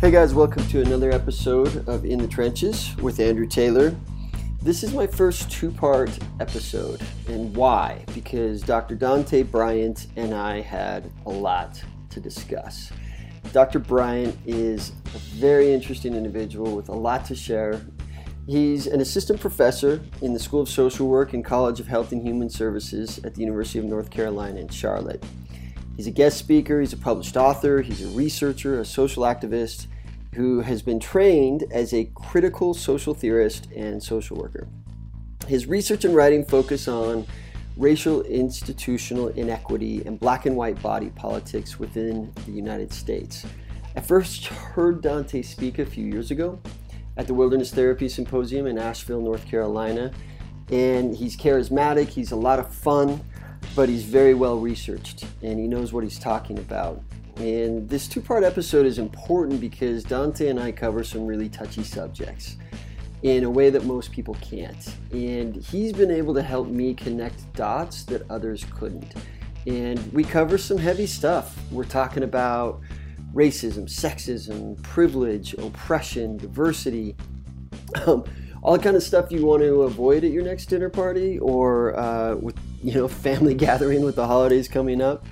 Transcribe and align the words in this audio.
Hey 0.00 0.10
guys, 0.10 0.32
welcome 0.32 0.66
to 0.68 0.80
another 0.80 1.12
episode 1.12 1.86
of 1.86 2.06
In 2.06 2.20
the 2.20 2.26
Trenches 2.26 2.96
with 3.02 3.20
Andrew 3.20 3.46
Taylor. 3.46 3.94
This 4.62 4.82
is 4.82 4.94
my 4.94 5.06
first 5.06 5.50
two 5.50 5.70
part 5.70 6.08
episode. 6.40 7.02
And 7.28 7.54
why? 7.54 8.06
Because 8.14 8.62
Dr. 8.62 8.94
Dante 8.94 9.42
Bryant 9.42 10.06
and 10.16 10.32
I 10.32 10.62
had 10.62 11.12
a 11.26 11.30
lot 11.30 11.84
to 12.08 12.18
discuss. 12.18 12.90
Dr. 13.52 13.78
Bryant 13.78 14.38
is 14.46 14.92
a 15.14 15.18
very 15.18 15.70
interesting 15.70 16.14
individual 16.14 16.74
with 16.74 16.88
a 16.88 16.96
lot 16.96 17.26
to 17.26 17.34
share. 17.34 17.78
He's 18.46 18.86
an 18.86 19.02
assistant 19.02 19.38
professor 19.38 20.00
in 20.22 20.32
the 20.32 20.40
School 20.40 20.62
of 20.62 20.70
Social 20.70 21.08
Work 21.08 21.34
and 21.34 21.44
College 21.44 21.78
of 21.78 21.88
Health 21.88 22.10
and 22.12 22.26
Human 22.26 22.48
Services 22.48 23.20
at 23.22 23.34
the 23.34 23.42
University 23.42 23.78
of 23.78 23.84
North 23.84 24.08
Carolina 24.08 24.60
in 24.60 24.68
Charlotte. 24.68 25.22
He's 26.00 26.06
a 26.06 26.12
guest 26.12 26.38
speaker, 26.38 26.80
he's 26.80 26.94
a 26.94 26.96
published 26.96 27.36
author, 27.36 27.82
he's 27.82 28.02
a 28.02 28.08
researcher, 28.16 28.80
a 28.80 28.86
social 28.86 29.24
activist 29.24 29.86
who 30.34 30.62
has 30.62 30.80
been 30.80 30.98
trained 30.98 31.64
as 31.70 31.92
a 31.92 32.06
critical 32.14 32.72
social 32.72 33.12
theorist 33.12 33.68
and 33.76 34.02
social 34.02 34.38
worker. 34.38 34.66
His 35.46 35.66
research 35.66 36.06
and 36.06 36.16
writing 36.16 36.42
focus 36.42 36.88
on 36.88 37.26
racial 37.76 38.22
institutional 38.22 39.28
inequity 39.28 40.02
and 40.06 40.18
black 40.18 40.46
and 40.46 40.56
white 40.56 40.80
body 40.80 41.10
politics 41.10 41.78
within 41.78 42.32
the 42.46 42.52
United 42.52 42.94
States. 42.94 43.44
I 43.94 44.00
first 44.00 44.46
heard 44.46 45.02
Dante 45.02 45.42
speak 45.42 45.80
a 45.80 45.84
few 45.84 46.06
years 46.06 46.30
ago 46.30 46.58
at 47.18 47.26
the 47.26 47.34
Wilderness 47.34 47.74
Therapy 47.74 48.08
Symposium 48.08 48.66
in 48.66 48.78
Asheville, 48.78 49.20
North 49.20 49.46
Carolina. 49.46 50.12
And 50.70 51.14
he's 51.14 51.36
charismatic, 51.36 52.08
he's 52.08 52.32
a 52.32 52.36
lot 52.36 52.58
of 52.58 52.72
fun, 52.74 53.20
but 53.74 53.88
he's 53.88 54.04
very 54.04 54.34
well 54.34 54.58
researched 54.58 55.24
and 55.42 55.58
he 55.58 55.66
knows 55.66 55.92
what 55.92 56.04
he's 56.04 56.18
talking 56.18 56.58
about. 56.58 57.02
And 57.36 57.88
this 57.88 58.06
two 58.06 58.20
part 58.20 58.44
episode 58.44 58.84
is 58.84 58.98
important 58.98 59.60
because 59.60 60.04
Dante 60.04 60.48
and 60.48 60.60
I 60.60 60.72
cover 60.72 61.02
some 61.02 61.26
really 61.26 61.48
touchy 61.48 61.82
subjects 61.82 62.56
in 63.22 63.44
a 63.44 63.50
way 63.50 63.70
that 63.70 63.84
most 63.84 64.12
people 64.12 64.36
can't. 64.40 64.94
And 65.12 65.56
he's 65.56 65.92
been 65.92 66.10
able 66.10 66.34
to 66.34 66.42
help 66.42 66.68
me 66.68 66.94
connect 66.94 67.52
dots 67.54 68.04
that 68.04 68.28
others 68.30 68.64
couldn't. 68.76 69.14
And 69.66 70.12
we 70.12 70.24
cover 70.24 70.58
some 70.58 70.78
heavy 70.78 71.06
stuff. 71.06 71.58
We're 71.70 71.84
talking 71.84 72.22
about 72.22 72.80
racism, 73.34 73.84
sexism, 73.84 74.82
privilege, 74.82 75.54
oppression, 75.54 76.36
diversity, 76.36 77.14
um, 78.06 78.24
all 78.62 78.76
the 78.76 78.82
kind 78.82 78.96
of 78.96 79.02
stuff 79.02 79.30
you 79.30 79.44
want 79.46 79.62
to 79.62 79.82
avoid 79.82 80.24
at 80.24 80.30
your 80.30 80.42
next 80.42 80.66
dinner 80.66 80.90
party 80.90 81.38
or 81.38 81.98
uh, 81.98 82.34
with 82.36 82.56
you 82.82 82.94
know 82.94 83.08
family 83.08 83.54
gathering 83.66 84.04
with 84.04 84.16
the 84.16 84.26
holidays 84.26 84.68
coming 84.68 85.00
up. 85.00 85.24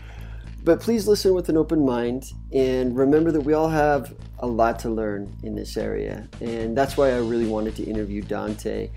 But 0.64 0.80
please 0.80 1.06
listen 1.06 1.34
with 1.34 1.48
an 1.48 1.56
open 1.56 1.84
mind 1.84 2.32
and 2.52 2.96
remember 2.96 3.30
that 3.32 3.40
we 3.40 3.54
all 3.54 3.68
have 3.68 4.14
a 4.40 4.46
lot 4.46 4.78
to 4.80 4.90
learn 4.90 5.34
in 5.42 5.54
this 5.54 5.76
area. 5.76 6.28
And 6.40 6.76
that's 6.76 6.96
why 6.96 7.12
I 7.12 7.18
really 7.18 7.46
wanted 7.46 7.76
to 7.76 7.84
interview 7.84 8.22
Dante. 8.22 8.90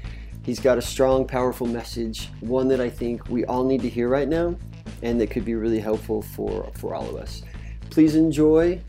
He's 0.44 0.60
got 0.60 0.78
a 0.78 0.82
strong, 0.82 1.26
powerful 1.26 1.68
message, 1.68 2.30
one 2.42 2.68
that 2.70 2.82
I 2.82 2.90
think 2.90 3.30
we 3.30 3.46
all 3.46 3.64
need 3.64 3.82
to 3.84 3.90
hear 3.90 4.10
right 4.10 4.28
now 4.28 4.56
and 5.04 5.20
that 5.22 5.30
could 5.30 5.46
be 5.46 5.56
really 5.56 5.80
helpful 5.80 6.22
for, 6.22 6.70
for 6.76 6.94
all 6.94 7.08
of 7.08 7.16
us. 7.16 7.44
Please 7.90 8.16
enjoy 8.16 8.80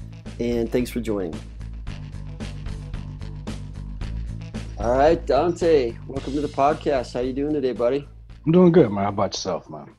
and 0.40 0.70
thanks 0.70 0.90
for 0.90 1.00
joining. 1.00 1.38
All 4.78 4.96
right, 4.96 5.24
Dante, 5.24 5.94
welcome 6.08 6.32
to 6.32 6.40
the 6.40 6.48
podcast. 6.48 7.14
How 7.14 7.20
you 7.20 7.32
doing 7.32 7.52
today, 7.52 7.72
buddy? 7.72 8.08
I'm 8.44 8.52
doing 8.52 8.72
good, 8.72 8.90
man. 8.90 9.04
How 9.04 9.10
about 9.10 9.34
yourself, 9.34 9.70
man? 9.70 9.94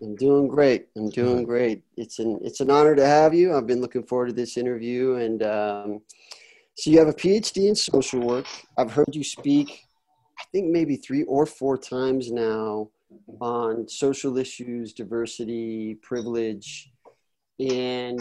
I'm 0.00 0.14
doing 0.14 0.46
great. 0.46 0.86
I'm 0.96 1.10
doing 1.10 1.42
great. 1.44 1.82
It's 1.96 2.20
an 2.20 2.38
it's 2.42 2.60
an 2.60 2.70
honor 2.70 2.94
to 2.94 3.04
have 3.04 3.34
you. 3.34 3.56
I've 3.56 3.66
been 3.66 3.80
looking 3.80 4.04
forward 4.04 4.28
to 4.28 4.32
this 4.32 4.56
interview, 4.56 5.14
and 5.14 5.42
um, 5.42 6.00
so 6.76 6.90
you 6.90 6.98
have 7.00 7.08
a 7.08 7.12
PhD 7.12 7.68
in 7.68 7.74
social 7.74 8.20
work. 8.20 8.46
I've 8.76 8.92
heard 8.92 9.12
you 9.12 9.24
speak, 9.24 9.82
I 10.38 10.44
think 10.52 10.70
maybe 10.70 10.94
three 10.94 11.24
or 11.24 11.44
four 11.44 11.76
times 11.76 12.30
now 12.30 12.90
on 13.40 13.88
social 13.88 14.38
issues, 14.38 14.92
diversity, 14.92 15.96
privilege, 16.00 16.92
and 17.58 18.20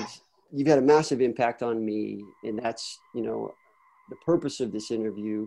you've 0.51 0.67
had 0.67 0.79
a 0.79 0.81
massive 0.81 1.21
impact 1.21 1.61
on 1.61 1.85
me, 1.85 2.23
and 2.43 2.57
that's 2.57 2.97
you 3.13 3.21
know 3.21 3.53
the 4.09 4.15
purpose 4.25 4.59
of 4.59 4.71
this 4.71 4.89
interview. 4.89 5.45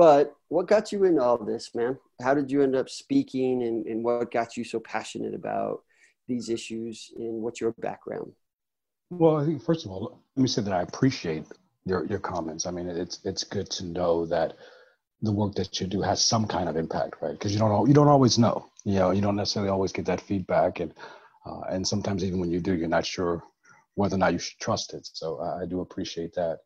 But 0.00 0.34
what 0.48 0.66
got 0.66 0.92
you 0.92 1.04
into 1.04 1.22
all 1.22 1.36
this, 1.36 1.74
man? 1.74 1.98
How 2.22 2.32
did 2.32 2.50
you 2.50 2.62
end 2.62 2.74
up 2.74 2.88
speaking 2.88 3.64
and, 3.64 3.84
and 3.84 4.02
what 4.02 4.32
got 4.32 4.56
you 4.56 4.64
so 4.64 4.80
passionate 4.80 5.34
about 5.34 5.82
these 6.26 6.48
issues 6.48 7.12
and 7.16 7.42
what's 7.42 7.60
your 7.60 7.72
background? 7.72 8.32
Well, 9.10 9.36
I 9.36 9.44
think 9.44 9.62
first 9.62 9.84
of 9.84 9.90
all, 9.90 10.22
let 10.36 10.42
me 10.42 10.48
say 10.48 10.62
that 10.62 10.72
I 10.72 10.80
appreciate 10.80 11.44
your, 11.84 12.06
your 12.06 12.18
comments. 12.18 12.64
I 12.64 12.70
mean, 12.70 12.88
it's 12.88 13.20
it's 13.26 13.44
good 13.44 13.68
to 13.72 13.84
know 13.84 14.24
that 14.24 14.56
the 15.20 15.32
work 15.32 15.54
that 15.56 15.78
you 15.82 15.86
do 15.86 16.00
has 16.00 16.24
some 16.24 16.46
kind 16.46 16.70
of 16.70 16.78
impact, 16.78 17.16
right? 17.20 17.32
Because 17.32 17.52
you 17.52 17.58
don't 17.58 17.86
you 17.86 17.92
don't 17.92 18.08
always 18.08 18.38
know. 18.38 18.70
You 18.84 19.00
know, 19.00 19.10
you 19.10 19.20
don't 19.20 19.36
necessarily 19.36 19.70
always 19.70 19.92
get 19.92 20.06
that 20.06 20.22
feedback, 20.22 20.80
and 20.80 20.94
uh, 21.44 21.60
and 21.68 21.86
sometimes 21.86 22.24
even 22.24 22.40
when 22.40 22.50
you 22.50 22.60
do, 22.60 22.74
you're 22.74 22.88
not 22.88 23.04
sure 23.04 23.44
whether 23.96 24.14
or 24.14 24.18
not 24.18 24.32
you 24.32 24.38
should 24.38 24.60
trust 24.60 24.94
it. 24.94 25.06
So 25.12 25.42
I 25.42 25.66
do 25.66 25.82
appreciate 25.82 26.32
that. 26.36 26.60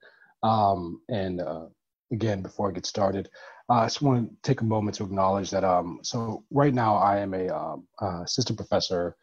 Um, 0.44 1.00
and 1.08 1.40
uh, 1.40 1.66
again, 2.14 2.40
before 2.40 2.68
I 2.68 2.72
get 2.72 2.86
started, 2.86 3.28
uh, 3.68 3.80
I 3.80 3.86
just 3.86 4.00
want 4.00 4.30
to 4.30 4.36
take 4.42 4.60
a 4.60 4.64
moment 4.64 4.96
to 4.96 5.04
acknowledge 5.04 5.50
that. 5.50 5.64
Um, 5.64 5.98
so 6.02 6.44
right 6.50 6.72
now, 6.72 6.96
I 6.96 7.18
am 7.18 7.34
a 7.34 7.48
um, 7.48 7.86
uh, 8.00 8.22
assistant 8.22 8.58
professor 8.58 9.16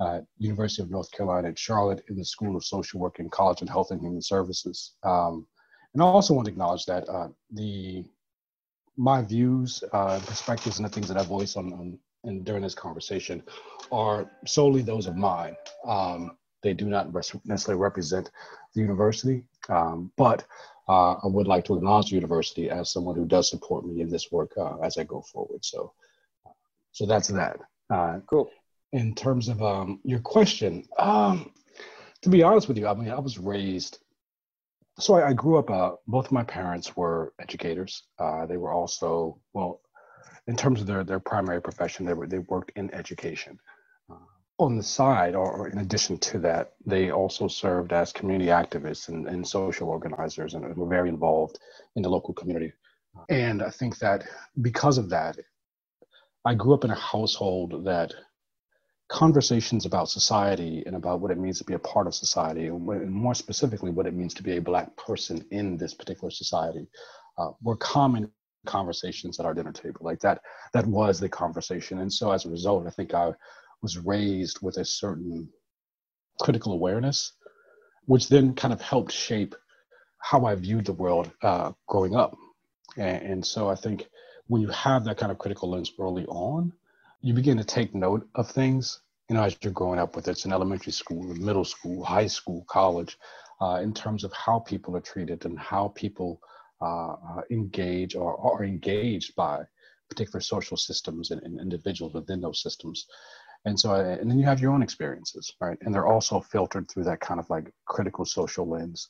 at 0.00 0.24
University 0.38 0.82
of 0.82 0.90
North 0.90 1.10
Carolina 1.10 1.48
at 1.48 1.58
Charlotte 1.58 2.04
in 2.08 2.16
the 2.16 2.24
School 2.24 2.56
of 2.56 2.64
Social 2.64 3.00
Work 3.00 3.18
and 3.18 3.30
College 3.30 3.60
and 3.60 3.68
Health 3.68 3.90
and 3.90 4.00
Human 4.00 4.22
Services. 4.22 4.94
Um, 5.02 5.46
and 5.92 6.02
I 6.02 6.06
also 6.06 6.34
want 6.34 6.46
to 6.46 6.52
acknowledge 6.52 6.86
that 6.86 7.08
uh, 7.08 7.28
the 7.50 8.04
my 8.96 9.22
views, 9.22 9.82
uh, 9.92 10.20
perspectives, 10.26 10.78
and 10.78 10.84
the 10.84 10.90
things 10.90 11.08
that 11.08 11.16
I 11.16 11.22
voice 11.22 11.56
on, 11.56 11.72
on 11.72 11.98
and 12.24 12.44
during 12.44 12.62
this 12.62 12.74
conversation 12.74 13.42
are 13.92 14.30
solely 14.44 14.82
those 14.82 15.06
of 15.06 15.16
mine. 15.16 15.54
Um, 15.86 16.36
they 16.62 16.74
do 16.74 16.86
not 16.86 17.14
necessarily 17.44 17.80
represent 17.80 18.30
the 18.74 18.80
university, 18.80 19.44
um, 19.68 20.10
but 20.16 20.44
uh, 20.88 21.12
I 21.22 21.26
would 21.26 21.46
like 21.46 21.64
to 21.66 21.76
acknowledge 21.76 22.10
the 22.10 22.16
university 22.16 22.70
as 22.70 22.90
someone 22.90 23.14
who 23.14 23.26
does 23.26 23.50
support 23.50 23.86
me 23.86 24.00
in 24.00 24.08
this 24.08 24.32
work 24.32 24.52
uh, 24.56 24.78
as 24.78 24.96
I 24.96 25.04
go 25.04 25.20
forward. 25.20 25.64
So, 25.64 25.92
so 26.92 27.06
that's 27.06 27.28
that. 27.28 27.58
Uh, 27.90 28.20
cool. 28.26 28.50
In 28.92 29.14
terms 29.14 29.48
of 29.48 29.62
um, 29.62 30.00
your 30.02 30.20
question, 30.20 30.84
um, 30.98 31.52
to 32.22 32.30
be 32.30 32.42
honest 32.42 32.68
with 32.68 32.78
you, 32.78 32.86
I 32.86 32.94
mean, 32.94 33.10
I 33.10 33.18
was 33.18 33.38
raised. 33.38 33.98
So 34.98 35.14
I, 35.14 35.28
I 35.28 35.32
grew 35.34 35.58
up. 35.58 35.70
Uh, 35.70 35.92
both 36.06 36.26
of 36.26 36.32
my 36.32 36.42
parents 36.42 36.96
were 36.96 37.34
educators. 37.38 38.04
Uh, 38.18 38.46
they 38.46 38.56
were 38.56 38.72
also 38.72 39.38
well, 39.52 39.82
in 40.46 40.56
terms 40.56 40.80
of 40.80 40.86
their 40.86 41.04
their 41.04 41.20
primary 41.20 41.60
profession, 41.60 42.06
they 42.06 42.14
were 42.14 42.26
they 42.26 42.38
worked 42.38 42.72
in 42.76 42.92
education 42.94 43.58
on 44.58 44.76
the 44.76 44.82
side, 44.82 45.34
or 45.34 45.68
in 45.68 45.78
addition 45.78 46.18
to 46.18 46.38
that, 46.40 46.72
they 46.84 47.10
also 47.10 47.46
served 47.46 47.92
as 47.92 48.12
community 48.12 48.50
activists 48.50 49.08
and, 49.08 49.28
and 49.28 49.46
social 49.46 49.88
organizers 49.88 50.54
and 50.54 50.76
were 50.76 50.88
very 50.88 51.08
involved 51.08 51.58
in 51.94 52.02
the 52.02 52.08
local 52.08 52.34
community. 52.34 52.72
And 53.28 53.62
I 53.62 53.70
think 53.70 53.98
that 53.98 54.24
because 54.60 54.98
of 54.98 55.10
that, 55.10 55.38
I 56.44 56.54
grew 56.54 56.74
up 56.74 56.84
in 56.84 56.90
a 56.90 56.94
household 56.94 57.84
that 57.84 58.12
conversations 59.08 59.86
about 59.86 60.08
society 60.08 60.82
and 60.86 60.96
about 60.96 61.20
what 61.20 61.30
it 61.30 61.38
means 61.38 61.58
to 61.58 61.64
be 61.64 61.74
a 61.74 61.78
part 61.78 62.06
of 62.06 62.14
society, 62.14 62.66
and 62.66 63.10
more 63.10 63.34
specifically, 63.34 63.90
what 63.90 64.06
it 64.06 64.14
means 64.14 64.34
to 64.34 64.42
be 64.42 64.56
a 64.56 64.60
Black 64.60 64.94
person 64.96 65.44
in 65.50 65.76
this 65.76 65.94
particular 65.94 66.30
society, 66.30 66.86
uh, 67.38 67.50
were 67.62 67.76
common 67.76 68.30
conversations 68.66 69.38
at 69.38 69.46
our 69.46 69.54
dinner 69.54 69.72
table. 69.72 70.00
Like 70.02 70.20
that, 70.20 70.42
that 70.74 70.86
was 70.86 71.20
the 71.20 71.28
conversation. 71.28 71.98
And 72.00 72.12
so 72.12 72.32
as 72.32 72.44
a 72.44 72.50
result, 72.50 72.86
I 72.86 72.90
think 72.90 73.14
I 73.14 73.32
was 73.82 73.98
raised 73.98 74.58
with 74.62 74.76
a 74.78 74.84
certain 74.84 75.48
critical 76.40 76.72
awareness, 76.72 77.32
which 78.06 78.28
then 78.28 78.54
kind 78.54 78.72
of 78.72 78.80
helped 78.80 79.12
shape 79.12 79.54
how 80.18 80.44
I 80.44 80.54
viewed 80.54 80.86
the 80.86 80.92
world 80.92 81.30
uh, 81.42 81.72
growing 81.86 82.16
up. 82.16 82.36
And, 82.96 83.22
and, 83.22 83.46
so 83.46 83.68
I 83.68 83.74
think 83.74 84.08
when 84.46 84.62
you 84.62 84.68
have 84.68 85.04
that 85.04 85.18
kind 85.18 85.30
of 85.30 85.38
critical 85.38 85.70
lens 85.70 85.92
early 85.98 86.26
on, 86.26 86.72
you 87.20 87.34
begin 87.34 87.56
to 87.58 87.64
take 87.64 87.94
note 87.94 88.28
of 88.34 88.50
things, 88.50 89.00
you 89.28 89.36
know, 89.36 89.44
as 89.44 89.56
you're 89.62 89.72
growing 89.72 90.00
up, 90.00 90.16
whether 90.16 90.32
it's 90.32 90.44
in 90.44 90.52
elementary 90.52 90.92
school, 90.92 91.22
middle 91.22 91.64
school, 91.64 92.04
high 92.04 92.26
school, 92.26 92.64
college, 92.68 93.16
uh, 93.60 93.80
in 93.82 93.92
terms 93.92 94.24
of 94.24 94.32
how 94.32 94.58
people 94.58 94.96
are 94.96 95.00
treated 95.00 95.44
and 95.44 95.58
how 95.58 95.88
people 95.88 96.40
uh, 96.80 97.14
uh 97.14 97.40
engage 97.50 98.14
or 98.14 98.38
are 98.40 98.64
engaged 98.64 99.34
by 99.34 99.60
particular 100.08 100.40
social 100.40 100.76
systems 100.76 101.32
and, 101.32 101.42
and 101.42 101.60
individuals 101.60 102.14
within 102.14 102.40
those 102.40 102.62
systems 102.62 103.06
and 103.68 103.78
so 103.78 103.94
and 103.94 104.30
then 104.30 104.38
you 104.38 104.44
have 104.44 104.60
your 104.60 104.72
own 104.72 104.82
experiences 104.82 105.52
right 105.60 105.78
and 105.82 105.94
they're 105.94 106.06
also 106.06 106.40
filtered 106.40 106.88
through 106.88 107.04
that 107.04 107.20
kind 107.20 107.38
of 107.38 107.48
like 107.50 107.70
critical 107.86 108.24
social 108.24 108.66
lens 108.66 109.08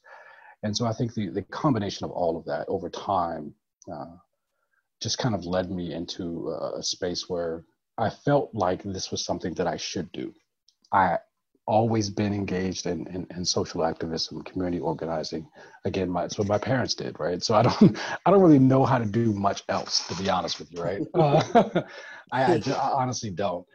and 0.62 0.76
so 0.76 0.84
i 0.86 0.92
think 0.92 1.14
the, 1.14 1.28
the 1.28 1.42
combination 1.42 2.04
of 2.04 2.10
all 2.10 2.36
of 2.36 2.44
that 2.44 2.66
over 2.68 2.90
time 2.90 3.54
uh, 3.92 4.16
just 5.00 5.18
kind 5.18 5.34
of 5.34 5.44
led 5.44 5.70
me 5.70 5.94
into 5.94 6.50
a 6.74 6.82
space 6.82 7.28
where 7.28 7.64
i 7.96 8.10
felt 8.10 8.50
like 8.52 8.82
this 8.82 9.10
was 9.10 9.24
something 9.24 9.54
that 9.54 9.66
i 9.66 9.76
should 9.76 10.10
do 10.12 10.32
i 10.92 11.16
always 11.68 12.08
been 12.08 12.32
engaged 12.32 12.86
in, 12.86 13.06
in, 13.08 13.26
in, 13.36 13.44
social 13.44 13.84
activism, 13.84 14.40
community 14.40 14.80
organizing. 14.80 15.46
Again, 15.84 16.08
my 16.08 16.26
so 16.26 16.42
my 16.44 16.56
parents 16.56 16.94
did, 16.94 17.20
right? 17.20 17.42
So 17.42 17.54
I 17.54 17.60
don't 17.60 17.98
I 18.26 18.30
don't 18.30 18.40
really 18.40 18.58
know 18.58 18.86
how 18.86 18.96
to 18.96 19.04
do 19.04 19.34
much 19.34 19.64
else, 19.68 20.08
to 20.08 20.14
be 20.14 20.30
honest 20.30 20.58
with 20.58 20.72
you, 20.72 20.82
right? 20.82 21.02
Uh, 21.12 21.82
I, 22.32 22.54
I, 22.54 22.62
honestly 22.74 23.28
don't, 23.28 23.66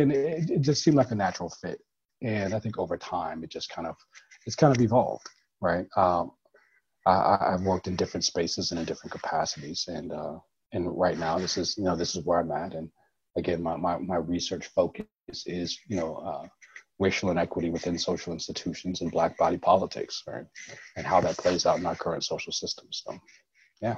and 0.00 0.12
it, 0.12 0.50
it, 0.50 0.60
just 0.60 0.82
seemed 0.82 0.96
like 0.96 1.10
a 1.10 1.14
natural 1.14 1.50
fit. 1.60 1.80
And 2.22 2.54
I 2.54 2.58
think 2.58 2.78
over 2.78 2.96
time, 2.96 3.44
it 3.44 3.50
just 3.50 3.70
kind 3.70 3.86
of 3.86 3.96
it's 4.46 4.56
kind 4.56 4.74
of 4.74 4.82
evolved, 4.82 5.26
right? 5.60 5.86
Um, 5.96 6.32
I, 7.06 7.50
have 7.50 7.62
worked 7.62 7.86
in 7.86 7.96
different 7.96 8.24
spaces 8.24 8.70
and 8.70 8.80
in 8.80 8.86
different 8.86 9.12
capacities, 9.12 9.84
and 9.88 10.12
uh, 10.12 10.38
and 10.72 10.98
right 10.98 11.18
now, 11.18 11.38
this 11.38 11.58
is 11.58 11.76
you 11.76 11.84
know 11.84 11.96
this 11.96 12.16
is 12.16 12.24
where 12.24 12.40
I'm 12.40 12.52
at, 12.52 12.74
and 12.74 12.88
again, 13.36 13.62
my 13.62 13.76
my, 13.76 13.98
my 13.98 14.16
research 14.16 14.66
focus 14.68 15.06
is 15.28 15.78
you 15.88 15.96
know. 15.96 16.16
Uh, 16.16 16.48
racial 17.00 17.30
inequity 17.30 17.70
within 17.70 17.98
social 17.98 18.32
institutions 18.32 19.00
and 19.00 19.10
black 19.10 19.36
body 19.36 19.56
politics, 19.56 20.22
right? 20.28 20.44
And 20.96 21.04
how 21.04 21.20
that 21.22 21.36
plays 21.36 21.66
out 21.66 21.78
in 21.78 21.86
our 21.86 21.96
current 21.96 22.22
social 22.22 22.52
system. 22.52 22.86
So, 22.90 23.18
yeah. 23.82 23.96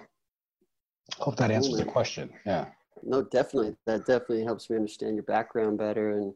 Hope 1.18 1.36
that 1.36 1.50
answers 1.50 1.76
the 1.76 1.84
question. 1.84 2.30
Yeah. 2.46 2.66
No, 3.02 3.22
definitely. 3.22 3.76
That 3.86 4.06
definitely 4.06 4.44
helps 4.44 4.70
me 4.70 4.76
understand 4.76 5.16
your 5.16 5.24
background 5.24 5.78
better 5.78 6.10
and, 6.10 6.32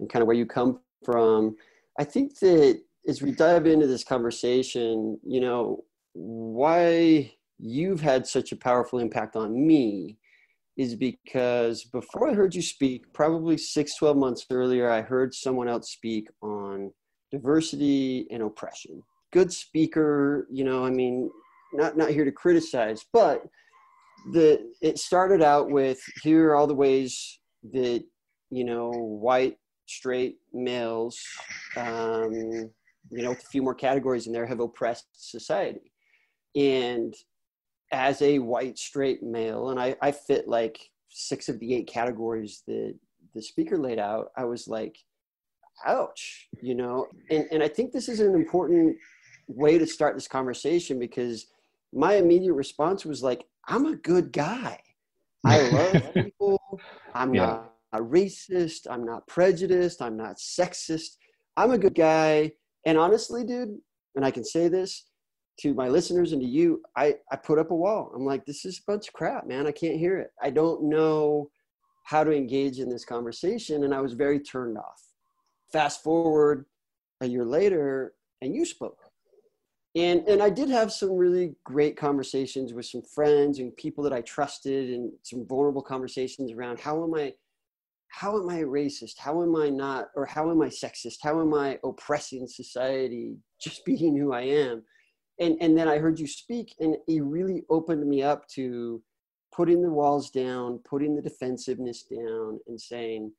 and 0.00 0.08
kind 0.10 0.22
of 0.22 0.26
where 0.26 0.36
you 0.36 0.46
come 0.46 0.80
from. 1.04 1.56
I 1.98 2.04
think 2.04 2.38
that 2.40 2.80
as 3.08 3.22
we 3.22 3.32
dive 3.32 3.66
into 3.66 3.86
this 3.86 4.04
conversation, 4.04 5.18
you 5.24 5.40
know, 5.40 5.84
why 6.12 7.32
you've 7.58 8.00
had 8.00 8.26
such 8.26 8.52
a 8.52 8.56
powerful 8.56 8.98
impact 8.98 9.36
on 9.36 9.66
me 9.66 10.18
is 10.76 10.94
because 10.94 11.84
before 11.84 12.28
I 12.28 12.34
heard 12.34 12.54
you 12.54 12.62
speak, 12.62 13.12
probably 13.12 13.56
six, 13.56 13.96
12 13.96 14.16
months 14.16 14.46
earlier, 14.50 14.90
I 14.90 15.00
heard 15.00 15.34
someone 15.34 15.68
else 15.68 15.90
speak 15.90 16.28
on 16.42 16.92
diversity 17.30 18.26
and 18.30 18.42
oppression. 18.42 19.02
Good 19.32 19.52
speaker, 19.52 20.46
you 20.50 20.64
know, 20.64 20.84
I 20.84 20.90
mean, 20.90 21.30
not, 21.72 21.96
not 21.96 22.10
here 22.10 22.24
to 22.24 22.32
criticize, 22.32 23.04
but 23.12 23.42
the, 24.32 24.72
it 24.82 24.98
started 24.98 25.42
out 25.42 25.70
with 25.70 26.00
here 26.22 26.50
are 26.50 26.56
all 26.56 26.66
the 26.66 26.74
ways 26.74 27.38
that, 27.72 28.04
you 28.50 28.64
know, 28.64 28.90
white, 28.90 29.56
straight 29.86 30.36
males, 30.52 31.18
um, 31.76 32.32
you 32.32 33.22
know, 33.22 33.30
with 33.30 33.42
a 33.42 33.46
few 33.46 33.62
more 33.62 33.74
categories 33.74 34.26
in 34.26 34.32
there 34.32 34.46
have 34.46 34.60
oppressed 34.60 35.06
society. 35.12 35.92
And 36.54 37.14
as 37.92 38.20
a 38.22 38.38
white 38.38 38.78
straight 38.78 39.22
male, 39.22 39.70
and 39.70 39.78
I, 39.78 39.96
I 40.02 40.12
fit 40.12 40.48
like 40.48 40.78
six 41.08 41.48
of 41.48 41.60
the 41.60 41.74
eight 41.74 41.86
categories 41.86 42.62
that 42.66 42.94
the 43.34 43.42
speaker 43.42 43.78
laid 43.78 43.98
out, 43.98 44.30
I 44.36 44.44
was 44.44 44.66
like, 44.66 44.96
ouch, 45.84 46.48
you 46.60 46.74
know? 46.74 47.06
And, 47.30 47.46
and 47.52 47.62
I 47.62 47.68
think 47.68 47.92
this 47.92 48.08
is 48.08 48.20
an 48.20 48.34
important 48.34 48.96
way 49.46 49.78
to 49.78 49.86
start 49.86 50.14
this 50.14 50.28
conversation 50.28 50.98
because 50.98 51.46
my 51.92 52.14
immediate 52.14 52.54
response 52.54 53.04
was 53.04 53.22
like, 53.22 53.44
I'm 53.66 53.86
a 53.86 53.96
good 53.96 54.32
guy. 54.32 54.80
I 55.44 55.68
love 55.68 56.14
people. 56.14 56.80
I'm 57.14 57.34
yeah. 57.34 57.46
not 57.46 57.72
a 57.92 58.00
racist. 58.00 58.86
I'm 58.90 59.04
not 59.04 59.26
prejudiced. 59.26 60.02
I'm 60.02 60.16
not 60.16 60.36
sexist. 60.36 61.16
I'm 61.56 61.70
a 61.70 61.78
good 61.78 61.94
guy. 61.94 62.52
And 62.84 62.98
honestly, 62.98 63.44
dude, 63.44 63.78
and 64.14 64.24
I 64.24 64.30
can 64.30 64.44
say 64.44 64.68
this, 64.68 65.04
to 65.60 65.72
my 65.72 65.88
listeners 65.88 66.32
and 66.32 66.42
to 66.42 66.46
you, 66.46 66.82
I, 66.96 67.14
I 67.32 67.36
put 67.36 67.58
up 67.58 67.70
a 67.70 67.74
wall. 67.74 68.12
I'm 68.14 68.26
like, 68.26 68.44
this 68.44 68.64
is 68.64 68.78
a 68.78 68.90
bunch 68.90 69.08
of 69.08 69.14
crap, 69.14 69.46
man. 69.46 69.66
I 69.66 69.72
can't 69.72 69.98
hear 69.98 70.18
it. 70.18 70.30
I 70.42 70.50
don't 70.50 70.84
know 70.84 71.50
how 72.04 72.24
to 72.24 72.32
engage 72.32 72.78
in 72.78 72.90
this 72.90 73.04
conversation. 73.04 73.84
And 73.84 73.94
I 73.94 74.00
was 74.00 74.12
very 74.12 74.38
turned 74.38 74.76
off. 74.76 75.02
Fast 75.72 76.02
forward 76.02 76.66
a 77.20 77.26
year 77.26 77.44
later, 77.44 78.14
and 78.42 78.54
you 78.54 78.64
spoke. 78.64 78.98
And, 79.96 80.28
and 80.28 80.42
I 80.42 80.50
did 80.50 80.68
have 80.68 80.92
some 80.92 81.12
really 81.12 81.56
great 81.64 81.96
conversations 81.96 82.74
with 82.74 82.86
some 82.86 83.02
friends 83.02 83.58
and 83.58 83.74
people 83.76 84.04
that 84.04 84.12
I 84.12 84.20
trusted 84.20 84.90
and 84.90 85.10
some 85.22 85.46
vulnerable 85.46 85.82
conversations 85.82 86.52
around 86.52 86.78
how 86.78 87.02
am 87.02 87.14
I 87.14 87.34
how 88.08 88.40
am 88.40 88.48
I 88.48 88.60
racist? 88.60 89.18
How 89.18 89.42
am 89.42 89.56
I 89.56 89.68
not 89.68 90.10
or 90.14 90.24
how 90.24 90.50
am 90.50 90.62
I 90.62 90.68
sexist? 90.68 91.16
How 91.22 91.40
am 91.40 91.52
I 91.52 91.78
oppressing 91.82 92.46
society 92.46 93.36
just 93.60 93.84
being 93.86 94.16
who 94.16 94.32
I 94.32 94.42
am? 94.42 94.84
and 95.38 95.56
and 95.60 95.76
then 95.76 95.88
I 95.88 95.98
heard 95.98 96.18
you 96.18 96.26
speak, 96.26 96.74
and 96.80 96.96
it 97.06 97.22
really 97.22 97.64
opened 97.68 98.06
me 98.06 98.22
up 98.22 98.48
to 98.50 99.02
putting 99.52 99.82
the 99.82 99.90
walls 99.90 100.30
down, 100.30 100.80
putting 100.88 101.14
the 101.14 101.22
defensiveness 101.22 102.04
down, 102.04 102.60
and 102.66 102.80
saying, 102.80 103.32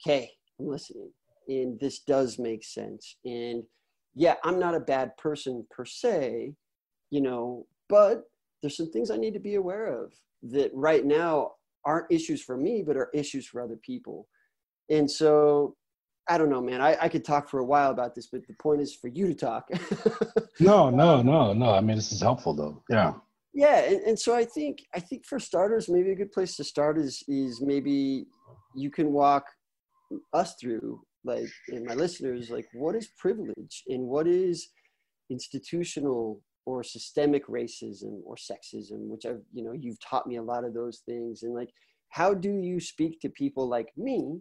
"Okay, 0.00 0.30
I'm 0.58 0.68
listening, 0.68 1.10
and 1.48 1.78
this 1.80 2.00
does 2.00 2.38
make 2.38 2.64
sense." 2.64 3.16
And 3.24 3.64
yeah, 4.18 4.34
I'm 4.42 4.58
not 4.58 4.74
a 4.74 4.80
bad 4.80 5.16
person 5.16 5.64
per 5.70 5.84
se, 5.84 6.52
you 7.10 7.20
know, 7.20 7.66
but 7.88 8.24
there's 8.60 8.76
some 8.76 8.90
things 8.90 9.12
I 9.12 9.16
need 9.16 9.32
to 9.34 9.40
be 9.40 9.54
aware 9.54 9.86
of 9.86 10.12
that 10.42 10.72
right 10.74 11.04
now 11.04 11.52
aren't 11.84 12.10
issues 12.10 12.42
for 12.42 12.56
me, 12.56 12.82
but 12.84 12.96
are 12.96 13.10
issues 13.14 13.46
for 13.46 13.62
other 13.62 13.76
people. 13.76 14.26
And 14.90 15.08
so 15.08 15.76
I 16.28 16.36
don't 16.36 16.50
know, 16.50 16.60
man. 16.60 16.80
I, 16.80 16.96
I 17.00 17.08
could 17.08 17.24
talk 17.24 17.48
for 17.48 17.60
a 17.60 17.64
while 17.64 17.92
about 17.92 18.16
this, 18.16 18.26
but 18.26 18.44
the 18.46 18.54
point 18.54 18.80
is 18.80 18.92
for 18.92 19.06
you 19.06 19.28
to 19.28 19.34
talk. 19.34 19.68
no, 20.60 20.90
no, 20.90 21.22
no, 21.22 21.52
no. 21.52 21.70
I 21.72 21.80
mean, 21.80 21.94
this 21.94 22.10
is 22.10 22.20
helpful 22.20 22.54
though. 22.54 22.82
Yeah. 22.90 23.12
Yeah, 23.54 23.78
and, 23.78 24.00
and 24.02 24.18
so 24.18 24.34
I 24.34 24.44
think 24.44 24.84
I 24.94 25.00
think 25.00 25.26
for 25.26 25.38
starters, 25.38 25.88
maybe 25.88 26.10
a 26.10 26.16
good 26.16 26.32
place 26.32 26.56
to 26.56 26.64
start 26.64 26.98
is 26.98 27.22
is 27.28 27.60
maybe 27.60 28.26
you 28.74 28.90
can 28.90 29.12
walk 29.12 29.46
us 30.32 30.54
through, 30.60 31.00
like, 31.28 31.48
and 31.68 31.84
my 31.84 31.94
listeners, 31.94 32.50
like, 32.50 32.66
what 32.72 32.96
is 32.96 33.08
privilege 33.16 33.84
and 33.88 34.02
what 34.08 34.26
is 34.26 34.68
institutional 35.30 36.40
or 36.66 36.82
systemic 36.82 37.46
racism 37.46 38.20
or 38.24 38.34
sexism, 38.36 39.08
which 39.08 39.24
I've, 39.24 39.42
you 39.52 39.62
know, 39.62 39.72
you've 39.72 40.00
taught 40.00 40.26
me 40.26 40.36
a 40.36 40.42
lot 40.42 40.64
of 40.64 40.74
those 40.74 41.02
things, 41.06 41.42
and 41.44 41.54
like, 41.54 41.70
how 42.08 42.34
do 42.34 42.50
you 42.50 42.80
speak 42.80 43.20
to 43.20 43.28
people 43.28 43.68
like 43.68 43.92
me 43.96 44.40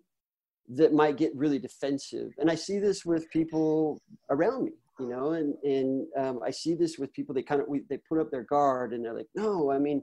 that 0.69 0.93
might 0.93 1.17
get 1.17 1.35
really 1.35 1.59
defensive. 1.59 2.33
And 2.37 2.51
I 2.51 2.55
see 2.55 2.79
this 2.79 3.05
with 3.05 3.29
people 3.29 4.01
around 4.29 4.65
me, 4.65 4.71
you 4.99 5.07
know, 5.07 5.31
and, 5.33 5.55
and 5.63 6.07
um, 6.17 6.39
I 6.45 6.51
see 6.51 6.75
this 6.75 6.97
with 6.97 7.13
people, 7.13 7.33
they 7.33 7.41
kind 7.41 7.61
of, 7.61 7.67
we, 7.67 7.83
they 7.89 7.99
put 8.09 8.19
up 8.19 8.31
their 8.31 8.43
guard 8.43 8.93
and 8.93 9.03
they're 9.03 9.13
like, 9.13 9.29
no, 9.35 9.71
I 9.71 9.79
mean, 9.79 10.01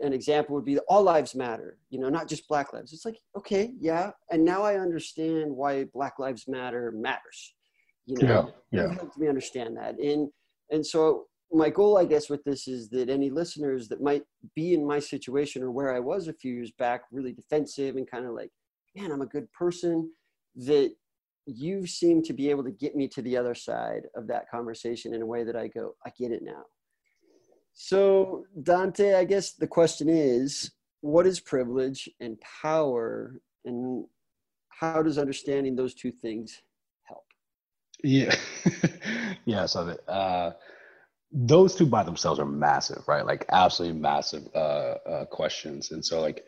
an 0.00 0.12
example 0.12 0.54
would 0.54 0.64
be 0.64 0.78
all 0.80 1.02
lives 1.02 1.34
matter, 1.34 1.78
you 1.90 1.98
know, 1.98 2.08
not 2.08 2.28
just 2.28 2.48
black 2.48 2.72
lives. 2.72 2.92
It's 2.92 3.04
like, 3.04 3.18
okay, 3.36 3.72
yeah. 3.78 4.10
And 4.30 4.44
now 4.44 4.62
I 4.62 4.76
understand 4.76 5.50
why 5.50 5.84
black 5.92 6.18
lives 6.18 6.46
matter 6.46 6.92
matters, 6.92 7.54
you 8.06 8.16
know, 8.22 8.52
yeah, 8.70 8.82
yeah. 8.82 8.94
helped 8.94 9.18
me 9.18 9.28
understand 9.28 9.76
that. 9.76 9.98
And, 9.98 10.28
and 10.70 10.86
so 10.86 11.26
my 11.50 11.70
goal, 11.70 11.98
I 11.98 12.04
guess, 12.04 12.28
with 12.28 12.44
this 12.44 12.68
is 12.68 12.88
that 12.90 13.08
any 13.08 13.30
listeners 13.30 13.88
that 13.88 14.02
might 14.02 14.22
be 14.54 14.74
in 14.74 14.86
my 14.86 14.98
situation 14.98 15.62
or 15.62 15.70
where 15.70 15.94
I 15.94 16.00
was 16.00 16.28
a 16.28 16.34
few 16.34 16.52
years 16.52 16.72
back, 16.78 17.02
really 17.10 17.32
defensive 17.32 17.96
and 17.96 18.10
kind 18.10 18.26
of 18.26 18.34
like, 18.34 18.50
man, 18.94 19.10
I'm 19.10 19.22
a 19.22 19.26
good 19.26 19.50
person, 19.52 20.10
that 20.56 20.92
you 21.46 21.86
seem 21.86 22.22
to 22.22 22.32
be 22.32 22.50
able 22.50 22.64
to 22.64 22.70
get 22.70 22.94
me 22.94 23.08
to 23.08 23.22
the 23.22 23.36
other 23.36 23.54
side 23.54 24.02
of 24.14 24.26
that 24.26 24.50
conversation 24.50 25.14
in 25.14 25.22
a 25.22 25.26
way 25.26 25.44
that 25.44 25.56
I 25.56 25.68
go, 25.68 25.94
I 26.04 26.10
get 26.18 26.30
it 26.30 26.42
now. 26.42 26.64
So, 27.80 28.44
Dante, 28.60 29.14
I 29.14 29.22
guess 29.22 29.52
the 29.52 29.68
question 29.68 30.08
is 30.08 30.72
what 31.00 31.28
is 31.28 31.38
privilege 31.38 32.10
and 32.18 32.36
power, 32.40 33.40
and 33.64 34.04
how 34.68 35.00
does 35.00 35.16
understanding 35.16 35.76
those 35.76 35.94
two 35.94 36.10
things 36.10 36.60
help? 37.04 37.22
Yeah. 38.02 38.34
yeah. 39.44 39.64
So, 39.66 39.96
uh, 40.08 40.54
those 41.30 41.76
two 41.76 41.86
by 41.86 42.02
themselves 42.02 42.40
are 42.40 42.44
massive, 42.44 43.06
right? 43.06 43.24
Like, 43.24 43.46
absolutely 43.52 44.00
massive 44.00 44.48
uh, 44.56 44.58
uh, 44.58 45.24
questions. 45.26 45.92
And 45.92 46.04
so, 46.04 46.20
like, 46.20 46.44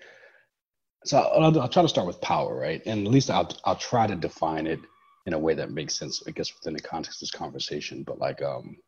so 1.05 1.17
I'll, 1.17 1.61
I'll, 1.61 1.69
try 1.69 1.83
to 1.83 1.89
start 1.89 2.09
with 2.09 2.21
power, 2.21 2.59
right? 2.59 2.83
And 2.87 3.07
at 3.07 3.13
least 3.13 3.31
I'll 3.31 3.57
I'll 3.65 3.77
try 3.77 4.09
to 4.09 4.17
define 4.17 4.67
it 4.67 4.81
in 5.27 5.33
a 5.35 5.39
way 5.39 5.55
that 5.55 5.71
makes 5.71 5.97
sense, 5.97 6.25
I 6.27 6.33
guess, 6.33 6.53
within 6.53 6.75
the 6.75 6.83
context 6.83 7.19
of 7.19 7.29
this 7.29 7.31
conversation. 7.31 8.03
But 8.03 8.19
like, 8.19 8.43
um, 8.43 8.79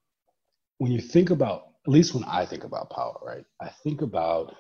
when 0.79 0.91
you 0.91 1.01
think 1.01 1.31
about, 1.31 1.69
at 1.87 1.93
least 1.93 2.15
when 2.15 2.25
I 2.25 2.47
think 2.47 2.65
about 2.65 2.91
power, 2.91 3.19
right? 3.23 3.45
I 3.61 3.71
think 3.83 4.03
about 4.03 4.55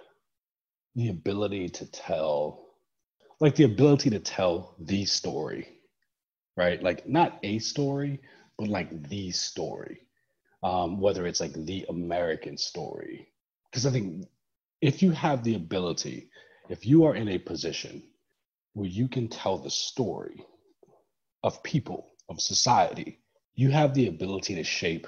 the 0.95 1.09
ability 1.09 1.69
to 1.69 1.91
tell, 1.91 2.67
like 3.41 3.55
the 3.55 3.65
ability 3.65 4.11
to 4.11 4.19
tell 4.19 4.75
the 4.81 5.05
story, 5.05 5.69
right? 6.57 6.83
Like 6.83 7.09
not 7.09 7.39
a 7.43 7.59
story, 7.59 8.21
but 8.59 8.69
like 8.69 9.09
the 9.09 9.31
story. 9.31 10.01
Um, 10.63 11.01
whether 11.01 11.27
it's 11.27 11.41
like 11.41 11.55
the 11.55 11.85
American 11.89 12.57
story, 12.57 13.29
because 13.71 13.85
I 13.85 13.91
think 13.91 14.27
if 14.81 15.03
you 15.03 15.11
have 15.11 15.43
the 15.43 15.57
ability 15.57 16.31
if 16.69 16.87
you 16.87 17.05
are 17.05 17.15
in 17.15 17.29
a 17.29 17.39
position 17.39 18.03
where 18.75 18.89
you 18.89 19.09
can 19.09 19.29
tell 19.29 19.59
the 19.59 19.71
story 19.71 20.45
of 21.43 21.63
people, 21.63 22.13
of 22.29 22.41
society, 22.41 23.19
you 23.55 23.71
have 23.71 23.95
the 23.95 24.09
ability 24.09 24.55
to 24.55 24.65
shape 24.65 25.07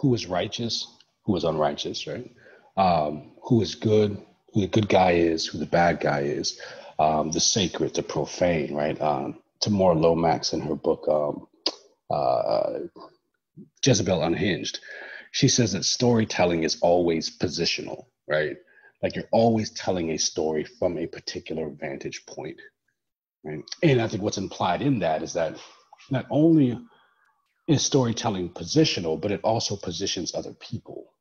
who 0.00 0.14
is 0.14 0.26
righteous, 0.26 0.96
who 1.24 1.36
is 1.36 1.44
unrighteous, 1.44 2.06
right? 2.06 2.30
Um, 2.76 3.32
who 3.42 3.60
is 3.60 3.74
good, 3.74 4.16
who 4.52 4.62
the 4.62 4.66
good 4.66 4.88
guy 4.88 5.12
is, 5.12 5.46
who 5.46 5.58
the 5.58 5.66
bad 5.66 6.00
guy 6.00 6.20
is, 6.20 6.60
um, 6.98 7.30
the 7.30 7.40
sacred, 7.40 7.94
the 7.94 8.02
profane, 8.02 8.74
right? 8.74 9.00
Um, 9.00 9.40
Tamura 9.62 10.00
Lomax 10.00 10.54
in 10.54 10.60
her 10.62 10.74
book 10.74 11.06
um, 11.08 11.46
uh, 12.10 12.80
Jezebel 13.84 14.22
Unhinged. 14.22 14.80
She 15.32 15.48
says 15.48 15.72
that 15.72 15.84
storytelling 15.84 16.64
is 16.64 16.78
always 16.80 17.36
positional, 17.36 18.06
right? 18.26 18.56
Like 19.02 19.14
you're 19.14 19.28
always 19.32 19.70
telling 19.70 20.10
a 20.10 20.18
story 20.18 20.64
from 20.64 20.98
a 20.98 21.06
particular 21.06 21.68
vantage 21.68 22.24
point. 22.26 22.60
Right? 23.44 23.62
And 23.82 24.00
I 24.00 24.08
think 24.08 24.22
what's 24.22 24.38
implied 24.38 24.82
in 24.82 24.98
that 25.00 25.22
is 25.22 25.34
that 25.34 25.58
not 26.10 26.26
only 26.30 26.78
is 27.70 27.84
storytelling 27.84 28.50
positional, 28.50 29.20
but 29.20 29.30
it 29.30 29.40
also 29.44 29.76
positions 29.76 30.34
other 30.34 30.52
people. 30.54 31.14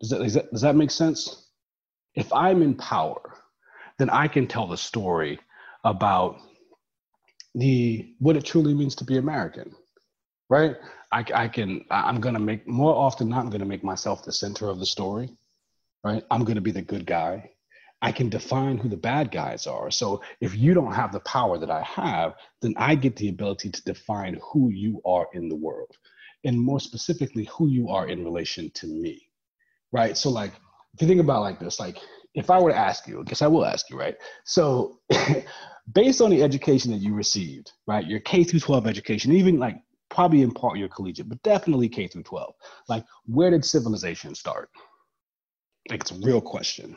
Does 0.00 0.10
that, 0.10 0.32
that, 0.34 0.52
does 0.52 0.62
that 0.62 0.76
make 0.76 0.90
sense? 0.90 1.48
If 2.14 2.32
I'm 2.32 2.62
in 2.62 2.74
power, 2.74 3.20
then 3.98 4.10
I 4.10 4.28
can 4.28 4.46
tell 4.46 4.66
the 4.66 4.76
story 4.76 5.38
about 5.84 6.36
the 7.54 8.14
what 8.18 8.36
it 8.36 8.44
truly 8.44 8.74
means 8.74 8.94
to 8.96 9.04
be 9.04 9.16
American, 9.16 9.74
right? 10.48 10.76
I, 11.12 11.24
I 11.34 11.48
can 11.48 11.84
I'm 11.90 12.20
gonna 12.20 12.38
make 12.38 12.66
more 12.68 12.94
often 12.94 13.28
not 13.28 13.40
I'm 13.40 13.50
gonna 13.50 13.64
make 13.64 13.84
myself 13.84 14.24
the 14.24 14.32
center 14.32 14.68
of 14.68 14.78
the 14.78 14.86
story, 14.86 15.30
right? 16.04 16.22
I'm 16.30 16.44
gonna 16.44 16.60
be 16.60 16.72
the 16.72 16.82
good 16.82 17.06
guy. 17.06 17.50
I 18.02 18.12
can 18.12 18.28
define 18.28 18.76
who 18.76 18.88
the 18.88 18.96
bad 18.96 19.30
guys 19.30 19.66
are. 19.66 19.90
So 19.90 20.22
if 20.40 20.56
you 20.56 20.74
don't 20.74 20.92
have 20.92 21.12
the 21.12 21.20
power 21.20 21.58
that 21.58 21.70
I 21.70 21.82
have, 21.82 22.34
then 22.60 22.74
I 22.76 22.94
get 22.94 23.16
the 23.16 23.28
ability 23.28 23.70
to 23.70 23.84
define 23.84 24.38
who 24.42 24.70
you 24.70 25.00
are 25.06 25.26
in 25.32 25.48
the 25.48 25.56
world, 25.56 25.96
and 26.44 26.60
more 26.60 26.80
specifically, 26.80 27.44
who 27.44 27.68
you 27.68 27.88
are 27.88 28.08
in 28.08 28.24
relation 28.24 28.70
to 28.74 28.86
me, 28.86 29.28
right? 29.92 30.16
So 30.16 30.30
like 30.30 30.52
if 30.94 31.02
you 31.02 31.08
think 31.08 31.20
about 31.20 31.42
like 31.42 31.58
this, 31.58 31.80
like 31.80 31.98
if 32.34 32.50
I 32.50 32.60
were 32.60 32.70
to 32.70 32.76
ask 32.76 33.06
you, 33.06 33.20
I 33.20 33.24
guess 33.24 33.42
I 33.42 33.46
will 33.46 33.64
ask 33.64 33.88
you, 33.90 33.98
right? 33.98 34.14
So 34.44 35.00
based 35.92 36.20
on 36.20 36.30
the 36.30 36.42
education 36.42 36.92
that 36.92 37.00
you 37.00 37.14
received, 37.14 37.72
right, 37.86 38.06
your 38.06 38.20
K 38.20 38.44
through 38.44 38.60
12 38.60 38.86
education, 38.86 39.32
even 39.32 39.58
like 39.58 39.76
probably 40.10 40.42
in 40.42 40.52
part 40.52 40.78
your 40.78 40.88
collegiate, 40.88 41.28
but 41.28 41.42
definitely 41.42 41.88
K 41.88 42.06
through 42.06 42.24
12, 42.24 42.54
like 42.88 43.04
where 43.24 43.50
did 43.50 43.64
civilization 43.64 44.34
start? 44.34 44.68
Like 45.90 46.00
it's 46.02 46.10
a 46.10 46.16
real 46.16 46.40
question. 46.40 46.96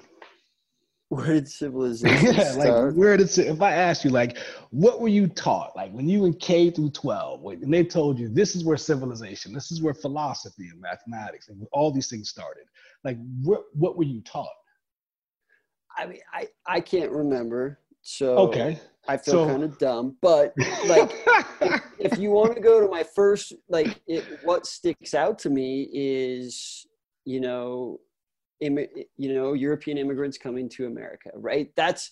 Where 1.09 1.25
did 1.25 1.47
civilization 1.61 2.33
yeah, 2.35 2.51
start? 2.51 2.89
like 2.89 2.93
where 2.95 3.17
did 3.17 3.35
if 3.39 3.61
I 3.61 3.71
asked 3.73 4.03
you 4.05 4.11
like 4.11 4.37
what 4.69 5.01
were 5.01 5.07
you 5.07 5.27
taught 5.27 5.75
like 5.75 5.91
when 5.91 6.07
you 6.07 6.25
in 6.25 6.33
K 6.35 6.69
through 6.69 6.91
12 6.91 7.43
and 7.45 7.73
they 7.73 7.83
told 7.83 8.19
you 8.19 8.29
this 8.29 8.55
is 8.55 8.63
where 8.63 8.77
civilization, 8.77 9.51
this 9.51 9.71
is 9.71 9.81
where 9.81 9.93
philosophy 9.95 10.67
and 10.71 10.79
mathematics 10.79 11.49
and 11.49 11.65
all 11.71 11.91
these 11.91 12.09
things 12.09 12.29
started. 12.29 12.63
Like 13.03 13.17
what 13.43 13.63
what 13.73 13.97
were 13.97 14.03
you 14.03 14.21
taught? 14.21 14.47
I 15.97 16.05
mean, 16.05 16.19
I 16.33 16.47
I 16.67 16.79
can't 16.79 17.11
remember. 17.11 17.79
So 18.01 18.37
Okay. 18.37 18.79
I 19.07 19.17
feel 19.17 19.33
So- 19.33 19.47
kind 19.47 19.63
of 19.63 19.77
dumb, 19.79 20.15
but 20.21 20.53
like 20.87 21.11
if 21.97 22.17
you 22.21 22.29
want 22.29 22.53
to 22.53 22.61
go 22.61 22.79
to 22.79 22.87
my 22.87 23.03
first 23.03 23.53
like 23.67 23.99
it, 24.07 24.23
what 24.43 24.67
sticks 24.67 25.13
out 25.15 25.39
to 25.39 25.49
me 25.49 25.89
is 25.91 26.85
you 27.25 27.39
know 27.41 27.99
you 28.61 29.33
know 29.33 29.53
european 29.53 29.97
immigrants 29.97 30.37
coming 30.37 30.67
to 30.69 30.85
america 30.85 31.29
right 31.35 31.71
that's 31.75 32.11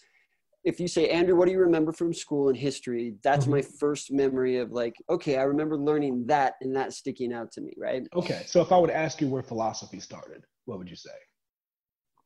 if 0.63 0.79
you 0.79 0.87
say 0.87 1.09
andrew 1.09 1.35
what 1.35 1.45
do 1.45 1.51
you 1.51 1.59
remember 1.59 1.91
from 1.91 2.13
school 2.13 2.49
and 2.49 2.57
history 2.57 3.15
that's 3.23 3.45
Mhm. 3.45 3.51
my 3.51 3.61
first 3.61 4.11
memory 4.11 4.57
of 4.57 4.71
like 4.71 4.95
okay 5.09 5.37
i 5.37 5.43
remember 5.43 5.77
learning 5.77 6.25
that 6.27 6.53
and 6.61 6.75
that 6.75 6.93
sticking 6.93 7.33
out 7.33 7.51
to 7.51 7.61
me 7.61 7.73
right 7.77 8.03
okay. 8.13 8.43
So 8.45 8.61
if 8.61 8.71
I 8.71 8.77
would 8.77 8.89
ask 8.89 9.21
you 9.21 9.27
where 9.27 9.43
philosophy 9.43 9.99
started, 9.99 10.43
what 10.65 10.77
would 10.79 10.89
you 10.89 10.95
say? 10.95 11.17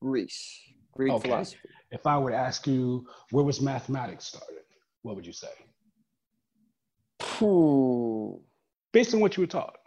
greece 0.01 0.59
greek 0.93 1.13
Okay. 1.13 1.29
philosophy 1.29 1.69
If 1.91 2.07
I 2.07 2.17
were 2.17 2.31
to 2.31 2.37
ask 2.37 2.65
you 2.67 3.05
where 3.31 3.43
was 3.43 3.59
mathematics 3.61 4.25
started, 4.25 4.63
what 5.01 5.15
would 5.15 5.25
you 5.25 5.33
say? 5.33 5.53
Hmm. 7.21 8.37
Based 8.93 9.13
on 9.13 9.19
what 9.19 9.35
you 9.37 9.41
were 9.43 9.47
taught, 9.47 9.77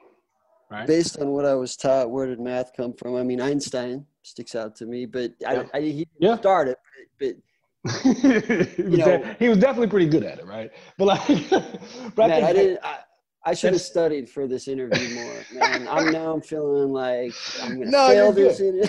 right? 0.70 0.86
based 0.86 1.18
on 1.18 1.28
what 1.28 1.44
i 1.46 1.54
was 1.54 1.76
taught 1.76 2.10
where 2.10 2.26
did 2.26 2.40
math 2.40 2.72
come 2.76 2.92
from 2.94 3.14
i 3.16 3.22
mean 3.22 3.40
einstein 3.40 4.04
sticks 4.24 4.54
out 4.54 4.74
to 4.76 4.86
me 4.86 5.06
but 5.06 5.32
Yeah. 5.40 5.64
I, 5.74 5.78
I 5.78 5.80
he 5.82 5.92
didn't 5.92 6.08
Yeah. 6.18 6.36
start 6.36 6.68
it 6.68 6.78
but, 7.20 7.36
he, 8.02 8.82
was 8.82 8.98
know- 8.98 9.34
he 9.38 9.48
was 9.50 9.58
definitely 9.58 9.88
pretty 9.88 10.06
good 10.06 10.24
at 10.24 10.38
it, 10.38 10.46
right? 10.46 10.70
But 10.96 11.04
like, 11.04 11.26
but 11.50 11.80
but 12.16 12.28
man, 12.28 12.42
I, 12.42 12.46
think- 12.46 12.56
didn't 12.56 12.84
I, 12.84 12.98
I 13.46 13.52
should 13.54 13.74
have 13.74 13.82
studied 13.82 14.28
for 14.30 14.46
this 14.46 14.68
interview 14.68 15.14
more 15.14 15.34
man 15.52 15.86
i'm 15.88 16.10
now 16.18 16.32
i'm 16.32 16.40
feeling 16.40 16.92
like 16.92 17.34
i'm 17.62 17.78
gonna 17.78 17.90
No, 17.90 18.08
fail 18.08 18.32
this 18.32 18.58
good. 18.58 18.74
in- 18.76 18.88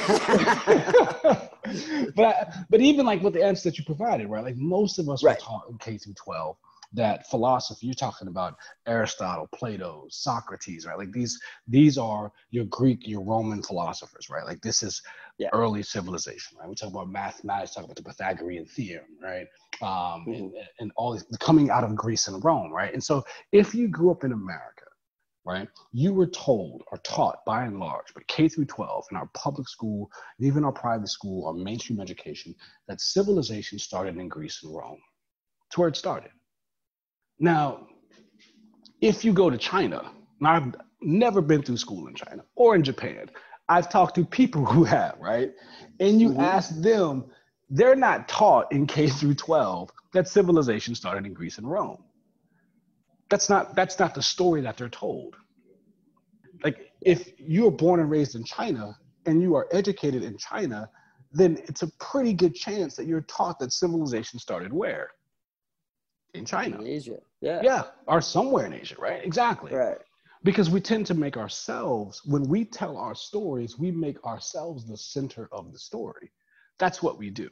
but 2.15 2.25
I, 2.25 2.54
but 2.70 2.80
even 2.82 3.06
like 3.06 3.22
with 3.22 3.34
the 3.34 3.44
answer 3.44 3.70
that 3.70 3.77
you 3.77 3.84
provided, 3.86 4.27
right? 4.30 4.44
Like 4.44 4.56
most 4.58 5.00
of 5.00 5.10
us 5.10 5.24
Right. 5.24 5.38
were 5.38 5.42
taught 5.46 5.70
in 5.70 5.77
K 5.77 5.98
through 5.98 6.13
twelve 6.13 6.58
that 6.94 7.27
philosophy. 7.30 7.88
You're 7.88 7.96
talking 7.96 8.27
about 8.30 8.56
Aristotle, 8.88 9.50
Plato, 9.54 10.06
Socrates, 10.10 10.86
right? 10.86 10.98
Like 10.98 11.12
these 11.12 11.39
these 11.68 11.98
are 11.98 12.32
your 12.51 12.65
Greek, 12.65 13.08
your 13.08 13.22
Roman 13.24 13.62
philosophers, 13.63 14.30
right? 14.30 14.46
Like 14.46 14.62
this 14.62 14.84
is 14.84 15.01
Yeah. 15.38 15.50
early 15.51 15.84
civilization, 15.84 16.58
right? 16.58 16.70
We 16.70 16.75
talk 16.75 16.92
about 16.92 17.10
mathematics, 17.10 17.74
talk 17.74 17.84
about 17.84 17.98
the 17.98 18.04
Pythagorean 18.04 18.65
theorem, 18.65 19.08
right? 19.22 19.48
Um, 19.82 20.24
and, 20.27 20.54
and 20.80 20.92
all 20.96 21.12
these 21.12 21.25
coming 21.39 21.70
out 21.70 21.84
of 21.84 21.94
Greece 21.94 22.30
and 22.30 22.42
Rome, 22.44 22.72
right? 22.72 22.94
And 22.94 23.04
so 23.04 23.22
if 23.51 23.75
you 23.75 23.89
grew 23.89 24.12
up 24.12 24.24
in 24.24 24.32
America, 24.32 24.86
right, 25.46 25.68
you 25.92 26.13
were 26.13 26.27
told 26.27 26.84
or 26.92 27.00
taught 27.00 27.44
by 27.46 27.65
and 27.65 27.80
large, 27.80 28.13
but 28.13 28.25
K 28.27 28.48
through 28.48 28.65
12 28.65 29.08
in 29.12 29.18
our 29.18 29.30
public 29.34 29.68
school, 29.68 30.10
and 30.39 30.48
even 30.48 30.63
our 30.63 30.72
private 30.72 31.10
school, 31.10 31.48
our 31.48 31.54
mainstream 31.54 32.00
education, 32.00 32.56
that 32.88 33.01
civilization 33.01 33.77
started 33.77 34.18
in 34.18 34.30
Greece 34.30 34.63
and 34.63 34.74
Rome. 34.74 35.01
It's 35.68 35.77
where 35.77 35.89
it 35.89 35.98
started. 35.98 36.32
Now, 37.39 37.88
if 39.01 39.25
you 39.25 39.34
go 39.34 39.50
to 39.50 39.58
China, 39.58 40.12
and 40.39 40.48
I've 40.48 40.75
never 41.01 41.42
been 41.42 41.62
through 41.62 41.77
school 41.77 42.08
in 42.08 42.15
China 42.15 42.44
or 42.56 42.75
in 42.75 42.84
Japan, 42.84 43.30
I've 43.67 43.89
talked 43.89 44.15
to 44.15 44.25
people 44.25 44.65
who 44.65 44.84
have, 44.84 45.17
right? 45.19 45.53
And 46.00 46.22
you 46.22 46.29
Mhm. 46.29 46.39
ask 46.39 46.75
them, 46.81 47.25
they're 47.69 47.95
not 47.95 48.27
taught 48.27 48.72
in 48.72 48.86
K 48.86 49.10
through 49.10 49.36
12 49.36 49.91
that 50.13 50.27
civilization 50.27 50.93
started 50.93 51.25
in 51.25 51.34
Greece 51.34 51.57
and 51.57 51.69
Rome. 51.69 52.03
That's 53.29 53.50
not 53.50 53.75
that's 53.75 53.98
not 53.98 54.13
the 54.13 54.22
story 54.22 54.62
that 54.62 54.77
they're 54.77 54.89
told. 54.89 55.36
Like 56.63 56.91
if 57.01 57.31
you're 57.39 57.72
born 57.72 58.00
and 58.00 58.10
raised 58.10 58.36
in 58.36 58.43
China 58.43 58.95
and 59.25 59.41
you 59.41 59.55
are 59.55 59.67
educated 59.72 60.24
in 60.24 60.38
China, 60.38 60.89
then 61.31 61.57
it's 61.67 61.81
a 61.81 61.88
pretty 62.00 62.34
good 62.34 62.53
chance 62.53 62.95
that 62.95 63.07
you're 63.07 63.22
taught 63.22 63.60
that 63.60 63.74
civilization 63.74 64.39
started 64.39 64.72
where? 64.72 65.10
In 66.34 66.45
China. 66.45 66.79
in 66.79 66.88
asia 66.88 67.17
yeah, 67.41 67.62
Yeah, 67.63 67.84
or 68.07 68.22
somewhere 68.22 68.65
in 68.65 68.74
Asia, 68.74 68.95
right? 69.00 69.24
Exactly. 69.24 69.74
right 69.74 69.98
Because 70.45 70.69
we 70.69 70.79
tend 70.79 71.07
to 71.07 71.15
make 71.15 71.37
ourselves, 71.37 72.21
when 72.23 72.43
we 72.43 72.65
tell 72.65 72.97
our 72.97 73.15
stories, 73.15 73.79
we 73.79 73.91
make 73.91 74.23
ourselves 74.23 74.85
the 74.85 74.95
center 74.95 75.49
of 75.51 75.73
the 75.73 75.79
story. 75.79 76.31
That's 76.77 77.03
what 77.03 77.17
we 77.17 77.31
do, 77.31 77.49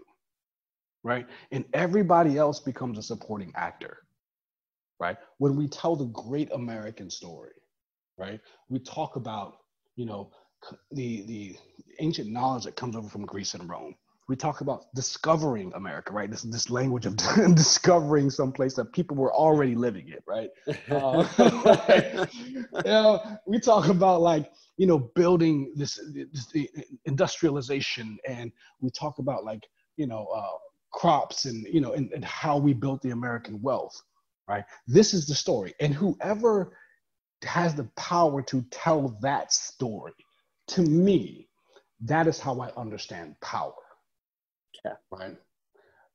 right? 1.04 1.28
And 1.52 1.66
everybody 1.74 2.38
else 2.38 2.60
becomes 2.60 3.00
a 3.00 3.04
supporting 3.04 3.52
actor, 3.56 3.98
right? 5.00 5.18
When 5.40 5.56
we 5.56 5.68
tell 5.68 5.96
the 5.96 6.06
great 6.06 6.52
American 6.54 7.10
story, 7.10 7.54
right? 8.20 8.40
We 8.70 8.80
talk 8.80 9.16
about, 9.16 9.58
you 9.96 10.06
know, 10.06 10.32
the 10.92 11.24
the 11.26 11.58
ancient 12.00 12.30
knowledge 12.30 12.66
that 12.66 12.76
comes 12.76 12.96
over 12.96 13.10
from 13.10 13.26
Greece 13.26 13.56
and 13.56 13.68
Rome. 13.68 13.96
We 14.30 14.36
talk 14.36 14.62
about 14.62 14.86
discovering 14.96 15.74
America, 15.76 16.14
right? 16.14 16.30
This 16.30 16.44
this 16.44 16.70
language 16.70 17.06
of 17.06 17.16
discovering 17.56 18.30
someplace 18.30 18.74
that 18.76 18.94
people 18.94 19.18
were 19.18 19.34
already 19.34 19.76
living 19.76 20.10
it, 20.10 20.24
right? 20.26 20.50
Uh, 20.90 21.26
you 22.38 22.84
know, 22.86 23.38
we 23.46 23.60
talk 23.60 23.90
about 23.90 24.22
like 24.22 24.52
you 24.78 24.88
know 24.88 24.98
building 24.98 25.74
this, 25.76 26.00
this 26.32 26.54
industrialization, 27.06 28.18
and 28.28 28.52
we 28.82 28.90
talk 28.92 29.20
about 29.20 29.44
like 29.44 29.68
you 29.98 30.08
know 30.08 30.26
uh, 30.36 30.58
crops 30.92 31.46
and 31.46 31.66
you 31.68 31.82
know 31.82 31.94
and, 31.94 32.12
and 32.14 32.24
how 32.24 32.58
we 32.58 32.74
built 32.74 33.02
the 33.02 33.12
American 33.12 33.62
wealth, 33.62 34.02
right? 34.48 34.64
This 34.88 35.14
is 35.14 35.28
the 35.28 35.36
story, 35.36 35.74
and 35.80 35.94
whoever 35.94 36.78
has 37.44 37.76
the 37.76 37.86
power 37.96 38.42
to 38.44 38.62
tell 38.72 39.18
that 39.22 39.52
story, 39.52 40.14
to 40.68 40.82
me, 40.82 41.50
that 42.02 42.28
is 42.28 42.40
how 42.40 42.60
I 42.62 42.72
understand 42.76 43.36
power. 43.42 43.74
Yeah. 44.86 44.96
Right. 45.12 45.38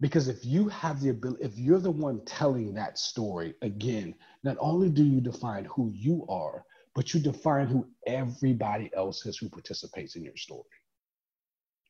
Because 0.01 0.29
if 0.29 0.45
you 0.45 0.69
have 0.69 1.01
the 1.01 1.09
ability, 1.09 1.43
if 1.45 1.59
you're 1.59 1.81
the 1.81 1.91
one 1.91 2.25
telling 2.25 2.75
that 2.75 2.99
story 2.99 3.55
again, 3.63 4.15
not 4.45 4.57
only 4.61 4.89
do 4.89 5.03
you 5.03 5.21
define 5.21 5.65
who 5.65 5.91
you 5.93 6.25
are, 6.29 6.65
but 6.95 7.13
you 7.13 7.21
define 7.21 7.67
who 7.67 7.87
everybody 8.07 8.91
else 8.95 9.27
is 9.27 9.39
who 9.39 9.49
participates 9.49 10.15
in 10.17 10.25
your 10.25 10.37
story. 10.37 10.65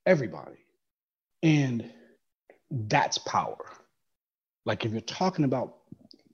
Everybody. 0.06 0.58
And 1.42 1.90
that's 2.70 3.18
power. 3.18 3.58
Like 4.64 4.84
if 4.84 4.92
you're 4.92 5.00
talking 5.02 5.44
about 5.44 5.76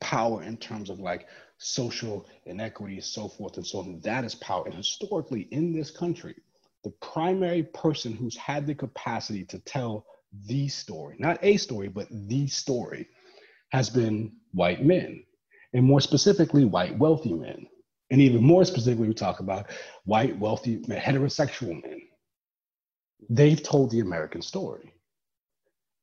power 0.00 0.42
in 0.42 0.56
terms 0.56 0.90
of 0.90 1.00
like 1.00 1.26
social 1.58 2.26
inequity, 2.46 3.00
so 3.00 3.28
forth 3.28 3.56
and 3.56 3.66
so 3.66 3.80
on, 3.80 4.00
that 4.00 4.24
is 4.24 4.34
power. 4.36 4.64
And 4.66 4.74
historically 4.74 5.42
in 5.50 5.72
this 5.72 5.90
country, 5.90 6.36
the 6.84 6.90
primary 7.00 7.62
person 7.62 8.12
who's 8.12 8.36
had 8.36 8.66
the 8.66 8.74
capacity 8.74 9.44
to 9.44 9.58
tell 9.60 10.06
the 10.46 10.68
story, 10.68 11.16
not 11.18 11.38
a 11.42 11.56
story, 11.56 11.88
but 11.88 12.08
the 12.10 12.46
story, 12.48 13.08
has 13.72 13.90
been 13.90 14.32
white 14.52 14.84
men. 14.84 15.24
and 15.72 15.84
more 15.84 16.00
specifically, 16.00 16.64
white 16.64 16.96
wealthy 16.98 17.32
men. 17.34 17.66
And 18.10 18.20
even 18.20 18.42
more 18.44 18.64
specifically, 18.64 19.08
we 19.08 19.14
talk 19.14 19.40
about 19.40 19.70
white 20.04 20.38
wealthy 20.38 20.78
heterosexual 20.80 21.82
men. 21.82 22.00
They've 23.30 23.62
told 23.62 23.90
the 23.90 24.00
American 24.00 24.42
story. 24.42 24.92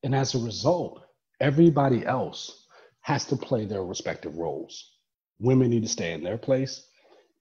And 0.03 0.15
as 0.15 0.35
a 0.35 0.39
result, 0.39 1.01
everybody 1.39 2.05
else 2.05 2.67
has 3.01 3.25
to 3.25 3.35
play 3.37 3.65
their 3.65 3.83
respective 3.83 4.37
roles. 4.37 4.91
Women 5.39 5.69
need 5.69 5.83
to 5.83 5.89
stay 5.89 6.13
in 6.13 6.23
their 6.23 6.37
place, 6.37 6.87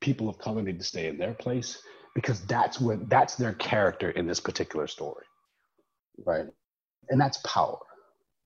people 0.00 0.28
of 0.28 0.38
color 0.38 0.62
need 0.62 0.78
to 0.78 0.84
stay 0.84 1.08
in 1.08 1.18
their 1.18 1.34
place 1.34 1.82
because 2.14 2.40
that's 2.46 2.80
what 2.80 3.08
that's 3.10 3.36
their 3.36 3.54
character 3.54 4.10
in 4.10 4.26
this 4.26 4.40
particular 4.40 4.86
story. 4.86 5.24
Right? 6.24 6.46
And 7.10 7.20
that's 7.20 7.38
power. 7.38 7.78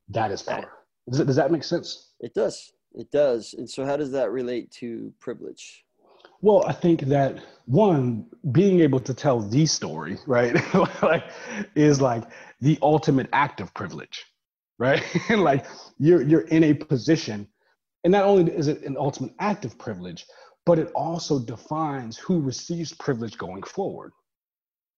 That 0.08 0.30
is 0.30 0.42
power. 0.42 0.72
Does, 1.08 1.20
it, 1.20 1.26
does 1.26 1.36
that 1.36 1.52
make 1.52 1.64
sense? 1.64 2.12
It 2.20 2.34
does. 2.34 2.72
It 2.94 3.10
does. 3.10 3.54
And 3.56 3.68
so, 3.68 3.84
how 3.84 3.96
does 3.96 4.10
that 4.12 4.30
relate 4.30 4.70
to 4.72 5.12
privilege? 5.20 5.84
Well, 6.40 6.64
I 6.66 6.72
think 6.72 7.02
that 7.02 7.42
one, 7.66 8.26
being 8.52 8.80
able 8.80 9.00
to 9.00 9.14
tell 9.14 9.40
the 9.40 9.66
story, 9.66 10.18
right, 10.26 10.54
like, 11.02 11.24
is 11.74 12.00
like 12.00 12.24
the 12.60 12.78
ultimate 12.82 13.28
act 13.32 13.60
of 13.60 13.72
privilege, 13.74 14.24
right? 14.78 15.02
And 15.28 15.42
like 15.42 15.66
you're 15.98 16.22
you're 16.22 16.46
in 16.48 16.64
a 16.64 16.74
position, 16.74 17.48
and 18.04 18.12
not 18.12 18.24
only 18.24 18.52
is 18.52 18.68
it 18.68 18.82
an 18.82 18.96
ultimate 18.98 19.32
act 19.40 19.64
of 19.64 19.78
privilege, 19.78 20.26
but 20.66 20.78
it 20.78 20.90
also 20.94 21.38
defines 21.38 22.16
who 22.16 22.40
receives 22.40 22.92
privilege 22.92 23.36
going 23.38 23.62
forward, 23.62 24.12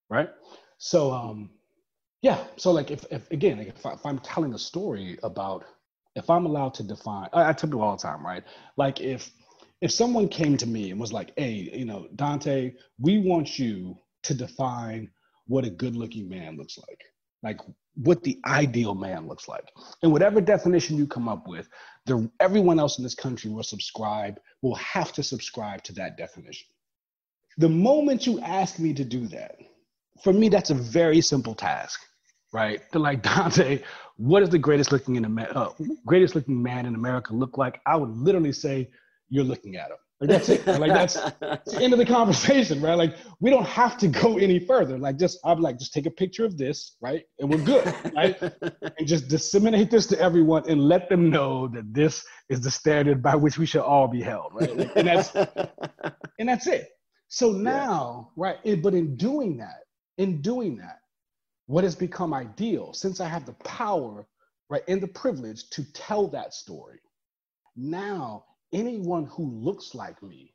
right? 0.09 0.29
So, 0.77 1.11
um, 1.11 1.49
yeah. 2.21 2.45
So, 2.57 2.71
like, 2.71 2.91
if, 2.91 3.05
if 3.11 3.29
again, 3.31 3.57
like 3.57 3.67
if, 3.67 3.85
I, 3.85 3.95
I'm 4.05 4.19
telling 4.19 4.53
a 4.53 4.59
story 4.59 5.17
about 5.23 5.65
if 6.15 6.29
I'm 6.29 6.45
allowed 6.45 6.73
to 6.75 6.83
define, 6.83 7.29
I, 7.31 7.49
I 7.49 7.53
tell 7.53 7.69
people 7.69 7.83
all 7.83 7.95
the 7.95 8.01
time, 8.01 8.25
right? 8.25 8.43
Like 8.75 8.99
if 9.01 9.31
if 9.81 9.91
someone 9.91 10.27
came 10.27 10.57
to 10.57 10.65
me 10.67 10.89
and 10.91 10.99
was 10.99 11.13
like, 11.13 11.31
"Hey, 11.37 11.69
you 11.73 11.85
know, 11.85 12.07
Dante, 12.15 12.73
we 12.99 13.19
want 13.19 13.59
you 13.59 13.97
to 14.23 14.33
define 14.33 15.09
what 15.45 15.63
a 15.63 15.69
good-looking 15.69 16.27
man 16.27 16.57
looks 16.57 16.77
like, 16.77 17.03
like 17.43 17.59
what 17.95 18.23
the 18.23 18.39
ideal 18.45 18.95
man 18.95 19.27
looks 19.27 19.47
like, 19.47 19.71
and 20.01 20.11
whatever 20.11 20.41
definition 20.41 20.97
you 20.97 21.07
come 21.07 21.29
up 21.29 21.47
with, 21.47 21.69
the 22.05 22.29
everyone 22.39 22.79
else 22.79 22.97
in 22.97 23.03
this 23.03 23.15
country 23.15 23.51
will 23.51 23.63
subscribe, 23.63 24.39
will 24.63 24.75
have 24.75 25.13
to 25.13 25.23
subscribe 25.23 25.83
to 25.83 25.93
that 25.93 26.17
definition." 26.17 26.67
The 27.59 27.69
moment 27.69 28.25
you 28.27 28.39
ask 28.39 28.79
me 28.79 28.93
to 28.93 29.03
do 29.03 29.27
that, 29.27 29.55
for 30.23 30.33
me, 30.33 30.49
that's 30.49 30.69
a 30.69 30.75
very 30.75 31.21
simple 31.21 31.55
task 31.55 31.99
right? 32.53 32.81
They're 32.91 33.01
like 33.09 33.23
Dante, 33.23 33.81
what 34.17 34.41
does 34.41 34.49
the 34.49 34.57
greatest 34.59 34.91
looking 34.91 35.15
in 35.15 35.39
uh, 35.39 35.69
greatest 36.05 36.35
looking 36.35 36.61
man 36.61 36.85
in 36.85 36.95
America 36.95 37.33
look 37.33 37.57
like? 37.57 37.81
I 37.85 37.95
would 37.95 38.09
literally 38.09 38.53
say, 38.53 38.89
you're 39.29 39.43
looking 39.43 39.75
at 39.75 39.89
him. 39.89 39.97
Like 40.19 40.29
that's 40.31 40.49
it. 40.49 40.65
Like 40.65 40.91
that's, 40.93 41.13
that's 41.39 41.73
the 41.73 41.79
end 41.79 41.93
of 41.93 41.99
the 41.99 42.05
conversation, 42.05 42.81
right? 42.81 42.95
Like 42.95 43.15
we 43.39 43.51
don't 43.51 43.67
have 43.67 43.99
to 43.99 44.07
go 44.07 44.39
any 44.39 44.57
further. 44.57 44.97
Like 44.97 45.19
just 45.19 45.37
I'm 45.45 45.61
like 45.61 45.77
just 45.77 45.93
take 45.93 46.07
a 46.07 46.11
picture 46.11 46.43
of 46.43 46.57
this, 46.57 46.95
right, 47.01 47.23
and 47.37 47.51
we're 47.51 47.63
good, 47.63 47.93
right? 48.15 48.35
and 48.97 49.07
just 49.07 49.27
disseminate 49.27 49.91
this 49.91 50.07
to 50.07 50.19
everyone 50.19 50.63
and 50.67 50.81
let 50.81 51.07
them 51.07 51.29
know 51.29 51.67
that 51.67 51.93
this 51.93 52.25
is 52.49 52.61
the 52.61 52.71
standard 52.71 53.21
by 53.21 53.35
which 53.35 53.59
we 53.59 53.67
should 53.67 53.81
all 53.83 54.07
be 54.07 54.23
held, 54.23 54.53
right? 54.55 54.75
Like, 54.75 54.91
and 54.95 55.07
that's 55.07 55.35
and 56.39 56.49
that's 56.49 56.65
it. 56.65 56.87
So 57.27 57.51
now, 57.51 58.31
yeah. 58.35 58.43
right? 58.43 58.57
It, 58.63 58.81
but 58.81 58.95
in 58.95 59.17
doing 59.17 59.57
that, 59.57 59.83
in 60.17 60.41
doing 60.41 60.77
that, 60.77 61.01
what 61.67 61.83
has 61.83 61.95
become 61.95 62.33
ideal 62.33 62.93
since 62.93 63.19
I 63.19 63.27
have 63.27 63.45
the 63.45 63.53
power, 63.53 64.25
right, 64.69 64.83
and 64.87 65.01
the 65.01 65.07
privilege 65.07 65.69
to 65.71 65.83
tell 65.93 66.27
that 66.29 66.53
story. 66.53 66.99
Now, 67.75 68.45
anyone 68.73 69.25
who 69.25 69.45
looks 69.45 69.93
like 69.93 70.21
me 70.23 70.53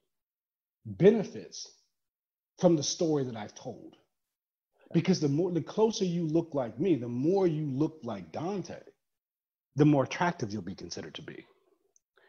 benefits 0.84 1.70
from 2.58 2.76
the 2.76 2.82
story 2.82 3.24
that 3.24 3.36
I've 3.36 3.54
told. 3.54 3.96
Because 4.92 5.20
the 5.20 5.28
more 5.28 5.50
the 5.50 5.60
closer 5.60 6.04
you 6.04 6.26
look 6.26 6.54
like 6.54 6.78
me, 6.78 6.96
the 6.96 7.08
more 7.08 7.46
you 7.46 7.66
look 7.66 8.00
like 8.02 8.30
Dante, 8.30 8.80
the 9.76 9.84
more 9.86 10.04
attractive 10.04 10.52
you'll 10.52 10.62
be 10.62 10.74
considered 10.74 11.14
to 11.14 11.22
be. 11.22 11.46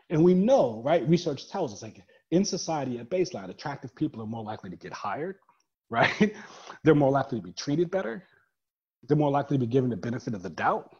And 0.09 0.23
we 0.23 0.33
know, 0.33 0.81
right? 0.85 1.07
Research 1.07 1.49
tells 1.49 1.73
us 1.73 1.81
like 1.81 2.01
in 2.31 2.45
society 2.45 2.99
at 2.99 3.09
baseline, 3.09 3.49
attractive 3.49 3.93
people 3.95 4.21
are 4.21 4.27
more 4.27 4.43
likely 4.43 4.69
to 4.69 4.75
get 4.75 4.93
hired, 4.93 5.35
right? 5.93 6.35
They're 6.83 6.95
more 6.95 7.11
likely 7.11 7.39
to 7.39 7.43
be 7.43 7.53
treated 7.53 7.89
better 7.89 8.23
they're 9.07 9.17
more 9.17 9.31
likely 9.31 9.57
to 9.57 9.65
be 9.65 9.71
given 9.71 9.89
the 9.89 9.97
benefit 9.97 10.33
of 10.33 10.43
the 10.43 10.49
doubt, 10.49 10.95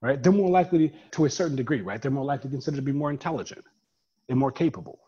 right? 0.00 0.22
They're 0.22 0.32
more 0.32 0.50
likely 0.50 0.92
to 1.12 1.24
a 1.24 1.30
certain 1.30 1.56
degree, 1.56 1.80
right? 1.80 2.00
They're 2.00 2.10
more 2.10 2.24
likely 2.24 2.50
considered 2.50 2.76
to 2.76 2.82
be 2.82 2.92
more 2.92 3.10
intelligent 3.10 3.64
and 4.28 4.38
more 4.38 4.52
capable. 4.52 4.98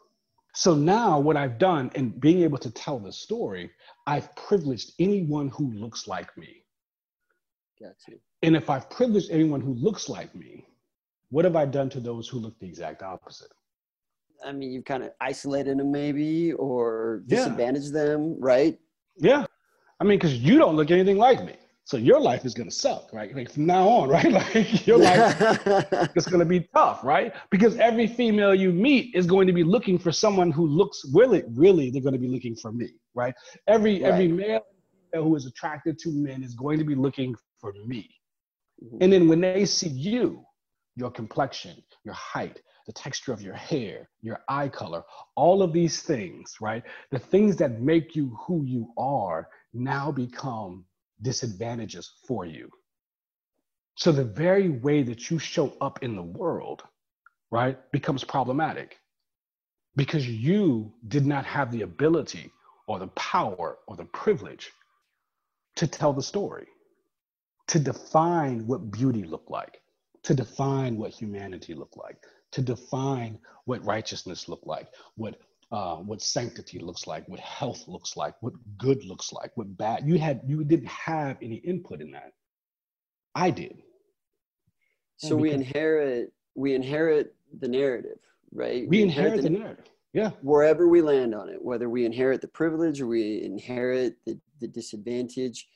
So 0.55 0.75
now 0.75 1.19
what 1.19 1.37
I've 1.37 1.59
done 1.59 1.91
in 1.95 2.11
being 2.11 2.43
able 2.43 2.59
to 2.59 2.71
tell 2.71 2.99
this 2.99 3.17
story, 3.17 3.71
I've 4.07 4.35
privileged 4.37 4.93
anyone 4.99 5.49
who 5.49 5.73
looks 5.73 6.07
like 6.07 6.37
me. 6.37 6.65
Got 7.81 7.95
you. 8.09 8.19
And 8.43 8.57
if 8.57 8.71
I've 8.71 8.89
privileged 8.91 9.31
anyone 9.31 9.61
who 9.61 9.75
looks 9.75 10.09
like 10.09 10.35
me, 10.35 10.67
what 11.31 11.45
have 11.45 11.57
I 11.57 11.65
done 11.65 11.91
to 11.91 12.01
those 12.01 12.29
who 12.29 12.39
look 12.39 12.59
the 12.61 12.67
exact 12.67 13.03
opposite? 13.03 13.51
I 14.45 14.53
mean, 14.53 14.73
you've 14.73 14.85
kind 14.85 15.03
of 15.03 15.11
isolated 15.21 15.79
them 15.79 15.91
maybe 15.91 16.53
or 16.53 17.23
disadvantaged 17.27 17.95
yeah. 17.95 18.05
them, 18.05 18.37
right? 18.41 18.79
Yeah. 19.17 19.47
I 20.01 20.05
mean, 20.05 20.19
because 20.19 20.39
you 20.39 20.59
don't 20.59 20.77
look 20.77 20.91
anything 20.91 21.19
like 21.19 21.45
me. 21.45 21.55
So 21.87 21.99
your 21.99 22.19
life 22.19 22.47
is 22.47 22.55
gonna 22.55 22.71
suck, 22.71 23.13
right? 23.13 23.35
Like 23.35 23.51
from 23.53 23.67
now 23.67 23.87
on, 23.87 24.09
right? 24.17 24.33
Like 24.33 24.87
your 24.87 24.99
life 24.99 25.37
is 26.17 26.27
gonna 26.27 26.45
be 26.47 26.61
tough, 26.75 27.05
right? 27.05 27.35
Because 27.51 27.77
every 27.77 28.07
female 28.07 28.55
you 28.55 28.73
meet 28.73 29.15
is 29.15 29.27
going 29.27 29.47
to 29.47 29.53
be 29.53 29.63
looking 29.63 29.99
for 29.99 30.11
someone 30.11 30.51
who 30.51 30.67
looks 30.67 31.03
really, 31.13 31.43
really, 31.51 31.91
they're 31.91 32.03
gonna 32.03 32.19
be 32.19 32.29
looking 32.29 32.57
for 32.57 32.73
me, 32.73 32.89
right? 33.15 33.35
Every 33.69 34.03
right. 34.03 34.13
every 34.13 34.29
male 34.29 34.63
who 35.13 35.37
is 35.37 35.47
attracted 35.47 35.99
to 36.01 36.09
men 36.11 36.43
is 36.43 36.55
going 36.55 36.79
to 36.79 36.85
be 36.85 36.95
looking 36.95 37.35
for 37.61 37.75
me. 37.87 38.09
Mm-hmm. 38.83 38.97
And 39.03 39.13
then 39.13 39.29
when 39.29 39.43
they 39.43 39.67
see 39.67 39.89
you, 39.89 40.45
your 40.97 41.11
complexion, 41.11 41.77
your 42.05 42.15
height, 42.15 42.61
the 42.87 42.93
texture 42.93 43.33
of 43.33 43.41
your 43.41 43.55
hair, 43.55 44.09
your 44.21 44.41
eye 44.49 44.69
color, 44.69 45.03
all 45.37 45.63
of 45.63 45.73
these 45.73 46.03
things, 46.03 46.57
right? 46.61 46.83
The 47.11 47.19
things 47.19 47.57
that 47.57 47.81
make 47.81 48.15
you 48.15 48.37
who 48.47 48.65
you 48.65 48.93
are 48.99 49.49
now 49.73 50.13
become 50.13 50.85
disadvantages 51.23 52.13
for 52.27 52.45
you. 52.45 52.71
So 53.97 54.13
the 54.13 54.25
very 54.25 54.69
way 54.69 55.03
that 55.05 55.31
you 55.31 55.39
show 55.39 55.73
up 55.81 56.03
in 56.03 56.17
the 56.17 56.23
world, 56.23 56.83
right, 57.51 57.79
becomes 57.93 58.25
problematic 58.25 58.99
because 59.97 60.29
you 60.29 60.93
did 61.09 61.25
not 61.25 61.47
have 61.47 61.71
the 61.71 61.83
ability 61.83 62.51
or 62.87 62.99
the 62.99 63.07
power 63.09 63.79
or 63.87 63.97
the 63.97 64.05
privilege 64.07 64.71
to 65.77 65.87
tell 65.87 66.13
the 66.13 66.23
story, 66.23 66.67
to 67.69 67.79
define 67.79 68.67
what 68.67 68.91
beauty 68.91 69.25
looked 69.25 69.51
like, 69.51 69.81
to 70.25 70.35
define 70.35 70.97
what 70.97 71.13
humanity 71.13 71.75
looked 71.75 71.97
like, 71.97 72.17
to 72.55 72.63
define 72.63 73.39
what 73.65 73.85
righteousness 73.85 74.49
looked 74.49 74.67
like, 74.67 74.89
what 75.17 75.37
uh, 75.73 75.97
what 75.97 76.23
sanctity 76.23 76.79
looks 76.79 77.09
like, 77.09 77.29
what 77.29 77.41
health 77.41 77.89
looks 77.89 78.17
like, 78.17 78.35
what 78.41 78.53
good 78.79 79.05
looks 79.05 79.33
like, 79.33 79.51
what 79.57 79.77
bad. 79.77 80.07
You 80.07 80.19
had 80.19 80.41
you 80.47 80.63
didn't 80.63 80.89
have 80.89 81.37
any 81.43 81.57
input 81.57 82.01
in 82.01 82.13
that. 82.13 82.33
I 83.35 83.51
did. 83.51 83.83
So 85.17 85.35
we 85.35 85.51
inherit 85.51 86.33
we 86.55 86.75
inherit 86.75 87.35
the 87.59 87.69
narrative, 87.69 88.19
right? 88.53 88.83
We, 88.83 88.99
we 88.99 89.03
inherit, 89.03 89.35
inherit 89.35 89.43
the, 89.43 89.51
the 89.51 89.59
narrative. 89.59 89.85
Yeah. 90.13 90.31
Wherever 90.43 90.87
we 90.87 91.03
land 91.03 91.35
on 91.35 91.49
it, 91.49 91.61
whether 91.61 91.89
we 91.91 92.05
inherit 92.05 92.41
the 92.41 92.49
privilege 92.49 93.01
or 93.01 93.09
we 93.09 93.43
inherit 93.43 94.15
the, 94.27 94.39
the 94.61 94.69
disadvantage. 94.69 95.67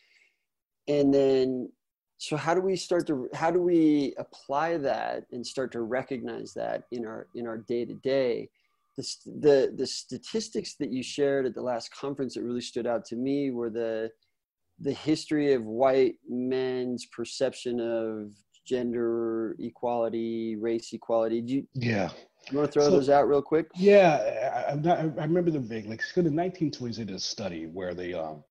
And 0.86 1.12
then 1.12 1.70
so 2.18 2.37
how 2.37 2.54
do 2.54 2.61
we 2.61 2.76
start 2.76 3.07
to 3.07 3.28
how 3.33 3.50
do 3.50 3.61
we 3.61 4.14
apply 4.18 4.76
that 4.76 5.24
and 5.33 5.46
start 5.46 5.72
to 5.72 5.81
recognize 5.81 6.52
that 6.52 6.85
in 6.90 7.07
our 7.07 7.28
in 7.35 7.46
our 7.46 7.59
day 7.59 7.85
to 7.85 7.94
day 7.94 8.48
the, 8.98 9.16
the, 9.26 9.74
the 9.76 9.87
statistics 9.87 10.74
that 10.74 10.92
you 10.92 11.04
shared 11.04 11.46
at 11.46 11.54
the 11.54 11.62
last 11.62 11.94
conference 11.94 12.35
that 12.35 12.42
really 12.42 12.61
stood 12.61 12.87
out 12.87 13.04
to 13.04 13.16
me 13.16 13.52
were 13.52 13.70
the, 13.70 14.11
the 14.81 14.92
history 14.92 15.52
of 15.52 15.64
white 15.64 16.16
men's 16.28 17.07
perception 17.07 17.78
of 17.81 18.33
gender 18.66 19.54
equality, 19.61 20.57
race 20.57 20.92
equality. 20.92 21.40
Do 21.40 21.54
you, 21.54 21.66
yeah. 21.74 22.11
You 22.50 22.59
want 22.59 22.72
to 22.72 22.72
throw 22.72 22.88
so, 22.88 22.90
those 22.90 23.09
out 23.09 23.28
real 23.28 23.40
quick? 23.40 23.70
Yeah, 23.76 24.66
I, 24.68 24.72
I, 24.72 25.02
I 25.02 25.24
remember 25.24 25.52
them 25.52 25.68
vaguely. 25.68 25.90
Like, 25.90 26.02
in 26.16 26.24
the 26.24 26.31
1920s, 26.31 26.96
they 26.96 27.04
did 27.04 27.14
a 27.14 27.20
study 27.20 27.66
where 27.66 27.94
they 27.94 28.14
um, 28.14 28.42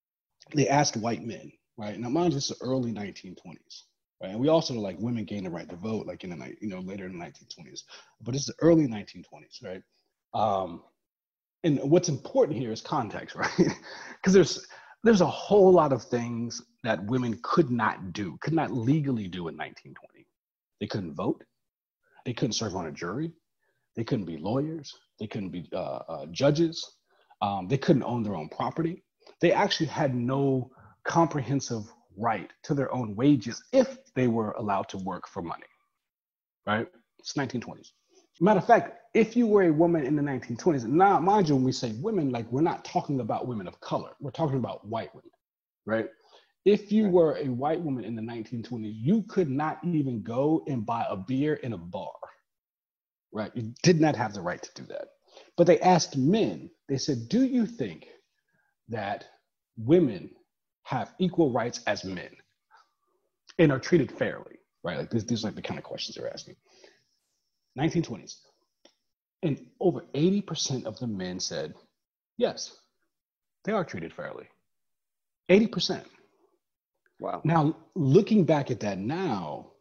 they 0.56 0.70
asked 0.70 0.96
white 0.96 1.24
men, 1.24 1.52
right? 1.78 2.00
Now, 2.00 2.10
mind 2.10 2.34
you, 2.34 2.38
it's 2.38 2.50
the 2.50 2.56
early 2.62 2.92
1920s, 2.92 3.84
right? 4.22 4.32
And 4.32 4.40
we 4.40 4.50
also 4.50 4.74
like 4.74 4.98
women 5.00 5.26
gained 5.26 5.46
the 5.46 5.50
right 5.52 5.70
to 5.70 5.76
vote, 5.76 6.08
like 6.08 6.24
in 6.24 6.32
the 6.32 6.56
you 6.62 6.70
know 6.70 6.80
later 6.80 7.06
in 7.06 7.18
the 7.18 7.26
1920s, 7.26 7.84
but 8.22 8.36
it's 8.36 8.46
the 8.46 8.56
early 8.62 8.88
1920s, 8.88 9.64
right? 9.64 9.82
Um, 10.34 10.84
and 11.64 11.80
what's 11.84 12.10
important 12.10 12.58
here 12.58 12.72
is 12.72 12.82
context, 12.82 13.36
right? 13.38 13.52
Because 13.58 14.34
there's 14.34 14.68
there's 15.04 15.22
a 15.22 15.28
whole 15.28 15.72
lot 15.72 15.94
of 15.94 16.04
things 16.04 16.62
that 16.84 17.04
women 17.06 17.40
could 17.44 17.70
not 17.70 18.14
do, 18.14 18.38
could 18.42 18.54
not 18.54 18.72
legally 18.72 19.28
do 19.28 19.48
in 19.48 19.56
1920. 19.56 20.26
They 20.80 20.88
couldn't 20.88 21.14
vote. 21.16 21.44
They 22.26 22.34
couldn't 22.34 22.54
serve 22.54 22.76
on 22.76 22.88
a 22.88 22.92
jury. 22.92 23.32
They 23.96 24.04
couldn't 24.04 24.26
be 24.26 24.38
lawyers. 24.38 24.94
They 25.20 25.28
couldn't 25.28 25.50
be 25.50 25.70
uh, 25.74 26.00
uh, 26.08 26.26
judges. 26.28 26.98
Um, 27.42 27.68
they 27.68 27.78
couldn't 27.78 28.04
own 28.04 28.24
their 28.24 28.36
own 28.36 28.50
property. 28.50 29.04
They 29.42 29.52
actually 29.52 29.88
had 29.88 30.16
no 30.16 30.72
comprehensive 31.08 31.92
right 32.18 32.52
to 32.64 32.74
their 32.74 32.94
own 32.94 33.16
wages 33.16 33.64
if 33.72 33.98
they 34.14 34.28
were 34.28 34.52
allowed 34.52 34.90
to 34.90 34.98
work 34.98 35.28
for 35.28 35.42
money. 35.42 35.66
Right? 36.66 36.88
It's 37.20 37.34
1920s. 37.34 37.92
Matter 38.40 38.60
of 38.60 38.68
fact, 38.68 39.00
if 39.16 39.36
you 39.36 39.48
were 39.48 39.64
a 39.64 39.74
woman 39.74 40.06
in 40.06 40.16
the 40.16 40.22
1920s, 40.22 40.86
now 40.86 41.20
mind 41.20 41.50
you, 41.50 41.56
when 41.56 41.64
we 41.64 41.72
say 41.72 41.94
women, 42.02 42.30
like 42.30 42.52
we're 42.52 42.62
not 42.62 42.86
talking 42.86 43.20
about 43.20 43.48
women 43.48 43.68
of 43.68 43.80
color, 43.80 44.12
we're 44.20 44.30
talking 44.30 44.58
about 44.58 44.86
white 44.86 45.14
women, 45.16 45.32
right? 45.86 46.06
If 46.66 46.92
you 46.92 47.10
were 47.10 47.38
a 47.38 47.48
white 47.48 47.82
woman 47.82 48.04
in 48.04 48.16
the 48.16 48.22
1920s, 48.22 48.94
you 48.94 49.24
could 49.24 49.50
not 49.50 49.80
even 49.84 50.22
go 50.22 50.64
and 50.68 50.86
buy 50.86 51.06
a 51.10 51.16
beer 51.16 51.56
in 51.56 51.74
a 51.74 51.78
bar, 51.78 52.12
right? 53.32 53.52
You 53.56 53.74
did 53.82 54.00
not 54.00 54.16
have 54.16 54.34
the 54.34 54.42
right 54.42 54.62
to 54.62 54.70
do 54.76 54.86
that. 54.90 55.08
But 55.56 55.66
they 55.66 55.80
asked 55.80 56.18
men, 56.18 56.70
they 56.90 56.98
said, 56.98 57.30
Do 57.30 57.44
you 57.44 57.66
think 57.66 58.08
that 58.90 59.26
women 59.78 60.30
have 60.88 61.14
equal 61.20 61.52
rights 61.52 61.82
as 61.86 62.06
men 62.06 62.30
and 63.60 63.74
are 63.74 63.80
treated 63.80 64.10
fairly, 64.10 64.56
right? 64.86 64.98
Like 64.98 65.10
this, 65.10 65.26
these 65.26 65.44
are 65.44 65.48
like 65.48 65.56
the 65.56 65.62
kind 65.62 65.78
of 65.78 65.84
questions 65.84 66.16
they're 66.16 66.32
asking. 66.32 66.56
1920s. 67.78 68.38
And 69.44 69.66
over 69.82 70.06
80% 70.16 70.86
of 70.86 70.98
the 70.98 71.08
men 71.08 71.42
said, 71.42 71.74
yes, 72.38 72.78
they 73.66 73.74
are 73.74 73.84
treated 73.84 74.14
fairly. 74.14 74.46
80%. 75.50 76.06
Wow. 77.20 77.42
Now, 77.44 77.76
looking 77.94 78.46
back 78.46 78.72
at 78.72 78.80
that 78.80 78.98
now, 78.98 79.72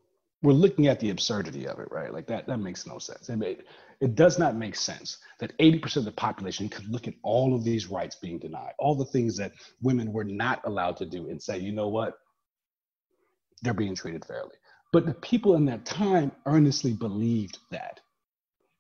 we're 0.43 0.55
looking 0.55 0.89
at 0.89 0.99
the 0.99 1.11
absurdity 1.11 1.69
of 1.69 1.79
it, 1.79 1.87
right? 1.93 2.13
Like 2.13 2.27
that, 2.27 2.49
that 2.49 2.59
makes 2.59 2.85
no 2.85 2.99
sense. 2.99 3.29
It, 3.29 3.65
it 4.01 4.15
does 4.15 4.39
not 4.39 4.57
make 4.57 4.77
sense 4.77 5.19
that 5.41 5.57
80% 5.59 5.97
of 5.97 6.05
the 6.05 6.13
population 6.13 6.69
could 6.69 6.89
look 6.89 7.09
at 7.09 7.15
all 7.23 7.55
of 7.55 7.65
these 7.65 7.89
rights 7.89 8.17
being 8.17 8.39
denied, 8.39 8.73
all 8.79 8.95
the 8.95 9.05
things 9.07 9.37
that 9.37 9.53
women 9.83 10.13
were 10.13 10.25
not 10.25 10.61
allowed 10.65 10.97
to 10.99 11.07
do 11.07 11.29
and 11.29 11.43
say, 11.43 11.59
you 11.59 11.73
know 11.73 11.89
what? 11.89 12.15
They're 13.63 13.75
being 13.75 13.95
treated 13.95 14.25
fairly. 14.25 14.57
But 14.93 15.07
the 15.07 15.15
people 15.15 15.57
in 15.57 15.65
that 15.67 15.85
time 15.85 16.33
earnestly 16.47 16.93
believed 16.93 17.59
that. 17.71 18.01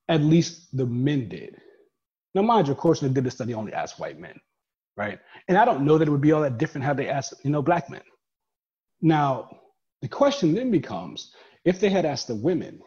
At 0.09 0.22
least 0.22 0.76
the 0.76 0.87
men 0.87 1.29
did. 1.29 1.57
Now, 2.35 2.42
mind 2.42 2.68
you, 2.68 2.72
of 2.72 2.79
course, 2.79 3.00
they 3.00 3.09
did 3.09 3.24
the 3.24 3.31
study 3.31 3.55
only 3.55 3.72
asked 3.72 3.98
white 3.98 4.18
men, 4.18 4.38
right? 4.96 5.18
And 5.48 5.59
I 5.59 5.64
don't 5.64 5.85
know 5.85 5.98
that 5.98 6.07
it 6.07 6.11
would 6.11 6.20
be 6.20 6.33
all 6.33 6.42
that 6.42 6.59
different 6.59 6.85
had 6.85 6.96
they 6.96 7.09
asked, 7.09 7.35
you 7.42 7.50
know, 7.50 7.62
black 7.62 7.90
men. 7.90 8.02
Now, 9.00 9.48
the 10.02 10.09
question 10.09 10.55
then 10.55 10.70
becomes 10.70 11.33
if 11.64 11.81
they 11.81 11.88
had 11.88 12.05
asked 12.05 12.29
the 12.29 12.35
women, 12.35 12.81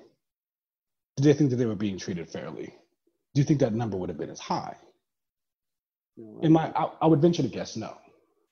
did 1.21 1.34
they 1.34 1.38
think 1.38 1.49
that 1.51 1.58
they 1.58 1.65
were 1.65 1.75
being 1.75 1.97
treated 1.97 2.29
fairly? 2.29 2.73
Do 3.34 3.41
you 3.41 3.43
think 3.43 3.60
that 3.60 3.73
number 3.73 3.97
would 3.97 4.10
have 4.10 4.17
been 4.17 4.29
as 4.29 4.39
high? 4.39 4.75
In 6.41 6.51
my, 6.51 6.71
I, 6.75 6.91
I 7.01 7.08
would 7.08 7.21
venture 7.21 7.43
to 7.43 7.47
guess 7.47 7.75
no. 7.77 7.97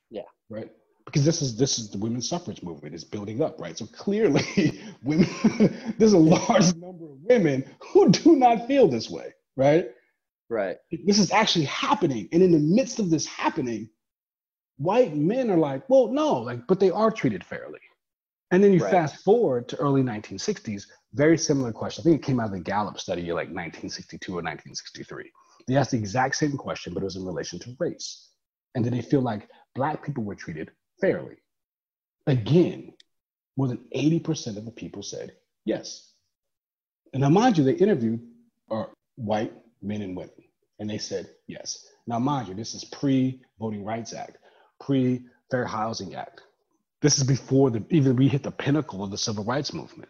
Yeah. 0.10 0.21
Right 0.49 0.71
because 1.08 1.23
this 1.23 1.41
is 1.41 1.56
this 1.56 1.80
is 1.80 1.89
the 1.89 1.97
women's 1.97 2.27
suffrage 2.27 2.62
movement 2.62 2.93
is 2.93 3.06
building 3.06 3.41
up, 3.41 3.60
right? 3.62 3.77
So 3.77 3.86
clearly, 3.88 4.82
women 5.03 5.30
there's 5.97 6.13
a 6.13 6.17
large 6.17 6.75
number 6.75 7.06
of 7.06 7.17
women 7.23 7.63
who 7.80 8.10
do 8.12 8.36
not 8.36 8.67
feel 8.67 8.89
this 8.89 9.10
way, 9.10 9.34
right? 9.56 9.89
Right. 10.49 10.77
This 11.06 11.17
is 11.17 11.32
actually 11.32 11.65
happening, 11.65 12.27
and 12.34 12.43
in 12.43 12.51
the 12.51 12.60
midst 12.60 12.99
of 12.99 13.10
this 13.10 13.25
happening, 13.25 13.89
white 14.77 15.15
men 15.15 15.49
are 15.49 15.58
like, 15.58 15.89
well, 15.89 16.10
no, 16.10 16.36
like, 16.39 16.67
but 16.67 16.80
they 16.80 16.91
are 16.91 17.10
treated 17.10 17.43
fairly. 17.43 17.80
And 18.51 18.63
then 18.63 18.73
you 18.73 18.79
right. 18.79 18.91
fast 18.91 19.23
forward 19.23 19.67
to 19.69 19.77
early 19.77 20.01
1960s, 20.01 20.86
very 21.13 21.38
similar 21.38 21.71
question. 21.71 22.01
I 22.01 22.03
think 22.03 22.21
it 22.21 22.25
came 22.25 22.39
out 22.39 22.47
of 22.47 22.51
the 22.53 22.60
Gallup 22.60 22.99
study 22.99 23.23
like 23.23 23.49
1962 23.49 24.31
or 24.31 24.36
1963. 24.36 25.31
They 25.67 25.75
asked 25.75 25.91
the 25.91 25.97
exact 25.97 26.36
same 26.36 26.57
question, 26.57 26.93
but 26.93 27.03
it 27.03 27.05
was 27.05 27.17
in 27.17 27.25
relation 27.25 27.60
to 27.60 27.75
race. 27.79 28.29
And 28.75 28.83
did 28.83 28.93
they 28.93 29.01
feel 29.01 29.21
like 29.21 29.49
black 29.75 30.05
people 30.05 30.23
were 30.23 30.36
treated 30.36 30.71
fairly? 31.01 31.36
Again, 32.25 32.93
more 33.57 33.67
than 33.67 33.83
80% 33.93 34.57
of 34.57 34.65
the 34.65 34.71
people 34.71 35.03
said 35.03 35.33
yes. 35.65 36.13
And 37.13 37.21
now, 37.21 37.29
mind 37.29 37.57
you, 37.57 37.63
they 37.63 37.73
interviewed 37.73 38.21
are 38.69 38.89
white 39.15 39.53
men 39.81 40.01
and 40.01 40.15
women, 40.15 40.43
and 40.79 40.89
they 40.89 40.97
said 40.97 41.29
yes. 41.47 41.88
Now, 42.05 42.19
mind 42.19 42.47
you, 42.47 42.53
this 42.53 42.75
is 42.75 42.86
pre 42.86 43.41
Voting 43.60 43.83
Rights 43.83 44.13
Act, 44.13 44.38
pre 44.79 45.25
Fair 45.49 45.65
Housing 45.65 46.15
Act. 46.15 46.41
This 47.01 47.17
is 47.17 47.23
before 47.23 47.69
the, 47.69 47.83
even 47.89 48.15
we 48.15 48.27
hit 48.27 48.43
the 48.43 48.51
pinnacle 48.51 49.03
of 49.03 49.12
the 49.12 49.17
civil 49.17 49.43
rights 49.43 49.73
movement. 49.73 50.10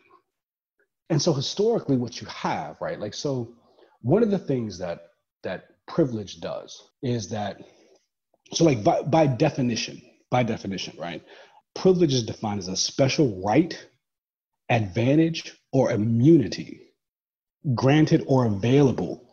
And 1.10 1.22
so, 1.22 1.34
historically, 1.34 1.98
what 1.98 2.22
you 2.22 2.28
have, 2.28 2.78
right? 2.82 3.00
Like, 3.00 3.14
so 3.14 3.56
one 4.02 4.24
of 4.24 4.32
the 4.32 4.40
things 4.40 4.80
that 4.80 5.02
that 5.44 5.66
privilege 5.88 6.40
does 6.42 6.90
is 7.02 7.30
that, 7.30 7.62
so 8.54 8.66
like 8.66 8.84
by, 8.84 9.02
by 9.04 9.28
definition, 9.28 10.02
by 10.30 10.44
definition, 10.44 10.98
right? 11.00 11.24
Privilege 11.76 12.14
is 12.14 12.26
defined 12.26 12.60
as 12.60 12.68
a 12.68 12.76
special 12.76 13.42
right, 13.46 13.78
advantage, 14.70 15.58
or 15.72 15.92
immunity 15.92 16.82
granted 17.76 18.24
or 18.28 18.46
available 18.46 19.24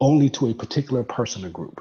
only 0.00 0.30
to 0.30 0.48
a 0.48 0.54
particular 0.54 1.02
person 1.02 1.44
or 1.44 1.50
group. 1.50 1.80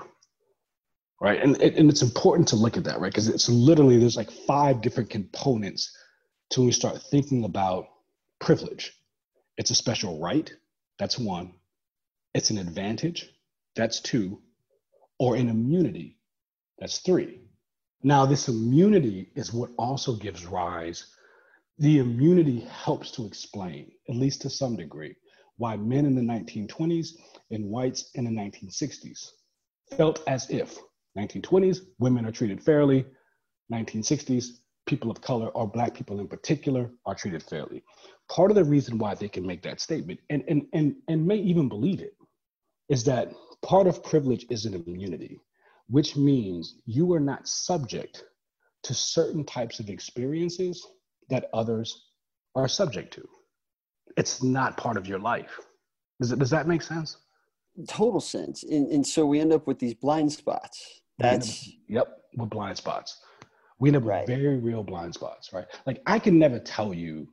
Right. 1.21 1.39
And, 1.39 1.55
and 1.61 1.87
it's 1.87 2.01
important 2.01 2.47
to 2.47 2.55
look 2.55 2.77
at 2.77 2.83
that, 2.85 2.99
right? 2.99 3.11
Because 3.11 3.27
it's 3.27 3.47
literally, 3.47 3.99
there's 3.99 4.17
like 4.17 4.31
five 4.31 4.81
different 4.81 5.11
components 5.11 5.95
to 6.49 6.61
when 6.61 6.65
we 6.65 6.71
start 6.71 6.99
thinking 7.11 7.43
about 7.43 7.89
privilege. 8.39 8.97
It's 9.55 9.69
a 9.69 9.75
special 9.75 10.19
right, 10.19 10.51
that's 10.97 11.19
one. 11.19 11.53
It's 12.33 12.49
an 12.49 12.57
advantage, 12.57 13.29
that's 13.75 13.99
two. 13.99 14.41
Or 15.19 15.35
an 15.35 15.47
immunity, 15.47 16.17
that's 16.79 16.97
three. 16.97 17.41
Now, 18.01 18.25
this 18.25 18.47
immunity 18.47 19.31
is 19.35 19.53
what 19.53 19.69
also 19.77 20.15
gives 20.15 20.47
rise. 20.47 21.05
The 21.77 21.99
immunity 21.99 22.61
helps 22.61 23.11
to 23.11 23.27
explain, 23.27 23.91
at 24.09 24.15
least 24.15 24.41
to 24.41 24.49
some 24.49 24.75
degree, 24.75 25.15
why 25.57 25.77
men 25.77 26.07
in 26.07 26.15
the 26.15 26.21
1920s 26.21 27.09
and 27.51 27.65
whites 27.65 28.09
in 28.15 28.25
the 28.25 28.31
1960s 28.31 29.29
felt 29.95 30.23
as 30.27 30.49
if 30.49 30.79
1920s 31.17 31.81
women 31.99 32.25
are 32.25 32.31
treated 32.31 32.61
fairly, 32.61 33.05
1960s 33.71 34.45
people 34.85 35.11
of 35.11 35.21
color 35.21 35.47
or 35.49 35.67
black 35.67 35.93
people 35.93 36.19
in 36.19 36.27
particular 36.27 36.89
are 37.05 37.15
treated 37.15 37.43
fairly. 37.43 37.83
Part 38.29 38.51
of 38.51 38.55
the 38.55 38.63
reason 38.63 38.97
why 38.97 39.15
they 39.15 39.29
can 39.29 39.45
make 39.45 39.61
that 39.63 39.79
statement 39.79 40.19
and, 40.29 40.43
and, 40.47 40.65
and, 40.73 40.95
and 41.07 41.25
may 41.25 41.37
even 41.37 41.69
believe 41.69 42.01
it 42.01 42.15
is 42.89 43.03
that 43.05 43.31
part 43.61 43.87
of 43.87 44.03
privilege 44.03 44.45
is 44.49 44.65
an 44.65 44.73
immunity 44.73 45.39
which 45.91 46.15
means 46.15 46.75
you 46.85 47.11
are 47.13 47.19
not 47.19 47.47
subject 47.47 48.23
to 48.83 48.93
certain 48.93 49.43
types 49.43 49.79
of 49.79 49.89
experiences 49.89 50.87
that 51.29 51.49
others 51.53 52.05
are 52.55 52.67
subject 52.67 53.13
to. 53.13 53.27
It's 54.17 54.41
not 54.41 54.77
part 54.77 54.95
of 54.97 55.05
your 55.05 55.19
life. 55.19 55.59
Does, 56.19 56.31
it, 56.31 56.39
does 56.39 56.49
that 56.49 56.67
make 56.67 56.81
sense? 56.81 57.17
Total 57.87 58.21
sense. 58.21 58.63
And, 58.63 58.87
and 58.87 59.05
so 59.05 59.25
we 59.25 59.39
end 59.39 59.51
up 59.51 59.67
with 59.67 59.79
these 59.79 59.93
blind 59.93 60.31
spots. 60.31 61.00
That's. 61.21 61.67
Up, 61.67 61.73
yep, 61.87 62.21
with 62.35 62.49
blind 62.49 62.77
spots. 62.77 63.19
We 63.79 63.89
end 63.89 63.97
up 63.97 64.05
right. 64.05 64.27
with 64.27 64.37
very 64.37 64.57
real 64.57 64.83
blind 64.83 65.13
spots, 65.13 65.51
right? 65.53 65.65
Like 65.85 66.01
I 66.05 66.19
can 66.19 66.37
never 66.37 66.59
tell 66.59 66.93
you, 66.93 67.27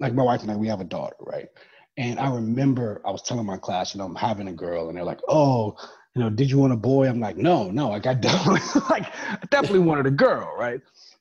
like 0.00 0.14
my 0.14 0.22
wife 0.22 0.42
and 0.42 0.50
I, 0.50 0.56
we 0.56 0.68
have 0.68 0.80
a 0.80 0.84
daughter, 0.84 1.16
right? 1.20 1.48
And 1.96 2.18
I 2.18 2.34
remember 2.34 3.00
I 3.04 3.10
was 3.10 3.22
telling 3.22 3.46
my 3.46 3.58
class, 3.58 3.94
you 3.94 3.98
know, 3.98 4.06
I'm 4.06 4.14
having 4.14 4.48
a 4.48 4.52
girl, 4.52 4.88
and 4.88 4.96
they're 4.96 5.04
like, 5.04 5.20
oh, 5.28 5.76
you 6.14 6.22
know, 6.22 6.30
did 6.30 6.50
you 6.50 6.58
want 6.58 6.72
a 6.72 6.76
boy? 6.76 7.08
I'm 7.08 7.20
like, 7.20 7.36
no, 7.36 7.70
no, 7.70 7.88
like 7.88 8.06
I 8.06 8.14
definitely 8.28 8.60
like 8.90 9.06
I 9.14 9.38
definitely 9.50 9.80
wanted 9.80 10.06
a 10.06 10.10
girl, 10.10 10.52
right? 10.58 10.80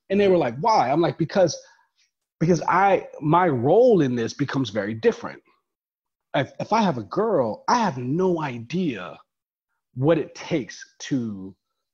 And 0.10 0.20
they 0.20 0.28
were 0.28 0.38
like, 0.38 0.58
why? 0.60 0.90
I'm 0.90 1.02
like, 1.02 1.18
because 1.18 1.58
because 2.40 2.62
I 2.68 3.08
my 3.22 3.48
role 3.48 4.02
in 4.02 4.16
this 4.16 4.34
becomes 4.34 4.72
very 4.72 4.94
different. 4.94 5.42
If, 6.34 6.54
if 6.60 6.72
I 6.72 6.82
have 6.82 6.98
a 6.98 7.04
girl, 7.04 7.66
I 7.68 7.78
have 7.80 7.98
no 7.98 8.42
idea 8.42 9.18
what 9.96 10.18
it 10.18 10.34
takes 10.34 10.84
to 11.00 11.54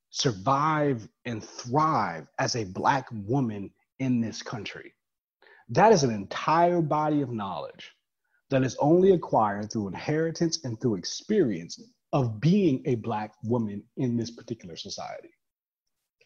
survive 0.10 1.08
and 1.26 1.43
thrive 1.43 2.28
as 2.39 2.56
a 2.56 2.65
black 2.65 3.08
woman 3.12 3.72
in 4.00 4.22
this 4.22 4.41
country. 4.41 4.93
That 5.70 5.91
is 5.91 6.04
an 6.04 6.12
entire 6.12 6.82
body 6.82 7.22
of 7.22 7.32
knowledge 7.32 7.91
that 8.50 8.63
is 8.63 8.78
only 8.80 9.12
acquired 9.12 9.72
through 9.72 9.88
inheritance 9.88 10.63
and 10.63 10.80
through 10.80 10.96
experience 10.96 11.82
of 12.13 12.39
being 12.39 12.82
a 12.86 12.96
Black 12.96 13.34
woman 13.43 13.84
in 13.98 14.15
this 14.15 14.32
particular 14.32 14.78
society. 14.78 15.30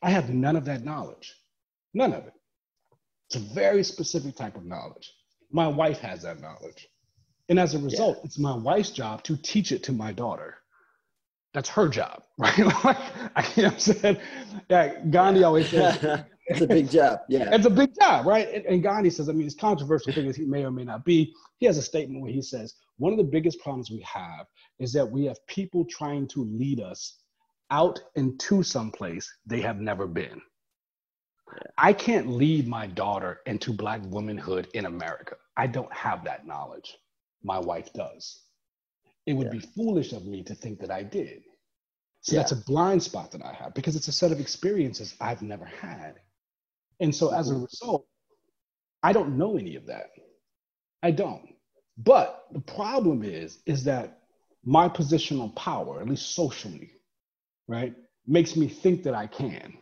I 0.03 0.11
have 0.11 0.29
none 0.29 0.55
of 0.55 0.65
that 0.65 0.83
knowledge, 0.83 1.35
none 1.93 2.13
of 2.13 2.25
it. 2.25 2.33
It's 3.27 3.37
a 3.37 3.53
very 3.53 3.83
specific 3.83 4.35
type 4.35 4.55
of 4.55 4.65
knowledge. 4.65 5.11
My 5.51 5.67
wife 5.67 5.99
has 5.99 6.21
that 6.23 6.41
knowledge. 6.41 6.87
And 7.49 7.59
as 7.59 7.73
a 7.73 7.79
result, 7.79 8.17
yeah. 8.17 8.25
it's 8.25 8.39
my 8.39 8.55
wife's 8.55 8.91
job 8.91 9.23
to 9.23 9.35
teach 9.37 9.71
it 9.71 9.83
to 9.83 9.91
my 9.91 10.11
daughter. 10.11 10.57
That's 11.53 11.69
her 11.69 11.89
job, 11.89 12.23
right? 12.37 12.57
like, 12.83 13.57
you 13.57 13.63
know 13.63 13.69
what 13.69 13.73
I'm 13.73 13.79
saying? 13.79 14.17
Yeah, 14.69 14.99
Gandhi 15.09 15.43
always 15.43 15.69
says, 15.69 16.23
It's 16.47 16.61
a 16.61 16.67
big 16.67 16.89
job. 16.89 17.19
Yeah. 17.29 17.49
It's 17.53 17.65
a 17.65 17.69
big 17.69 17.93
job, 17.99 18.25
right? 18.25 18.47
And, 18.53 18.65
and 18.65 18.83
Gandhi 18.83 19.09
says, 19.09 19.29
I 19.29 19.31
mean, 19.31 19.45
it's 19.45 19.55
controversial 19.55 20.11
thing 20.11 20.27
as 20.27 20.35
he 20.35 20.45
may 20.45 20.65
or 20.65 20.71
may 20.71 20.83
not 20.83 21.05
be. 21.05 21.33
He 21.59 21.65
has 21.65 21.77
a 21.77 21.81
statement 21.81 22.21
where 22.21 22.31
he 22.31 22.41
says, 22.41 22.75
one 22.97 23.13
of 23.13 23.17
the 23.17 23.23
biggest 23.23 23.59
problems 23.61 23.89
we 23.89 24.01
have 24.01 24.47
is 24.79 24.91
that 24.93 25.09
we 25.09 25.25
have 25.25 25.37
people 25.47 25.85
trying 25.85 26.27
to 26.29 26.43
lead 26.43 26.81
us 26.81 27.19
out 27.69 27.99
into 28.15 28.63
some 28.63 28.91
place 28.91 29.31
they 29.45 29.61
have 29.61 29.79
never 29.79 30.07
been. 30.07 30.41
I 31.77 31.93
can't 31.93 32.29
lead 32.29 32.67
my 32.67 32.87
daughter 32.87 33.39
into 33.45 33.73
black 33.73 34.01
womanhood 34.05 34.67
in 34.73 34.85
America. 34.85 35.35
I 35.57 35.67
don't 35.67 35.93
have 35.93 36.23
that 36.25 36.45
knowledge. 36.45 36.97
My 37.43 37.59
wife 37.59 37.91
does. 37.93 38.41
It 39.25 39.33
would 39.33 39.47
yeah. 39.47 39.59
be 39.59 39.59
foolish 39.59 40.13
of 40.13 40.25
me 40.25 40.43
to 40.43 40.55
think 40.55 40.79
that 40.79 40.91
I 40.91 41.03
did. 41.03 41.43
So 42.21 42.33
yeah. 42.33 42.39
that's 42.39 42.51
a 42.51 42.55
blind 42.55 43.01
spot 43.01 43.31
that 43.31 43.43
I 43.43 43.53
have 43.53 43.73
because 43.73 43.95
it's 43.95 44.07
a 44.07 44.11
set 44.11 44.31
of 44.31 44.39
experiences 44.39 45.15
I've 45.19 45.41
never 45.41 45.65
had. 45.65 46.15
And 46.99 47.13
so 47.13 47.33
as 47.33 47.49
a 47.49 47.53
mm-hmm. 47.53 47.63
result, 47.63 48.05
I 49.03 49.13
don't 49.13 49.37
know 49.37 49.57
any 49.57 49.75
of 49.75 49.87
that. 49.87 50.11
I 51.01 51.11
don't. 51.11 51.55
But 51.97 52.45
the 52.51 52.61
problem 52.61 53.23
is, 53.23 53.59
is 53.65 53.83
that 53.85 54.19
my 54.63 54.87
position 54.87 55.39
on 55.39 55.51
power, 55.53 55.99
at 55.99 56.07
least 56.07 56.35
socially, 56.35 56.91
right, 57.67 57.95
makes 58.27 58.55
me 58.55 58.67
think 58.67 59.03
that 59.03 59.15
I 59.15 59.27
can. 59.27 59.73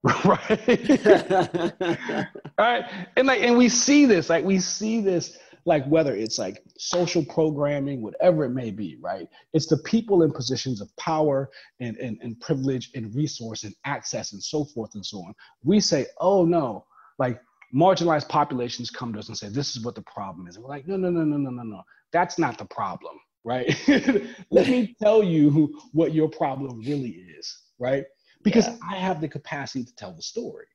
right 0.24 0.68
right 2.56 2.84
and 3.16 3.26
like 3.26 3.42
and 3.42 3.58
we 3.58 3.68
see 3.68 4.06
this 4.06 4.30
like 4.30 4.44
we 4.44 4.60
see 4.60 5.00
this 5.00 5.36
like 5.68 5.86
whether 5.86 6.16
it's 6.16 6.38
like 6.38 6.62
social 6.78 7.24
programming 7.24 8.02
whatever 8.02 8.44
it 8.44 8.50
may 8.50 8.70
be 8.70 8.96
right 9.00 9.28
it's 9.52 9.66
the 9.66 9.76
people 9.78 10.22
in 10.22 10.32
positions 10.32 10.80
of 10.80 10.94
power 10.96 11.48
and, 11.80 11.96
and, 11.98 12.18
and 12.22 12.40
privilege 12.40 12.90
and 12.94 13.14
resource 13.14 13.64
and 13.64 13.74
access 13.84 14.32
and 14.32 14.42
so 14.42 14.64
forth 14.64 14.90
and 14.94 15.04
so 15.04 15.18
on 15.18 15.34
we 15.62 15.78
say 15.78 16.06
oh 16.20 16.44
no 16.44 16.84
like 17.18 17.40
marginalized 17.74 18.28
populations 18.28 18.90
come 18.90 19.12
to 19.12 19.18
us 19.18 19.28
and 19.28 19.36
say 19.36 19.48
this 19.48 19.76
is 19.76 19.84
what 19.84 19.94
the 19.94 20.02
problem 20.02 20.48
is 20.48 20.56
and 20.56 20.64
we're 20.64 20.70
like 20.70 20.88
no 20.88 20.96
no 20.96 21.10
no 21.10 21.22
no 21.22 21.36
no 21.36 21.50
no 21.50 21.62
no 21.62 21.82
that's 22.12 22.38
not 22.38 22.58
the 22.58 22.64
problem 22.64 23.14
right 23.44 23.68
let 24.50 24.66
me 24.68 24.96
tell 25.00 25.22
you 25.22 25.78
what 25.92 26.12
your 26.14 26.28
problem 26.28 26.80
really 26.80 27.24
is 27.38 27.62
right 27.78 28.04
because 28.42 28.66
yeah. 28.66 28.76
I 28.88 28.96
have 28.96 29.20
the 29.20 29.28
capacity 29.28 29.84
to 29.84 29.94
tell 29.94 30.12
the 30.12 30.22
story. 30.22 30.66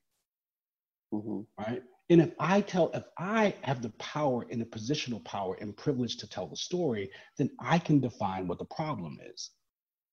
Mm-hmm. 1.13 1.41
Right. 1.57 1.81
And 2.13 2.21
if 2.21 2.31
I 2.39 2.61
tell, 2.61 2.91
if 2.93 3.05
I 3.17 3.55
have 3.63 3.81
the 3.81 3.89
power 3.97 4.45
and 4.51 4.61
the 4.61 4.65
positional 4.65 5.23
power 5.25 5.57
and 5.59 5.75
privilege 5.75 6.17
to 6.17 6.29
tell 6.29 6.45
the 6.45 6.55
story, 6.55 7.09
then 7.39 7.49
I 7.59 7.79
can 7.79 7.99
define 7.99 8.47
what 8.47 8.59
the 8.59 8.65
problem 8.65 9.17
is. 9.33 9.49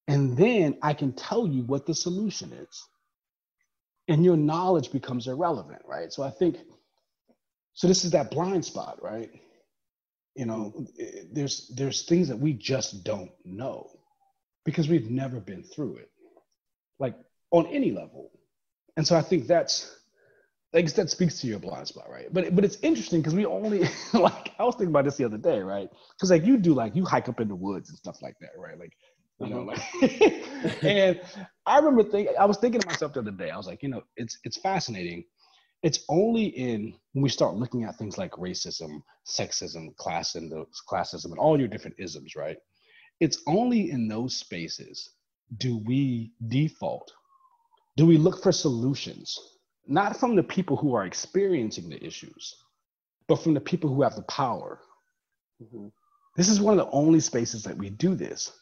And 0.08 0.34
then 0.34 0.78
I 0.80 0.94
can 0.94 1.12
tell 1.12 1.46
you 1.46 1.62
what 1.64 1.84
the 1.84 1.94
solution 1.94 2.54
is. 2.54 2.88
And 4.08 4.24
your 4.24 4.38
knowledge 4.38 4.90
becomes 4.92 5.28
irrelevant, 5.28 5.82
right? 5.86 6.10
So 6.10 6.22
I 6.22 6.30
think, 6.30 6.56
so 7.74 7.86
this 7.86 8.06
is 8.06 8.12
that 8.12 8.30
blind 8.30 8.64
spot, 8.64 9.02
right? 9.02 9.30
You 10.34 10.46
know, 10.46 10.86
there's 11.30 11.70
there's 11.76 12.06
things 12.06 12.28
that 12.28 12.38
we 12.38 12.54
just 12.54 13.04
don't 13.04 13.32
know 13.44 13.90
because 14.64 14.88
we've 14.88 15.10
never 15.10 15.38
been 15.38 15.64
through 15.64 15.96
it. 15.96 16.10
Like 16.98 17.16
on 17.50 17.66
any 17.66 17.92
level. 17.92 18.30
And 18.96 19.06
so 19.06 19.16
I 19.16 19.22
think 19.22 19.46
that's 19.46 19.99
like 20.72 20.92
that 20.94 21.10
speaks 21.10 21.40
to 21.40 21.46
your 21.46 21.58
blind 21.58 21.88
spot, 21.88 22.08
right? 22.10 22.32
But 22.32 22.54
but 22.54 22.64
it's 22.64 22.78
interesting 22.82 23.20
because 23.20 23.34
we 23.34 23.46
only 23.46 23.80
like 24.14 24.52
I 24.58 24.64
was 24.64 24.76
thinking 24.76 24.90
about 24.90 25.04
this 25.04 25.16
the 25.16 25.24
other 25.24 25.38
day, 25.38 25.60
right? 25.60 25.88
Because 26.16 26.30
like 26.30 26.44
you 26.44 26.56
do 26.56 26.74
like 26.74 26.94
you 26.94 27.04
hike 27.04 27.28
up 27.28 27.40
in 27.40 27.48
the 27.48 27.54
woods 27.54 27.88
and 27.88 27.98
stuff 27.98 28.22
like 28.22 28.36
that, 28.40 28.50
right? 28.56 28.78
Like 28.78 28.92
you 29.40 29.48
know, 29.48 29.68
uh-huh. 29.68 29.98
like 30.00 30.82
and 30.82 31.20
I 31.66 31.78
remember 31.78 32.04
thinking 32.04 32.34
I 32.38 32.44
was 32.44 32.58
thinking 32.58 32.80
to 32.80 32.86
myself 32.86 33.14
the 33.14 33.20
other 33.20 33.30
day, 33.30 33.50
I 33.50 33.56
was 33.56 33.66
like, 33.66 33.82
you 33.82 33.88
know, 33.88 34.02
it's 34.16 34.38
it's 34.44 34.58
fascinating. 34.58 35.24
It's 35.82 36.04
only 36.10 36.44
in 36.44 36.94
when 37.14 37.22
we 37.22 37.30
start 37.30 37.56
looking 37.56 37.84
at 37.84 37.96
things 37.96 38.18
like 38.18 38.32
racism, 38.32 39.02
sexism, 39.26 39.96
class 39.96 40.34
and 40.34 40.52
the 40.52 40.66
classism, 40.88 41.26
and 41.26 41.38
all 41.38 41.58
your 41.58 41.68
different 41.68 41.96
isms, 41.98 42.36
right? 42.36 42.58
It's 43.18 43.42
only 43.46 43.90
in 43.90 44.06
those 44.06 44.36
spaces 44.36 45.10
do 45.56 45.78
we 45.78 46.32
default 46.48 47.10
do 47.96 48.06
we 48.06 48.16
look 48.16 48.42
for 48.42 48.52
solutions, 48.52 49.38
not 49.86 50.16
from 50.16 50.36
the 50.36 50.42
people 50.42 50.76
who 50.76 50.94
are 50.94 51.04
experiencing 51.04 51.88
the 51.88 52.04
issues, 52.04 52.56
but 53.26 53.36
from 53.36 53.54
the 53.54 53.60
people 53.60 53.92
who 53.92 54.02
have 54.02 54.16
the 54.16 54.22
power? 54.22 54.80
Mm-hmm. 55.62 55.88
This 56.36 56.48
is 56.48 56.60
one 56.60 56.78
of 56.78 56.86
the 56.86 56.92
only 56.92 57.20
spaces 57.20 57.62
that 57.64 57.76
we 57.76 57.90
do 57.90 58.14
this. 58.14 58.52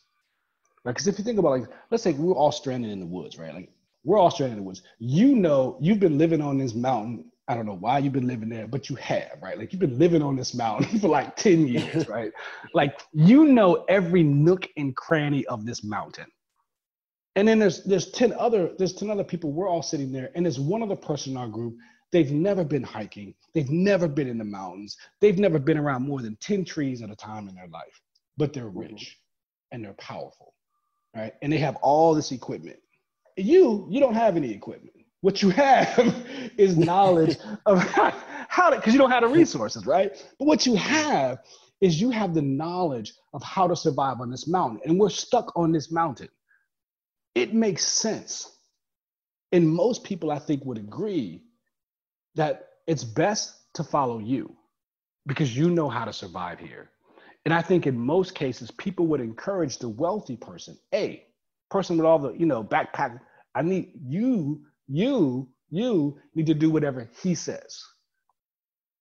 Right? 0.84 0.92
Because 0.92 1.06
if 1.06 1.18
you 1.18 1.24
think 1.24 1.38
about 1.38 1.60
like, 1.60 1.68
let's 1.90 2.02
say 2.02 2.12
we're 2.12 2.32
all 2.34 2.52
stranded 2.52 2.90
in 2.90 3.00
the 3.00 3.06
woods, 3.06 3.38
right? 3.38 3.54
Like 3.54 3.70
we're 4.04 4.18
all 4.18 4.30
stranded 4.30 4.58
in 4.58 4.64
the 4.64 4.66
woods. 4.66 4.82
You 4.98 5.34
know, 5.36 5.76
you've 5.80 6.00
been 6.00 6.18
living 6.18 6.40
on 6.40 6.58
this 6.58 6.74
mountain. 6.74 7.30
I 7.46 7.54
don't 7.54 7.66
know 7.66 7.76
why 7.76 7.98
you've 7.98 8.12
been 8.12 8.26
living 8.26 8.48
there, 8.48 8.66
but 8.66 8.90
you 8.90 8.96
have, 8.96 9.38
right? 9.42 9.58
Like 9.58 9.72
you've 9.72 9.80
been 9.80 9.98
living 9.98 10.22
on 10.22 10.36
this 10.36 10.54
mountain 10.54 10.98
for 11.00 11.08
like 11.08 11.36
10 11.36 11.66
years, 11.66 12.08
right? 12.10 12.32
like 12.74 13.00
you 13.12 13.46
know 13.46 13.84
every 13.88 14.22
nook 14.22 14.66
and 14.76 14.94
cranny 14.96 15.46
of 15.46 15.66
this 15.66 15.82
mountain. 15.82 16.26
And 17.38 17.46
then 17.46 17.60
there's 17.60 17.84
there's 17.84 18.10
10 18.10 18.32
other 18.32 18.72
there's 18.78 18.94
10 18.94 19.10
other 19.10 19.22
people. 19.22 19.52
We're 19.52 19.68
all 19.68 19.80
sitting 19.80 20.10
there, 20.10 20.30
and 20.34 20.44
there's 20.44 20.58
one 20.58 20.82
other 20.82 20.96
person 20.96 21.32
in 21.32 21.38
our 21.38 21.46
group. 21.46 21.76
They've 22.10 22.32
never 22.32 22.64
been 22.64 22.82
hiking. 22.82 23.32
They've 23.54 23.70
never 23.70 24.08
been 24.08 24.26
in 24.26 24.38
the 24.38 24.44
mountains. 24.44 24.96
They've 25.20 25.38
never 25.38 25.60
been 25.60 25.78
around 25.78 26.02
more 26.02 26.20
than 26.20 26.36
10 26.40 26.64
trees 26.64 27.00
at 27.00 27.10
a 27.10 27.14
time 27.14 27.48
in 27.48 27.54
their 27.54 27.68
life. 27.68 28.00
But 28.38 28.52
they're 28.52 28.64
mm-hmm. 28.64 28.78
rich 28.80 29.18
and 29.70 29.84
they're 29.84 29.92
powerful. 30.00 30.54
Right. 31.14 31.32
And 31.40 31.52
they 31.52 31.58
have 31.58 31.76
all 31.76 32.12
this 32.12 32.32
equipment. 32.32 32.80
You, 33.36 33.86
you 33.88 34.00
don't 34.00 34.14
have 34.14 34.36
any 34.36 34.50
equipment. 34.52 34.96
What 35.20 35.40
you 35.40 35.50
have 35.50 36.16
is 36.58 36.76
knowledge 36.76 37.36
of 37.66 37.78
how 38.48 38.70
to, 38.70 38.76
because 38.76 38.94
you 38.94 38.98
don't 38.98 39.12
have 39.12 39.22
the 39.22 39.28
resources, 39.28 39.86
right? 39.86 40.10
But 40.40 40.46
what 40.46 40.66
you 40.66 40.74
have 40.74 41.38
is 41.80 42.00
you 42.00 42.10
have 42.10 42.34
the 42.34 42.42
knowledge 42.42 43.12
of 43.32 43.44
how 43.44 43.68
to 43.68 43.76
survive 43.76 44.20
on 44.20 44.28
this 44.28 44.48
mountain. 44.48 44.80
And 44.84 44.98
we're 44.98 45.08
stuck 45.08 45.52
on 45.54 45.70
this 45.70 45.92
mountain 45.92 46.28
it 47.38 47.54
makes 47.54 47.86
sense. 47.86 48.50
And 49.52 49.68
most 49.68 50.04
people, 50.04 50.30
I 50.30 50.38
think, 50.38 50.64
would 50.64 50.78
agree 50.78 51.44
that 52.34 52.68
it's 52.86 53.04
best 53.04 53.54
to 53.74 53.84
follow 53.84 54.18
you 54.18 54.54
because 55.26 55.56
you 55.56 55.70
know 55.70 55.88
how 55.88 56.04
to 56.04 56.12
survive 56.12 56.58
here. 56.58 56.90
And 57.44 57.54
I 57.54 57.62
think 57.62 57.86
in 57.86 57.96
most 57.98 58.34
cases, 58.34 58.70
people 58.72 59.06
would 59.06 59.20
encourage 59.20 59.78
the 59.78 59.88
wealthy 59.88 60.36
person, 60.36 60.76
a 60.92 61.24
person 61.70 61.96
with 61.96 62.06
all 62.06 62.18
the, 62.18 62.32
you 62.32 62.44
know, 62.44 62.64
backpack. 62.64 63.20
I 63.54 63.62
need 63.62 63.92
you, 64.04 64.62
you, 64.86 65.48
you 65.70 66.18
need 66.34 66.46
to 66.46 66.54
do 66.54 66.70
whatever 66.70 67.08
he 67.22 67.34
says. 67.34 67.82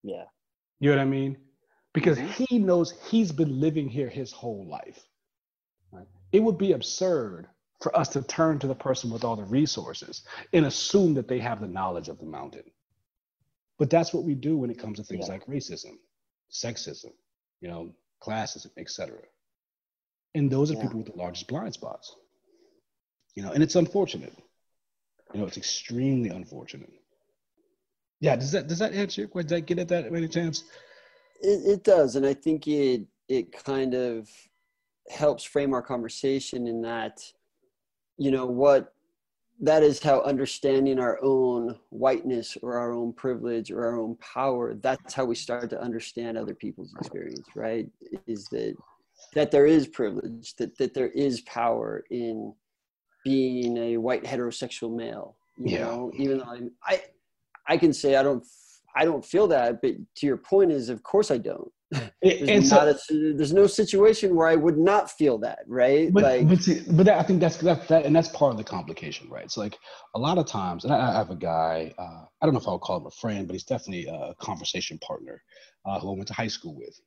Yeah. 0.02 0.24
You 0.80 0.90
know 0.90 0.96
what 0.96 1.02
I 1.02 1.06
mean? 1.06 1.36
Because 1.92 2.18
mm-hmm. 2.18 2.44
he 2.48 2.58
knows 2.58 2.94
he's 3.10 3.32
been 3.32 3.60
living 3.60 3.88
here 3.88 4.08
his 4.08 4.32
whole 4.32 4.66
life. 4.68 5.00
Right? 5.90 6.06
It 6.32 6.40
would 6.40 6.56
be 6.56 6.72
absurd 6.72 7.48
for 7.80 7.96
us 7.96 8.08
to 8.08 8.22
turn 8.22 8.58
to 8.58 8.66
the 8.66 8.74
person 8.74 9.10
with 9.10 9.24
all 9.24 9.36
the 9.36 9.44
resources 9.44 10.22
and 10.52 10.66
assume 10.66 11.14
that 11.14 11.28
they 11.28 11.38
have 11.38 11.60
the 11.60 11.68
knowledge 11.68 12.08
of 12.08 12.18
the 12.18 12.26
mountain. 12.26 12.64
But 13.78 13.90
that's 13.90 14.12
what 14.12 14.24
we 14.24 14.34
do 14.34 14.56
when 14.56 14.70
it 14.70 14.78
comes 14.78 14.98
to 14.98 15.04
things 15.04 15.26
yeah. 15.28 15.34
like 15.34 15.46
racism, 15.46 15.98
sexism, 16.50 17.12
you 17.60 17.68
know, 17.68 17.94
classism, 18.20 18.70
etc. 18.76 19.18
And 20.34 20.50
those 20.50 20.70
are 20.70 20.74
yeah. 20.74 20.82
people 20.82 20.98
with 20.98 21.12
the 21.12 21.18
largest 21.18 21.46
blind 21.46 21.74
spots. 21.74 22.16
You 23.34 23.44
know, 23.44 23.52
and 23.52 23.62
it's 23.62 23.76
unfortunate. 23.76 24.32
You 25.32 25.40
know, 25.40 25.46
it's 25.46 25.56
extremely 25.56 26.30
unfortunate. 26.30 26.90
Yeah, 28.20 28.34
does 28.34 28.50
that 28.52 28.66
does 28.66 28.80
that 28.80 28.92
answer 28.92 29.20
your 29.20 29.28
question? 29.28 29.48
Did 29.48 29.56
I 29.56 29.60
get 29.60 29.78
at 29.78 29.88
that 29.88 30.12
any 30.12 30.26
chance? 30.26 30.64
It, 31.40 31.74
it 31.74 31.84
does, 31.84 32.16
and 32.16 32.26
I 32.26 32.34
think 32.34 32.66
it 32.66 33.06
it 33.28 33.52
kind 33.52 33.94
of 33.94 34.28
helps 35.08 35.44
frame 35.44 35.72
our 35.72 35.82
conversation 35.82 36.66
in 36.66 36.82
that 36.82 37.20
you 38.18 38.30
know 38.30 38.46
what 38.46 38.92
that 39.60 39.82
is 39.82 40.00
how 40.02 40.20
understanding 40.22 40.98
our 40.98 41.18
own 41.22 41.76
whiteness 41.90 42.56
or 42.62 42.78
our 42.78 42.92
own 42.92 43.12
privilege 43.12 43.70
or 43.70 43.84
our 43.84 43.98
own 43.98 44.16
power 44.16 44.74
that's 44.74 45.14
how 45.14 45.24
we 45.24 45.34
start 45.34 45.68
to 45.70 45.80
understand 45.80 46.36
other 46.36 46.54
people's 46.54 46.94
experience 47.00 47.46
right? 47.54 47.88
Is 48.26 48.48
that 48.48 48.76
that 49.34 49.50
there 49.50 49.66
is 49.66 49.86
privilege 49.88 50.54
that 50.56 50.76
that 50.78 50.94
there 50.94 51.08
is 51.08 51.40
power 51.42 52.04
in 52.10 52.52
being 53.24 53.76
a 53.78 53.96
white 53.96 54.24
heterosexual 54.24 54.94
male 54.94 55.36
you 55.58 55.76
yeah. 55.76 55.84
know? 55.84 56.12
Even 56.16 56.38
though 56.38 56.44
I'm, 56.44 56.70
i 56.84 57.02
i 57.66 57.76
can 57.76 57.92
say 57.92 58.16
i 58.16 58.22
don't 58.22 58.44
i 58.94 59.04
don't 59.04 59.24
feel 59.24 59.48
that 59.48 59.82
but 59.82 59.94
to 60.16 60.26
your 60.26 60.36
point 60.36 60.70
is 60.70 60.88
of 60.88 61.02
course 61.02 61.30
i 61.30 61.38
don't 61.38 61.72
there's, 62.22 62.70
not 62.70 62.98
so, 63.00 63.14
a, 63.14 63.32
there's 63.32 63.52
no 63.52 63.66
situation 63.66 64.34
where 64.34 64.46
I 64.46 64.56
would 64.56 64.76
not 64.76 65.10
feel 65.10 65.38
that, 65.38 65.60
right? 65.66 66.12
But 66.12 66.22
like, 66.22 66.48
but, 66.48 66.58
see, 66.58 66.82
but 66.90 67.06
that, 67.06 67.18
I 67.18 67.22
think 67.22 67.40
that's 67.40 67.56
that, 67.58 67.88
that, 67.88 68.04
and 68.04 68.14
that's 68.14 68.28
part 68.28 68.52
of 68.52 68.58
the 68.58 68.64
complication, 68.64 69.28
right? 69.30 69.50
So 69.50 69.60
like 69.60 69.78
a 70.14 70.18
lot 70.18 70.36
of 70.36 70.46
times, 70.46 70.84
and 70.84 70.92
I, 70.92 71.14
I 71.14 71.18
have 71.18 71.30
a 71.30 71.36
guy, 71.36 71.94
uh, 71.98 72.24
I 72.40 72.46
don't 72.46 72.52
know 72.52 72.60
if 72.60 72.68
I'll 72.68 72.78
call 72.78 72.98
him 72.98 73.06
a 73.06 73.10
friend, 73.10 73.46
but 73.46 73.54
he's 73.54 73.64
definitely 73.64 74.06
a 74.06 74.34
conversation 74.38 74.98
partner 74.98 75.42
uh, 75.86 75.98
who 76.00 76.12
I 76.12 76.16
went 76.16 76.28
to 76.28 76.34
high 76.34 76.48
school 76.48 76.76
with, 76.76 77.00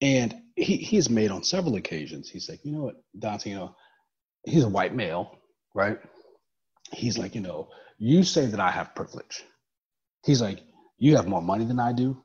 and 0.00 0.34
he 0.56 0.76
he's 0.76 1.08
made 1.08 1.30
on 1.30 1.44
several 1.44 1.76
occasions. 1.76 2.28
He's 2.28 2.48
like, 2.48 2.64
you 2.64 2.72
know 2.72 2.82
what, 2.82 2.96
Dante, 3.18 3.50
you 3.50 3.56
know, 3.56 3.76
he's 4.44 4.64
a 4.64 4.68
white 4.68 4.94
male, 4.94 5.38
right? 5.74 5.98
He's 6.92 7.16
like, 7.16 7.36
you 7.36 7.42
know, 7.42 7.68
you 7.98 8.24
say 8.24 8.46
that 8.46 8.58
I 8.58 8.70
have 8.70 8.94
privilege, 8.96 9.44
He's 10.24 10.42
like, 10.42 10.60
you 10.98 11.16
have 11.16 11.26
more 11.26 11.42
money 11.42 11.64
than 11.64 11.80
I 11.80 11.92
do. 11.92 12.22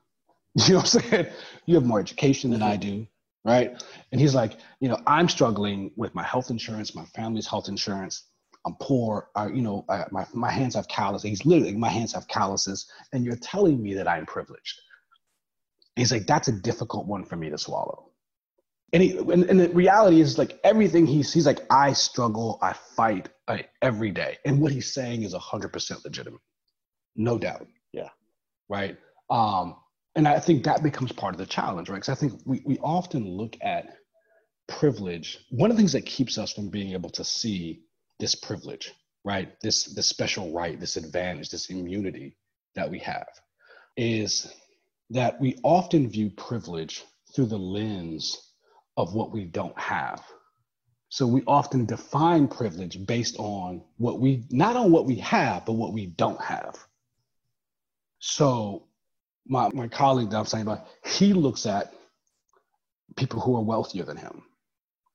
You 0.66 0.74
know 0.74 0.80
what 0.80 0.94
I'm 0.94 1.02
saying? 1.02 1.26
You 1.66 1.74
have 1.74 1.84
more 1.84 2.00
education 2.00 2.50
than 2.50 2.62
I 2.62 2.76
do, 2.76 3.06
right? 3.44 3.82
And 4.10 4.20
he's 4.20 4.34
like, 4.34 4.54
you 4.80 4.88
know, 4.88 4.98
I'm 5.06 5.28
struggling 5.28 5.90
with 5.96 6.14
my 6.14 6.22
health 6.22 6.48
insurance, 6.50 6.94
my 6.94 7.04
family's 7.14 7.46
health 7.46 7.68
insurance. 7.68 8.24
I'm 8.64 8.74
poor. 8.80 9.28
I, 9.36 9.48
you 9.48 9.60
know, 9.60 9.84
I, 9.88 10.06
my 10.10 10.26
my 10.32 10.50
hands 10.50 10.74
have 10.74 10.88
calluses. 10.88 11.28
He's 11.28 11.44
literally, 11.44 11.76
my 11.76 11.90
hands 11.90 12.14
have 12.14 12.26
calluses, 12.26 12.90
and 13.12 13.24
you're 13.24 13.36
telling 13.36 13.82
me 13.82 13.94
that 13.94 14.08
I'm 14.08 14.24
privileged. 14.26 14.80
He's 15.94 16.10
like, 16.10 16.26
that's 16.26 16.48
a 16.48 16.52
difficult 16.52 17.06
one 17.06 17.24
for 17.24 17.36
me 17.36 17.50
to 17.50 17.58
swallow. 17.58 18.10
And, 18.92 19.02
he, 19.02 19.16
and, 19.18 19.44
and 19.44 19.58
the 19.58 19.68
reality 19.70 20.20
is 20.20 20.38
like 20.38 20.60
everything 20.62 21.06
he's, 21.06 21.32
he's 21.32 21.46
like, 21.46 21.60
I 21.70 21.92
struggle, 21.92 22.58
I 22.62 22.72
fight 22.72 23.28
I, 23.48 23.64
every 23.82 24.10
day. 24.10 24.36
And 24.44 24.60
what 24.60 24.72
he's 24.72 24.92
saying 24.92 25.22
is 25.22 25.34
100% 25.34 26.04
legitimate. 26.04 26.40
No 27.16 27.38
doubt. 27.38 27.66
Yeah. 27.92 28.10
Right. 28.68 28.96
Um, 29.30 29.76
and 30.16 30.26
I 30.26 30.40
think 30.40 30.64
that 30.64 30.82
becomes 30.82 31.12
part 31.12 31.34
of 31.34 31.38
the 31.38 31.46
challenge, 31.46 31.90
right? 31.90 31.96
Because 31.96 32.08
I 32.08 32.14
think 32.14 32.40
we, 32.46 32.62
we 32.64 32.78
often 32.78 33.28
look 33.28 33.56
at 33.60 33.98
privilege. 34.66 35.38
One 35.50 35.70
of 35.70 35.76
the 35.76 35.80
things 35.80 35.92
that 35.92 36.06
keeps 36.06 36.38
us 36.38 36.52
from 36.52 36.70
being 36.70 36.92
able 36.92 37.10
to 37.10 37.22
see 37.22 37.82
this 38.18 38.34
privilege, 38.34 38.92
right? 39.24 39.60
This, 39.60 39.84
this 39.94 40.08
special 40.08 40.52
right, 40.52 40.80
this 40.80 40.96
advantage, 40.96 41.50
this 41.50 41.68
immunity 41.68 42.34
that 42.74 42.90
we 42.90 42.98
have 43.00 43.28
is 43.98 44.52
that 45.10 45.38
we 45.38 45.58
often 45.62 46.08
view 46.08 46.30
privilege 46.30 47.04
through 47.34 47.46
the 47.46 47.58
lens 47.58 48.52
of 48.96 49.14
what 49.14 49.32
we 49.32 49.44
don't 49.44 49.78
have. 49.78 50.24
So 51.10 51.26
we 51.26 51.42
often 51.46 51.84
define 51.84 52.48
privilege 52.48 53.04
based 53.06 53.36
on 53.38 53.82
what 53.98 54.18
we, 54.18 54.44
not 54.50 54.76
on 54.76 54.90
what 54.90 55.04
we 55.04 55.16
have, 55.16 55.66
but 55.66 55.74
what 55.74 55.92
we 55.92 56.06
don't 56.06 56.40
have. 56.40 56.76
So 58.18 58.88
my, 59.48 59.68
my 59.72 59.88
colleague 59.88 60.30
that 60.30 60.38
I'm 60.38 60.46
saying 60.46 60.62
about, 60.66 60.86
he 61.04 61.32
looks 61.32 61.66
at 61.66 61.92
people 63.16 63.40
who 63.40 63.56
are 63.56 63.62
wealthier 63.62 64.04
than 64.04 64.16
him, 64.16 64.42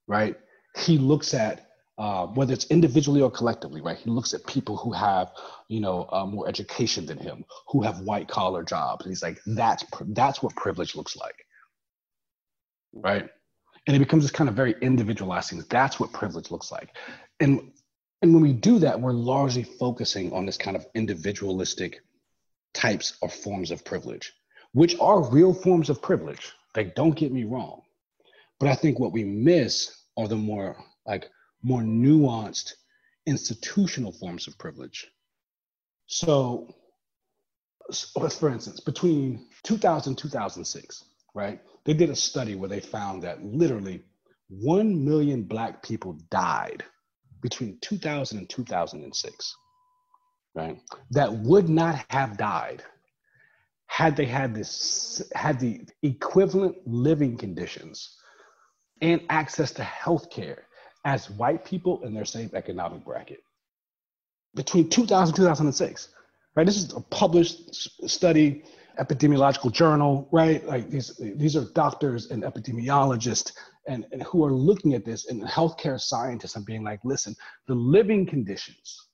right? 0.08 0.36
He 0.78 0.98
looks 0.98 1.34
at 1.34 1.68
uh, 1.98 2.26
whether 2.28 2.54
it's 2.54 2.66
individually 2.68 3.22
or 3.22 3.30
collectively, 3.30 3.82
right? 3.82 3.98
He 3.98 4.10
looks 4.10 4.34
at 4.34 4.46
people 4.48 4.78
who 4.78 4.92
have, 4.92 5.32
you 5.68 5.80
know, 5.80 6.08
uh, 6.12 6.26
more 6.26 6.48
education 6.48 7.06
than 7.06 7.18
him, 7.18 7.46
who 7.68 7.84
have 7.84 8.00
white 8.00 8.28
collar 8.28 8.64
jobs, 8.64 9.06
and 9.06 9.12
he's 9.12 9.22
like, 9.22 9.40
that's 9.46 9.84
that's 10.08 10.42
what 10.42 10.56
privilege 10.56 10.96
looks 10.96 11.16
like, 11.16 11.36
right? 12.94 13.30
And 13.86 13.96
it 13.96 14.00
becomes 14.00 14.24
this 14.24 14.32
kind 14.32 14.50
of 14.50 14.56
very 14.56 14.76
individualized 14.82 15.50
thing. 15.50 15.64
That's 15.70 16.00
what 16.00 16.12
privilege 16.12 16.50
looks 16.50 16.72
like, 16.72 16.96
and 17.40 17.72
and 18.22 18.34
when 18.34 18.42
we 18.42 18.54
do 18.54 18.80
that, 18.80 19.00
we're 19.00 19.14
largely 19.14 19.64
focusing 19.64 20.32
on 20.34 20.46
this 20.46 20.58
kind 20.58 20.78
of 20.78 20.86
individualistic 20.96 22.02
types 22.74 23.18
or 23.22 23.30
forms 23.30 23.72
of 23.72 23.84
privilege, 23.86 24.34
which 24.74 24.98
are 25.00 25.30
real 25.30 25.54
forms 25.54 25.90
of 25.90 26.02
privilege. 26.02 26.54
Like, 26.76 26.96
don't 26.96 27.16
get 27.16 27.32
me 27.32 27.44
wrong, 27.44 27.82
but 28.60 28.70
I 28.70 28.76
think 28.76 29.00
what 29.00 29.12
we 29.12 29.24
miss 29.24 30.06
are 30.18 30.28
the 30.28 30.36
more 30.36 30.78
like 31.06 31.30
more 31.64 31.82
nuanced 31.82 32.74
institutional 33.26 34.12
forms 34.12 34.48
of 34.48 34.58
privilege. 34.58 35.08
So, 36.08 36.74
for 38.30 38.50
instance, 38.50 38.80
between 38.80 39.48
2000 39.64 40.12
and 40.12 40.18
2006, 40.18 41.06
right, 41.34 41.60
they 41.86 41.94
did 41.94 42.10
a 42.10 42.16
study 42.16 42.56
where 42.56 42.70
they 42.70 42.80
found 42.80 43.24
that 43.24 43.44
literally 43.44 44.04
1 44.50 45.06
million 45.06 45.44
Black 45.44 45.82
people 45.84 46.18
died 46.30 46.84
between 47.42 47.78
2000 47.82 48.38
and 48.38 48.50
2006, 48.50 49.56
right, 50.56 50.80
that 51.12 51.32
would 51.32 51.70
not 51.70 52.04
have 52.10 52.38
died 52.38 52.84
had 53.88 54.16
they 54.16 54.26
had 54.26 54.56
this 54.56 55.22
had 55.36 55.60
the 55.60 55.82
equivalent 56.02 56.76
living 56.86 57.38
conditions 57.38 58.18
and 59.02 59.22
access 59.30 59.72
to 59.72 59.84
health 59.84 60.30
care 60.30 60.68
as 61.04 61.30
white 61.32 61.66
people 61.66 62.02
in 62.04 62.14
their 62.14 62.26
same 62.26 62.50
economic 62.54 63.04
bracket. 63.04 63.44
Between 64.56 64.90
2000 64.90 65.30
and 65.30 65.36
2006, 65.36 66.10
right? 66.56 66.66
This 66.66 66.78
is 66.78 66.94
a 66.94 67.02
published 67.02 68.10
study, 68.10 68.64
epidemiological 69.00 69.72
journal, 69.72 70.28
right? 70.32 70.66
Like 70.66 70.90
these, 70.90 71.18
these 71.18 71.56
are 71.56 71.66
doctors 71.74 72.32
and 72.32 72.44
epidemiologists 72.44 73.52
and, 73.88 74.06
and 74.12 74.24
who 74.24 74.46
are 74.46 74.54
looking 74.54 74.94
at 74.94 75.04
this 75.04 75.28
and 75.28 75.44
healthcare 75.44 76.00
scientists 76.00 76.56
and 76.56 76.66
being 76.66 76.84
like, 76.84 77.00
listen, 77.04 77.36
the 77.68 77.76
living 77.76 78.26
conditions 78.26 79.08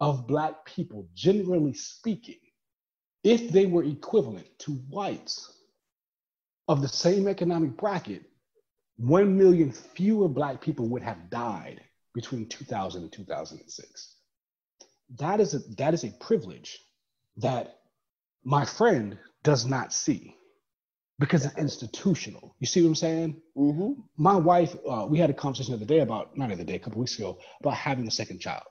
of 0.00 0.26
black 0.26 0.64
people, 0.64 1.08
generally 1.14 1.74
speaking, 1.74 2.38
if 3.24 3.50
they 3.50 3.66
were 3.66 3.84
equivalent 3.84 4.46
to 4.60 4.72
whites 4.88 5.52
of 6.68 6.82
the 6.82 6.88
same 6.88 7.26
economic 7.26 7.76
bracket, 7.76 8.22
1 8.98 9.36
million 9.36 9.72
fewer 9.72 10.28
Black 10.28 10.60
people 10.60 10.88
would 10.88 11.02
have 11.02 11.30
died 11.30 11.80
between 12.14 12.48
2000 12.48 13.02
and 13.02 13.12
2006. 13.12 14.14
That 15.18 15.40
is 15.40 15.54
a, 15.54 15.58
that 15.76 15.94
is 15.94 16.04
a 16.04 16.10
privilege 16.20 16.80
that 17.36 17.80
my 18.44 18.64
friend 18.64 19.18
does 19.42 19.66
not 19.66 19.92
see 19.92 20.36
because 21.18 21.44
it's 21.44 21.56
institutional. 21.56 22.54
You 22.58 22.66
see 22.66 22.82
what 22.82 22.88
I'm 22.88 22.94
saying? 22.94 23.42
Mm-hmm. 23.56 24.00
My 24.16 24.36
wife, 24.36 24.76
uh, 24.88 25.06
we 25.08 25.18
had 25.18 25.30
a 25.30 25.34
conversation 25.34 25.72
the 25.72 25.78
other 25.78 25.86
day 25.86 26.00
about, 26.00 26.36
not 26.36 26.48
the 26.48 26.54
other 26.54 26.64
day, 26.64 26.74
a 26.74 26.78
couple 26.78 27.00
weeks 27.00 27.18
ago, 27.18 27.38
about 27.60 27.74
having 27.74 28.06
a 28.06 28.10
second 28.10 28.40
child. 28.40 28.64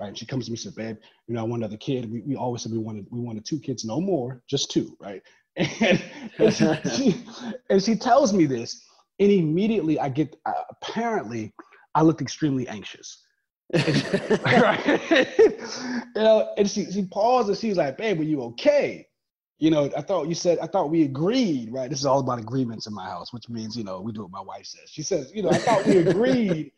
Right. 0.00 0.08
And 0.08 0.18
she 0.18 0.26
comes 0.26 0.46
to 0.46 0.50
me 0.50 0.54
and 0.54 0.60
says, 0.60 0.74
babe, 0.74 0.96
you 1.28 1.34
know, 1.34 1.40
I 1.40 1.44
want 1.44 1.62
another 1.62 1.76
kid. 1.76 2.10
We, 2.10 2.22
we 2.22 2.34
always 2.34 2.62
said 2.62 2.72
we 2.72 2.78
wanted 2.78 3.06
we 3.10 3.20
wanted 3.20 3.44
two 3.44 3.60
kids, 3.60 3.84
no 3.84 4.00
more, 4.00 4.42
just 4.48 4.70
two, 4.70 4.96
right? 5.00 5.22
And, 5.56 6.02
and, 6.38 6.54
she, 6.54 6.74
she, 6.96 7.24
and 7.68 7.82
she 7.82 7.94
tells 7.94 8.32
me 8.32 8.46
this. 8.46 8.86
And 9.20 9.30
immediately 9.30 10.00
I 10.00 10.08
get, 10.08 10.34
uh, 10.46 10.52
apparently, 10.70 11.52
I 11.94 12.02
looked 12.02 12.22
extremely 12.22 12.66
anxious. 12.68 13.22
right? 13.74 15.00
you 15.10 16.22
know, 16.22 16.52
and 16.56 16.68
she, 16.68 16.90
she 16.90 17.04
paused 17.04 17.48
and 17.48 17.58
she's 17.58 17.76
like, 17.76 17.98
babe, 17.98 18.20
are 18.20 18.24
you 18.24 18.42
okay? 18.42 19.06
You 19.58 19.70
know, 19.70 19.90
I 19.96 20.00
thought 20.00 20.26
you 20.28 20.34
said, 20.34 20.58
I 20.58 20.66
thought 20.66 20.90
we 20.90 21.02
agreed, 21.04 21.70
right? 21.70 21.88
This 21.88 22.00
is 22.00 22.06
all 22.06 22.20
about 22.20 22.38
agreements 22.40 22.86
in 22.86 22.94
my 22.94 23.06
house, 23.06 23.32
which 23.32 23.48
means, 23.48 23.76
you 23.76 23.84
know, 23.84 24.00
we 24.00 24.12
do 24.12 24.22
what 24.22 24.30
my 24.30 24.40
wife 24.40 24.66
says. 24.66 24.90
She 24.90 25.02
says, 25.02 25.32
you 25.34 25.42
know, 25.42 25.50
I 25.50 25.58
thought 25.58 25.86
we 25.86 25.98
agreed 25.98 26.72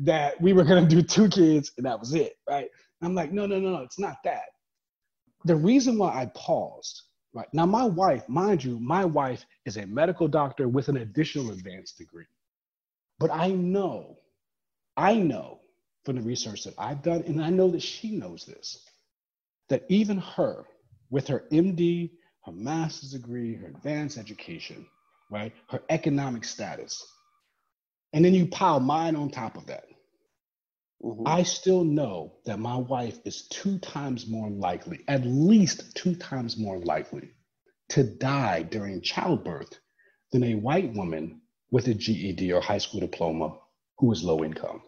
that 0.00 0.40
we 0.40 0.52
were 0.52 0.64
going 0.64 0.86
to 0.86 0.94
do 0.94 1.02
two 1.02 1.28
kids 1.28 1.72
and 1.76 1.86
that 1.86 1.98
was 1.98 2.14
it, 2.14 2.34
right? 2.48 2.68
And 3.00 3.08
I'm 3.08 3.14
like, 3.14 3.32
no, 3.32 3.46
no, 3.46 3.58
no, 3.58 3.70
no, 3.70 3.82
it's 3.82 3.98
not 3.98 4.16
that. 4.24 4.44
The 5.44 5.56
reason 5.56 5.98
why 5.98 6.20
I 6.20 6.26
paused 6.34 7.02
Right. 7.34 7.48
Now, 7.52 7.66
my 7.66 7.84
wife, 7.84 8.28
mind 8.28 8.64
you, 8.64 8.78
my 8.80 9.04
wife 9.04 9.44
is 9.66 9.76
a 9.76 9.86
medical 9.86 10.28
doctor 10.28 10.68
with 10.68 10.88
an 10.88 10.96
additional 10.96 11.50
advanced 11.52 11.98
degree. 11.98 12.24
But 13.18 13.30
I 13.30 13.50
know, 13.50 14.16
I 14.96 15.14
know 15.14 15.60
from 16.04 16.16
the 16.16 16.22
research 16.22 16.64
that 16.64 16.74
I've 16.78 17.02
done, 17.02 17.22
and 17.26 17.42
I 17.42 17.50
know 17.50 17.68
that 17.70 17.82
she 17.82 18.12
knows 18.12 18.44
this, 18.44 18.84
that 19.68 19.84
even 19.88 20.18
her, 20.18 20.64
with 21.10 21.26
her 21.28 21.44
MD, 21.52 22.10
her 22.44 22.52
master's 22.52 23.12
degree, 23.12 23.54
her 23.56 23.68
advanced 23.68 24.16
education, 24.16 24.86
right, 25.30 25.52
her 25.68 25.82
economic 25.90 26.44
status, 26.44 27.06
and 28.12 28.24
then 28.24 28.34
you 28.34 28.46
pile 28.46 28.80
mine 28.80 29.16
on 29.16 29.30
top 29.30 29.56
of 29.56 29.66
that, 29.66 29.84
Mm-hmm. 31.02 31.22
I 31.26 31.44
still 31.44 31.84
know 31.84 32.32
that 32.44 32.58
my 32.58 32.76
wife 32.76 33.18
is 33.24 33.46
two 33.48 33.78
times 33.78 34.26
more 34.26 34.50
likely, 34.50 35.00
at 35.06 35.24
least 35.24 35.94
two 35.94 36.16
times 36.16 36.56
more 36.56 36.78
likely, 36.78 37.30
to 37.90 38.02
die 38.02 38.62
during 38.62 39.00
childbirth 39.00 39.78
than 40.32 40.42
a 40.42 40.54
white 40.56 40.92
woman 40.94 41.40
with 41.70 41.86
a 41.86 41.94
GED 41.94 42.52
or 42.52 42.60
high 42.60 42.78
school 42.78 43.00
diploma 43.00 43.56
who 43.98 44.10
is 44.10 44.24
low 44.24 44.42
income. 44.44 44.82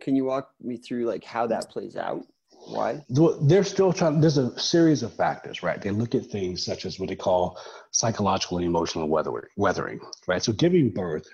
Can 0.00 0.14
you 0.14 0.24
walk 0.24 0.50
me 0.60 0.76
through 0.76 1.06
like 1.06 1.24
how 1.24 1.48
that 1.48 1.70
plays 1.70 1.96
out? 1.96 2.24
Why? 2.68 3.04
They're 3.08 3.64
still 3.64 3.92
trying, 3.92 4.20
there's 4.20 4.38
a 4.38 4.56
series 4.58 5.02
of 5.02 5.12
factors, 5.14 5.64
right? 5.64 5.82
They 5.82 5.90
look 5.90 6.14
at 6.14 6.26
things 6.26 6.64
such 6.64 6.86
as 6.86 7.00
what 7.00 7.08
they 7.08 7.16
call 7.16 7.58
psychological 7.90 8.58
and 8.58 8.66
emotional 8.66 9.08
weathering, 9.08 10.00
right? 10.28 10.42
So 10.42 10.52
giving 10.52 10.90
birth 10.90 11.26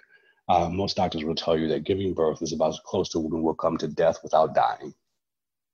uh, 0.49 0.69
most 0.69 0.97
doctors 0.97 1.25
will 1.25 1.35
tell 1.35 1.59
you 1.59 1.69
that 1.69 1.85
giving 1.85 2.15
birth 2.15 2.43
is 2.43 2.53
about 2.53 2.71
as 2.71 2.81
close 2.85 3.09
to 3.11 3.21
when 3.21 3.43
we'll 3.43 3.55
come 3.55 3.77
to 3.79 3.89
death 3.89 4.19
without 4.23 4.55
dying. 4.55 4.95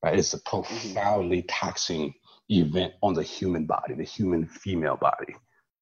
Right? 0.03 0.19
It's 0.19 0.35
a 0.35 0.41
profoundly 0.41 1.43
taxing 1.43 2.15
event 2.51 2.93
on 3.03 3.15
the 3.15 3.23
human 3.23 3.67
body, 3.67 3.95
the 3.95 4.05
human 4.05 4.47
female 4.47 4.97
body, 4.97 5.35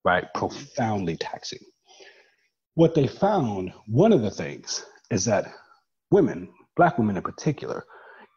right? 0.05 0.25
Profoundly 0.35 1.17
taxing. 1.17 1.59
What 2.75 2.95
they 2.95 3.07
found, 3.07 3.73
one 3.87 4.13
of 4.13 4.23
the 4.23 4.31
things 4.31 4.85
is 5.11 5.25
that 5.25 5.53
women, 6.11 6.49
Black 6.77 6.99
women 6.99 7.17
in 7.17 7.23
particular, 7.23 7.85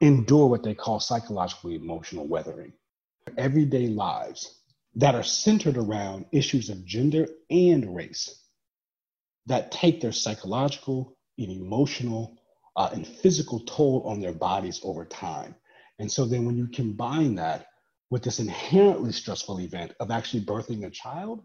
endure 0.02 0.48
what 0.48 0.64
they 0.64 0.74
call 0.74 1.00
psychological 1.00 1.70
emotional 1.70 2.28
weathering. 2.28 2.74
Everyday 3.38 3.88
lives 3.88 4.62
that 4.96 5.16
are 5.16 5.24
centered 5.24 5.78
around 5.78 6.26
issues 6.32 6.70
of 6.70 6.86
gender 6.86 7.28
and 7.50 7.96
race 7.96 8.45
that 9.48 9.72
take 9.72 10.02
their 10.02 10.12
psychological 10.12 11.16
and 11.38 11.52
emotional 11.52 12.38
uh, 12.76 12.90
and 12.94 13.06
physical 13.06 13.60
toll 13.62 14.04
on 14.06 14.20
their 14.20 14.34
bodies 14.34 14.82
over 14.84 15.06
time. 15.06 15.56
And 16.00 16.12
so 16.12 16.26
then 16.26 16.46
when 16.46 16.58
you 16.58 16.68
combine 16.68 17.36
that 17.36 17.68
with 18.10 18.24
this 18.24 18.40
inherently 18.40 19.12
stressful 19.12 19.60
event 19.60 19.94
of 20.00 20.12
actually 20.12 20.44
birthing 20.44 20.86
a 20.86 20.90
child, 20.90 21.44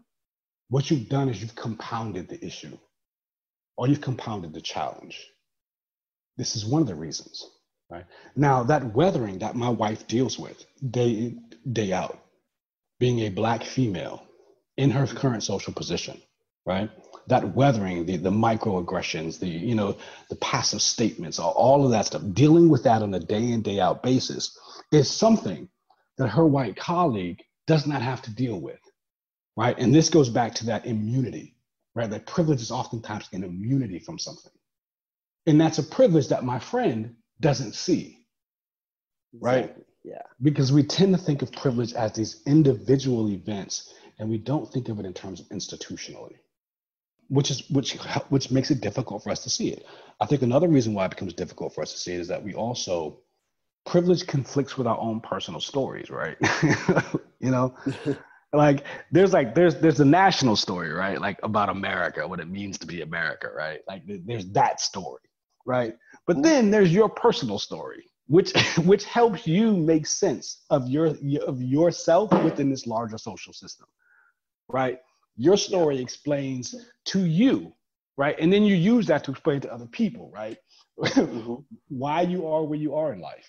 what 0.69 0.89
you've 0.89 1.09
done 1.09 1.29
is 1.29 1.41
you've 1.41 1.55
compounded 1.55 2.29
the 2.29 2.43
issue 2.45 2.77
or 3.77 3.87
you've 3.87 4.01
compounded 4.01 4.53
the 4.53 4.61
challenge. 4.61 5.25
This 6.37 6.55
is 6.55 6.65
one 6.65 6.81
of 6.81 6.87
the 6.87 6.95
reasons, 6.95 7.45
right? 7.89 8.05
Now, 8.35 8.63
that 8.63 8.93
weathering 8.93 9.39
that 9.39 9.55
my 9.55 9.69
wife 9.69 10.07
deals 10.07 10.39
with 10.39 10.65
day 10.91 11.35
day 11.71 11.91
out, 11.93 12.19
being 12.99 13.19
a 13.19 13.29
Black 13.29 13.63
female 13.63 14.23
in 14.77 14.91
her 14.91 15.05
current 15.07 15.43
social 15.43 15.73
position, 15.73 16.21
right? 16.65 16.89
That 17.27 17.55
weathering, 17.55 18.05
the, 18.05 18.17
the 18.17 18.31
microaggressions, 18.31 19.39
the, 19.39 19.47
you 19.47 19.75
know, 19.75 19.97
the 20.29 20.35
passive 20.37 20.81
statements, 20.81 21.39
all, 21.39 21.51
all 21.51 21.85
of 21.85 21.91
that 21.91 22.05
stuff, 22.05 22.21
dealing 22.33 22.69
with 22.69 22.83
that 22.83 23.01
on 23.01 23.13
a 23.13 23.19
day 23.19 23.51
in, 23.51 23.61
day 23.61 23.79
out 23.79 24.03
basis 24.03 24.57
is 24.91 25.09
something 25.09 25.69
that 26.17 26.27
her 26.27 26.45
white 26.45 26.75
colleague 26.75 27.41
does 27.67 27.87
not 27.87 28.01
have 28.01 28.21
to 28.23 28.31
deal 28.31 28.59
with, 28.59 28.79
right? 29.55 29.77
And 29.77 29.93
this 29.93 30.09
goes 30.09 30.29
back 30.29 30.53
to 30.55 30.65
that 30.67 30.85
immunity, 30.85 31.55
right? 31.95 32.09
That 32.09 32.27
privilege 32.27 32.61
is 32.61 32.71
oftentimes 32.71 33.29
an 33.33 33.43
immunity 33.43 33.99
from 33.99 34.19
something. 34.19 34.51
And 35.47 35.59
that's 35.59 35.79
a 35.79 35.83
privilege 35.83 36.27
that 36.27 36.43
my 36.43 36.59
friend 36.59 37.15
doesn't 37.39 37.73
see, 37.73 38.25
right? 39.39 39.65
Exactly. 39.65 39.85
Yeah. 40.03 40.21
Because 40.41 40.71
we 40.71 40.83
tend 40.83 41.15
to 41.15 41.21
think 41.21 41.43
of 41.43 41.51
privilege 41.51 41.93
as 41.93 42.13
these 42.13 42.41
individual 42.47 43.29
events 43.29 43.93
and 44.19 44.29
we 44.29 44.37
don't 44.39 44.71
think 44.71 44.89
of 44.89 44.99
it 44.99 45.05
in 45.05 45.13
terms 45.13 45.39
of 45.39 45.47
institutionally 45.49 46.37
which 47.31 47.49
is 47.49 47.69
which 47.69 47.93
which 48.27 48.51
makes 48.51 48.71
it 48.71 48.81
difficult 48.81 49.23
for 49.23 49.29
us 49.31 49.41
to 49.41 49.49
see 49.49 49.69
it. 49.69 49.85
I 50.19 50.25
think 50.25 50.41
another 50.41 50.67
reason 50.67 50.93
why 50.93 51.05
it 51.05 51.11
becomes 51.11 51.33
difficult 51.33 51.73
for 51.73 51.81
us 51.81 51.93
to 51.93 51.97
see 51.97 52.13
it 52.13 52.19
is 52.19 52.27
that 52.27 52.43
we 52.43 52.53
also 52.53 53.19
privilege 53.85 54.27
conflicts 54.27 54.77
with 54.77 54.85
our 54.85 54.99
own 54.99 55.21
personal 55.21 55.61
stories 55.61 56.09
right? 56.09 56.37
You 57.39 57.51
know? 57.51 57.75
Like 58.53 58.83
there's 59.13 59.31
like 59.31 59.55
there's 59.55 59.75
there's 59.75 60.01
a 60.01 60.05
national 60.05 60.57
story 60.57 60.91
right? 60.91 61.21
Like 61.21 61.39
about 61.41 61.69
america 61.69 62.27
what 62.27 62.41
it 62.41 62.49
means 62.49 62.77
to 62.79 62.85
be 62.85 63.01
america 63.01 63.47
right? 63.55 63.79
Like 63.87 64.01
there's 64.05 64.49
that 64.49 64.81
story 64.81 65.21
right? 65.65 65.95
But 66.27 66.43
then 66.43 66.69
there's 66.69 66.93
your 66.93 67.07
personal 67.07 67.59
story 67.59 68.03
which 68.27 68.51
which 68.83 69.05
helps 69.05 69.47
you 69.47 69.77
make 69.77 70.05
sense 70.05 70.65
of 70.69 70.89
your 70.89 71.15
of 71.47 71.61
yourself 71.61 72.29
within 72.43 72.69
this 72.69 72.85
larger 72.85 73.17
social 73.17 73.53
system 73.53 73.87
right? 74.67 74.99
Your 75.37 75.57
story 75.57 75.95
yeah. 75.95 76.01
explains 76.01 76.75
to 77.05 77.25
you, 77.25 77.73
right? 78.17 78.35
And 78.39 78.51
then 78.51 78.63
you 78.63 78.75
use 78.75 79.07
that 79.07 79.23
to 79.25 79.31
explain 79.31 79.61
to 79.61 79.73
other 79.73 79.87
people, 79.87 80.31
right? 80.33 80.57
mm-hmm. 80.99 81.55
Why 81.89 82.21
you 82.21 82.47
are 82.47 82.63
where 82.63 82.79
you 82.79 82.95
are 82.95 83.13
in 83.13 83.21
life, 83.21 83.47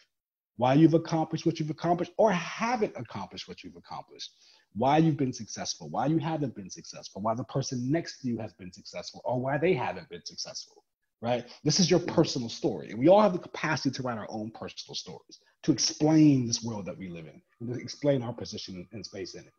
why 0.57 0.75
you've 0.75 0.95
accomplished 0.95 1.47
what 1.47 1.59
you've 1.59 1.71
accomplished 1.71 2.13
or 2.19 2.33
haven't 2.33 2.93
accomplished 2.97 3.49
what 3.49 3.63
you've 3.65 3.77
accomplished, 3.77 4.31
why 4.75 4.99
you've 4.99 5.17
been 5.17 5.33
successful, 5.33 5.89
why 5.91 6.07
you 6.07 6.19
haven't 6.19 6.55
been 6.55 6.71
successful, 6.71 7.23
why 7.23 7.35
the 7.35 7.45
person 7.45 7.91
next 7.91 8.21
to 8.21 8.29
you 8.29 8.39
has 8.39 8.53
been 8.55 8.73
successful, 8.73 9.21
or 9.25 9.41
why 9.41 9.59
they 9.59 9.75
haven't 9.75 10.09
been 10.09 10.25
successful, 10.25 10.85
right? 11.21 11.45
This 11.65 11.81
is 11.81 11.91
your 11.91 12.01
personal 12.01 12.49
story. 12.49 12.91
And 12.91 12.99
we 12.99 13.09
all 13.09 13.21
have 13.21 13.33
the 13.33 13.39
capacity 13.39 13.91
to 13.91 14.03
write 14.03 14.19
our 14.19 14.31
own 14.31 14.51
personal 14.53 14.95
stories, 14.95 15.41
to 15.65 15.73
explain 15.73 16.47
this 16.47 16.63
world 16.63 16.87
that 16.87 16.99
we 16.99 17.09
live 17.09 17.27
in, 17.27 17.41
and 17.61 17.75
to 17.75 17.81
explain 17.81 18.23
our 18.23 18.33
position 18.33 18.87
in 18.93 19.05
space 19.05 19.35
in 19.35 19.45
it, 19.45 19.53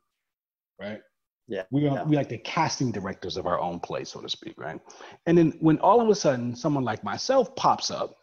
right? 0.79 1.01
Yeah. 1.47 1.63
We 1.71 1.87
are 1.87 1.95
yeah. 1.95 2.03
we 2.03 2.15
like 2.15 2.29
the 2.29 2.37
casting 2.37 2.91
directors 2.91 3.37
of 3.37 3.45
our 3.45 3.59
own 3.59 3.79
play, 3.79 4.03
so 4.05 4.21
to 4.21 4.29
speak, 4.29 4.53
right? 4.57 4.79
And 5.25 5.37
then 5.37 5.53
when 5.59 5.77
all 5.79 5.99
of 6.01 6.09
a 6.09 6.15
sudden 6.15 6.55
someone 6.55 6.83
like 6.83 7.03
myself 7.03 7.55
pops 7.55 7.91
up, 7.91 8.15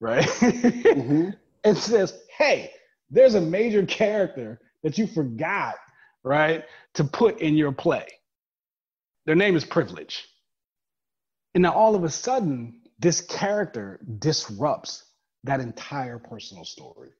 right, 0.00 0.24
mm-hmm. 0.24 1.30
and 1.64 1.78
says, 1.78 2.18
"Hey, 2.36 2.72
there's 3.10 3.36
a 3.36 3.40
major 3.40 3.86
character 3.86 4.60
that 4.82 4.98
you 4.98 5.06
forgot, 5.06 5.76
right, 6.24 6.64
to 6.94 7.04
put 7.04 7.40
in 7.40 7.56
your 7.56 7.72
play. 7.72 8.06
Their 9.24 9.36
name 9.36 9.56
is 9.56 9.64
Privilege." 9.64 10.26
And 11.54 11.62
now 11.62 11.72
all 11.72 11.94
of 11.94 12.02
a 12.02 12.10
sudden, 12.10 12.80
this 12.98 13.20
character 13.20 14.00
disrupts 14.18 15.04
that 15.44 15.60
entire 15.60 16.18
personal 16.18 16.64
story, 16.64 17.10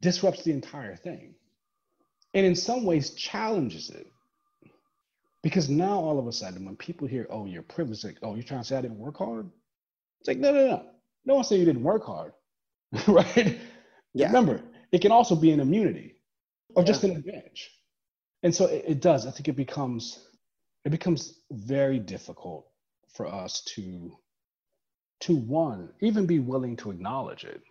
disrupts 0.00 0.44
the 0.44 0.52
entire 0.52 0.94
thing, 0.94 1.34
and 2.34 2.46
in 2.46 2.54
some 2.54 2.84
ways 2.84 3.14
challenges 3.14 3.90
it 3.90 4.06
because 5.44 5.68
now 5.68 6.00
all 6.00 6.18
of 6.18 6.26
a 6.26 6.32
sudden, 6.32 6.64
when 6.64 6.74
people 6.74 7.06
hear, 7.06 7.26
oh, 7.28 7.44
you're 7.44 7.62
privileged, 7.62 8.02
like, 8.02 8.16
oh, 8.22 8.34
you're 8.34 8.42
trying 8.42 8.62
to 8.62 8.66
say 8.66 8.78
I 8.78 8.80
didn't 8.80 8.98
work 8.98 9.18
hard? 9.18 9.48
It's 10.20 10.26
like, 10.26 10.38
no, 10.38 10.52
no, 10.52 10.66
no. 10.66 10.86
No 11.26 11.34
one 11.34 11.44
said 11.44 11.58
you 11.58 11.66
didn't 11.66 11.82
work 11.82 12.04
hard, 12.04 12.32
right? 13.06 13.58
Yeah. 14.14 14.28
Remember, 14.28 14.62
it 14.90 15.02
can 15.02 15.12
also 15.12 15.36
be 15.36 15.52
an 15.52 15.60
immunity 15.60 16.16
or 16.74 16.82
yeah. 16.82 16.86
just 16.86 17.04
an 17.04 17.10
advantage. 17.12 17.70
And 18.42 18.54
so 18.54 18.66
it, 18.66 18.84
it 18.88 19.00
does. 19.02 19.26
I 19.26 19.30
think 19.30 19.48
it 19.48 19.56
becomes 19.56 20.26
it 20.84 20.90
becomes 20.90 21.40
very 21.50 21.98
difficult 21.98 22.66
for 23.14 23.26
us 23.26 23.62
to 23.74 24.16
to 25.20 25.36
one 25.36 25.90
even 26.00 26.26
be 26.26 26.38
willing 26.38 26.76
to 26.76 26.90
acknowledge 26.90 27.44
it 27.44 27.62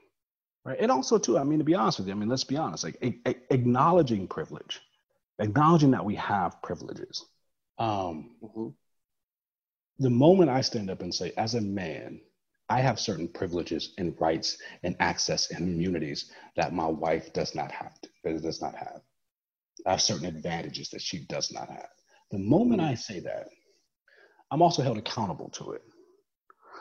right 0.66 0.78
and 0.80 0.90
also 0.90 1.18
too 1.18 1.38
i 1.38 1.44
mean 1.44 1.60
to 1.60 1.66
be 1.66 1.76
honest 1.76 2.00
with 2.00 2.08
you 2.08 2.14
i 2.14 2.18
mean 2.18 2.30
let's 2.30 2.46
be 2.46 2.58
honest 2.58 2.84
like 2.84 2.98
a, 3.04 3.20
a, 3.28 3.36
acknowledging 3.54 4.28
privilege 4.28 4.82
acknowledging 5.40 5.92
that 5.92 6.04
we 6.04 6.16
have 6.16 6.62
privileges 6.64 7.26
um, 7.78 8.36
mm-hmm. 8.44 8.68
The 10.00 10.10
moment 10.10 10.50
I 10.50 10.62
stand 10.62 10.90
up 10.90 11.02
and 11.02 11.14
say, 11.14 11.32
as 11.38 11.56
a 11.56 11.62
man, 11.62 12.20
I 12.70 12.82
have 12.82 13.00
certain 13.00 13.28
privileges 13.28 13.94
and 13.98 14.20
rights 14.20 14.58
and 14.84 14.96
access 15.00 15.52
and 15.52 15.68
immunities 15.68 16.32
that 16.56 16.74
my 16.74 16.88
wife 16.88 17.32
does 17.34 17.54
not 17.54 17.72
have. 17.72 17.94
To, 18.02 18.40
does 18.40 18.62
not 18.62 18.76
have. 18.76 19.02
I 19.86 19.92
have 19.92 20.02
certain 20.02 20.26
advantages 20.26 20.90
that 20.90 21.02
she 21.02 21.26
does 21.26 21.52
not 21.52 21.70
have. 21.70 21.90
The 22.32 22.40
moment 22.40 22.82
I 22.82 22.96
say 22.96 23.20
that, 23.20 23.50
I'm 24.50 24.62
also 24.62 24.82
held 24.82 24.98
accountable 24.98 25.50
to 25.52 25.72
it. 25.72 25.84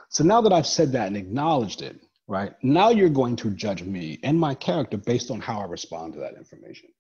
So 0.09 0.25
now 0.25 0.41
that 0.43 0.53
I've 0.53 0.67
said 0.67 0.93
that 0.93 1.09
and 1.09 1.17
acknowledged 1.17 1.83
it, 1.83 2.01
right? 2.29 2.53
Now 2.63 2.91
you're 2.91 3.09
going 3.09 3.37
to 3.37 3.51
judge 3.51 3.83
me 3.83 4.21
and 4.23 4.39
my 4.39 4.55
character 4.55 4.97
based 4.97 5.31
on 5.31 5.41
how 5.41 5.61
I 5.61 5.65
respond 5.65 6.15
to 6.15 6.21
that 6.21 6.35
information. 6.35 6.91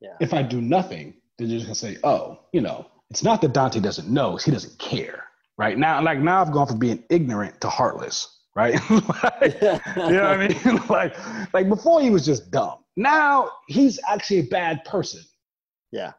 Yeah. 0.00 0.16
If 0.20 0.32
I 0.32 0.42
do 0.42 0.60
nothing, 0.60 1.14
they're 1.38 1.48
just 1.48 1.66
gonna 1.66 1.74
say, 1.74 1.96
oh, 2.04 2.40
you 2.52 2.60
know, 2.60 2.86
it's 3.10 3.22
not 3.22 3.40
that 3.42 3.52
Dante 3.52 3.80
doesn't 3.80 4.08
know, 4.08 4.36
he 4.36 4.50
doesn't 4.50 4.78
care. 4.78 5.24
Right 5.56 5.76
now, 5.76 6.02
like 6.02 6.20
now 6.20 6.40
I've 6.40 6.52
gone 6.52 6.66
from 6.66 6.78
being 6.78 7.02
ignorant 7.10 7.60
to 7.62 7.68
heartless, 7.68 8.42
right? 8.54 8.74
like, 8.90 9.60
you 9.60 9.70
know 9.70 9.78
what 9.96 10.40
I 10.40 10.48
mean? 10.48 10.82
like, 10.88 11.16
like 11.52 11.68
before 11.68 12.00
he 12.00 12.10
was 12.10 12.24
just 12.24 12.50
dumb. 12.50 12.78
Now 12.96 13.50
he's 13.66 13.98
actually 14.08 14.40
a 14.40 14.44
bad 14.44 14.84
person. 14.84 15.22
Yeah. 15.90 16.12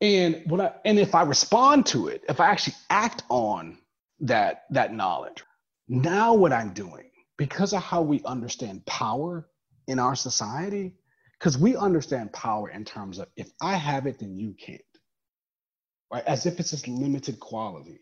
And 0.00 0.42
when 0.46 0.60
I 0.60 0.72
and 0.84 0.98
if 0.98 1.14
I 1.14 1.22
respond 1.22 1.86
to 1.86 2.08
it, 2.08 2.24
if 2.28 2.40
I 2.40 2.50
actually 2.50 2.74
act 2.90 3.22
on 3.28 3.78
that 4.20 4.64
that 4.70 4.94
knowledge, 4.94 5.42
now 5.88 6.34
what 6.34 6.52
I'm 6.52 6.72
doing, 6.72 7.10
because 7.36 7.72
of 7.72 7.82
how 7.82 8.02
we 8.02 8.20
understand 8.24 8.84
power 8.86 9.48
in 9.86 9.98
our 9.98 10.14
society, 10.14 10.94
because 11.42 11.58
we 11.58 11.74
understand 11.74 12.32
power 12.32 12.70
in 12.70 12.84
terms 12.84 13.18
of 13.18 13.26
if 13.36 13.50
I 13.60 13.74
have 13.74 14.06
it, 14.06 14.20
then 14.20 14.38
you 14.38 14.54
can't, 14.54 14.80
right? 16.12 16.22
As 16.24 16.46
if 16.46 16.60
it's 16.60 16.70
this 16.70 16.86
limited 16.86 17.40
quality. 17.40 17.98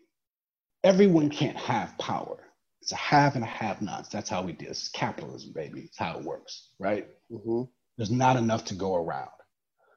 Everyone 0.85 1.31
can't 1.31 1.57
have 1.57 1.97
power. 1.99 2.37
It's 2.83 2.93
a 2.93 2.97
have 2.97 3.37
and 3.37 3.45
a 3.45 3.47
have 3.47 3.81
nots. 3.81 4.11
That's 4.11 4.29
how 4.29 4.43
we 4.43 4.53
do 4.53 4.67
It's 4.69 4.91
capitalism, 4.91 5.53
baby. 5.55 5.81
It's 5.81 5.97
how 5.97 6.19
it 6.19 6.25
works, 6.25 6.69
right? 6.79 7.09
Mm-hmm. 7.33 7.63
There's 7.97 8.11
not 8.11 8.37
enough 8.37 8.67
to 8.67 8.75
go 8.75 8.95
around. 8.95 9.31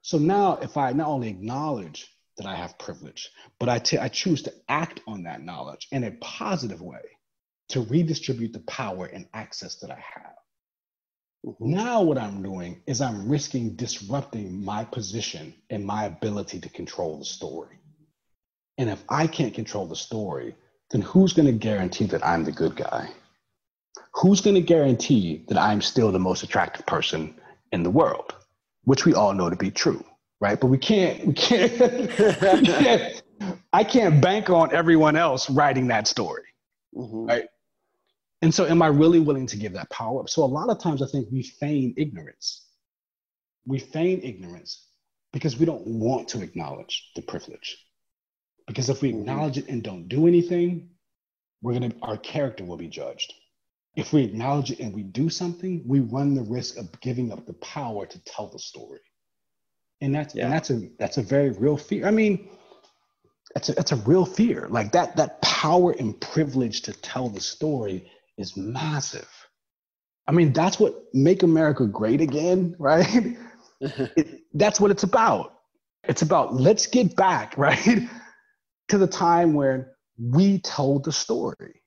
So 0.00 0.16
now, 0.16 0.56
if 0.62 0.78
I 0.78 0.92
not 0.92 1.08
only 1.08 1.28
acknowledge 1.28 2.08
that 2.38 2.46
I 2.46 2.54
have 2.56 2.78
privilege, 2.78 3.28
but 3.58 3.68
I, 3.68 3.78
t- 3.78 3.98
I 3.98 4.08
choose 4.08 4.42
to 4.44 4.54
act 4.70 5.00
on 5.06 5.24
that 5.24 5.42
knowledge 5.42 5.88
in 5.92 6.04
a 6.04 6.12
positive 6.22 6.80
way 6.80 7.02
to 7.70 7.82
redistribute 7.82 8.54
the 8.54 8.60
power 8.60 9.04
and 9.04 9.28
access 9.34 9.76
that 9.80 9.90
I 9.90 10.02
have 10.14 10.34
Mm-hmm. 11.44 11.70
Now, 11.70 12.02
what 12.02 12.18
I'm 12.18 12.42
doing 12.42 12.80
is 12.86 13.00
I'm 13.00 13.28
risking 13.28 13.76
disrupting 13.76 14.64
my 14.64 14.84
position 14.84 15.54
and 15.70 15.84
my 15.84 16.04
ability 16.04 16.60
to 16.60 16.68
control 16.68 17.18
the 17.18 17.24
story. 17.24 17.78
And 18.78 18.88
if 18.88 19.02
I 19.08 19.26
can't 19.26 19.54
control 19.54 19.86
the 19.86 19.96
story, 19.96 20.54
then 20.90 21.02
who's 21.02 21.32
going 21.32 21.46
to 21.46 21.52
guarantee 21.52 22.06
that 22.06 22.26
I'm 22.26 22.44
the 22.44 22.52
good 22.52 22.76
guy? 22.76 23.08
Who's 24.14 24.40
going 24.40 24.54
to 24.54 24.62
guarantee 24.62 25.44
that 25.48 25.58
I'm 25.58 25.80
still 25.80 26.10
the 26.12 26.18
most 26.18 26.42
attractive 26.42 26.86
person 26.86 27.34
in 27.72 27.82
the 27.82 27.90
world? 27.90 28.34
Which 28.84 29.04
we 29.04 29.14
all 29.14 29.34
know 29.34 29.50
to 29.50 29.56
be 29.56 29.70
true, 29.70 30.04
right? 30.40 30.60
But 30.60 30.68
we 30.68 30.78
can't, 30.78 31.26
we 31.26 31.32
can't, 31.34 31.72
we 31.78 32.66
can't 32.66 33.22
I 33.72 33.84
can't 33.84 34.20
bank 34.20 34.50
on 34.50 34.72
everyone 34.72 35.16
else 35.16 35.50
writing 35.50 35.88
that 35.88 36.06
story, 36.06 36.44
mm-hmm. 36.94 37.26
right? 37.26 37.44
And 38.44 38.54
so, 38.54 38.66
am 38.66 38.82
I 38.82 38.88
really 38.88 39.20
willing 39.20 39.46
to 39.46 39.56
give 39.56 39.72
that 39.72 39.88
power 39.88 40.20
up? 40.20 40.28
So, 40.28 40.44
a 40.44 40.54
lot 40.58 40.68
of 40.68 40.78
times 40.78 41.00
I 41.00 41.06
think 41.06 41.28
we 41.32 41.42
feign 41.42 41.94
ignorance. 41.96 42.66
We 43.66 43.78
feign 43.78 44.20
ignorance 44.22 44.86
because 45.32 45.58
we 45.58 45.64
don't 45.64 45.86
want 45.86 46.28
to 46.28 46.42
acknowledge 46.42 47.10
the 47.16 47.22
privilege. 47.22 47.78
Because 48.66 48.90
if 48.90 49.00
we 49.00 49.08
mm-hmm. 49.08 49.20
acknowledge 49.20 49.56
it 49.56 49.68
and 49.68 49.82
don't 49.82 50.08
do 50.08 50.26
anything, 50.26 50.90
we're 51.62 51.72
gonna 51.72 51.92
our 52.02 52.18
character 52.18 52.64
will 52.64 52.76
be 52.76 52.86
judged. 52.86 53.32
if 53.96 54.12
we 54.12 54.24
acknowledge 54.24 54.72
it 54.72 54.80
and 54.80 54.94
we 54.94 55.04
do 55.04 55.30
something, 55.30 55.82
we 55.86 56.00
run 56.00 56.34
the 56.34 56.42
risk 56.42 56.76
of 56.76 57.00
giving 57.00 57.32
up 57.32 57.46
the 57.46 57.54
power 57.54 58.04
to 58.04 58.24
tell 58.26 58.48
the 58.48 58.58
story. 58.58 59.00
And 60.02 60.14
that's 60.14 60.34
yeah. 60.34 60.44
and 60.44 60.52
that's 60.52 60.68
a 60.68 60.90
that's 60.98 61.16
a 61.16 61.22
very 61.22 61.48
real 61.48 61.78
fear. 61.78 62.06
I 62.06 62.10
mean, 62.10 62.50
that's 63.54 63.70
a 63.70 63.72
that's 63.72 63.92
a 63.92 64.02
real 64.12 64.26
fear. 64.26 64.68
Like 64.68 64.92
that 64.92 65.16
that 65.16 65.40
power 65.40 65.92
and 65.92 66.20
privilege 66.20 66.82
to 66.82 66.92
tell 66.92 67.30
the 67.30 67.40
story 67.40 68.10
is 68.38 68.56
massive. 68.56 69.28
I 70.26 70.32
mean, 70.32 70.52
that's 70.52 70.80
what 70.80 70.94
make 71.12 71.42
America 71.42 71.86
great 71.86 72.20
again, 72.20 72.74
right? 72.78 73.36
it, 73.80 74.42
that's 74.54 74.80
what 74.80 74.90
it's 74.90 75.02
about. 75.02 75.52
It's 76.04 76.22
about 76.22 76.54
let's 76.54 76.86
get 76.86 77.16
back, 77.16 77.54
right, 77.58 78.00
to 78.88 78.98
the 78.98 79.06
time 79.06 79.54
where 79.54 79.96
we 80.18 80.58
told 80.60 81.04
the 81.04 81.12
story. 81.12 81.80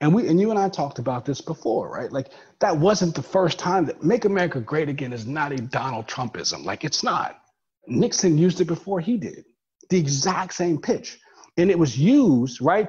And 0.00 0.14
we 0.14 0.28
and 0.28 0.40
you 0.40 0.50
and 0.50 0.58
I 0.58 0.68
talked 0.68 1.00
about 1.00 1.24
this 1.24 1.40
before, 1.40 1.90
right? 1.90 2.12
Like 2.12 2.28
that 2.60 2.76
wasn't 2.76 3.16
the 3.16 3.22
first 3.22 3.58
time 3.58 3.84
that 3.86 4.04
Make 4.04 4.24
America 4.24 4.60
Great 4.60 4.88
Again 4.88 5.12
is 5.12 5.26
not 5.26 5.50
a 5.50 5.56
Donald 5.56 6.06
Trumpism. 6.06 6.64
Like 6.64 6.84
it's 6.84 7.02
not. 7.02 7.40
Nixon 7.88 8.38
used 8.38 8.60
it 8.60 8.66
before 8.66 9.00
he 9.00 9.16
did. 9.16 9.44
The 9.90 9.98
exact 9.98 10.54
same 10.54 10.80
pitch. 10.80 11.18
And 11.56 11.70
it 11.70 11.78
was 11.78 11.98
used, 11.98 12.60
right, 12.60 12.88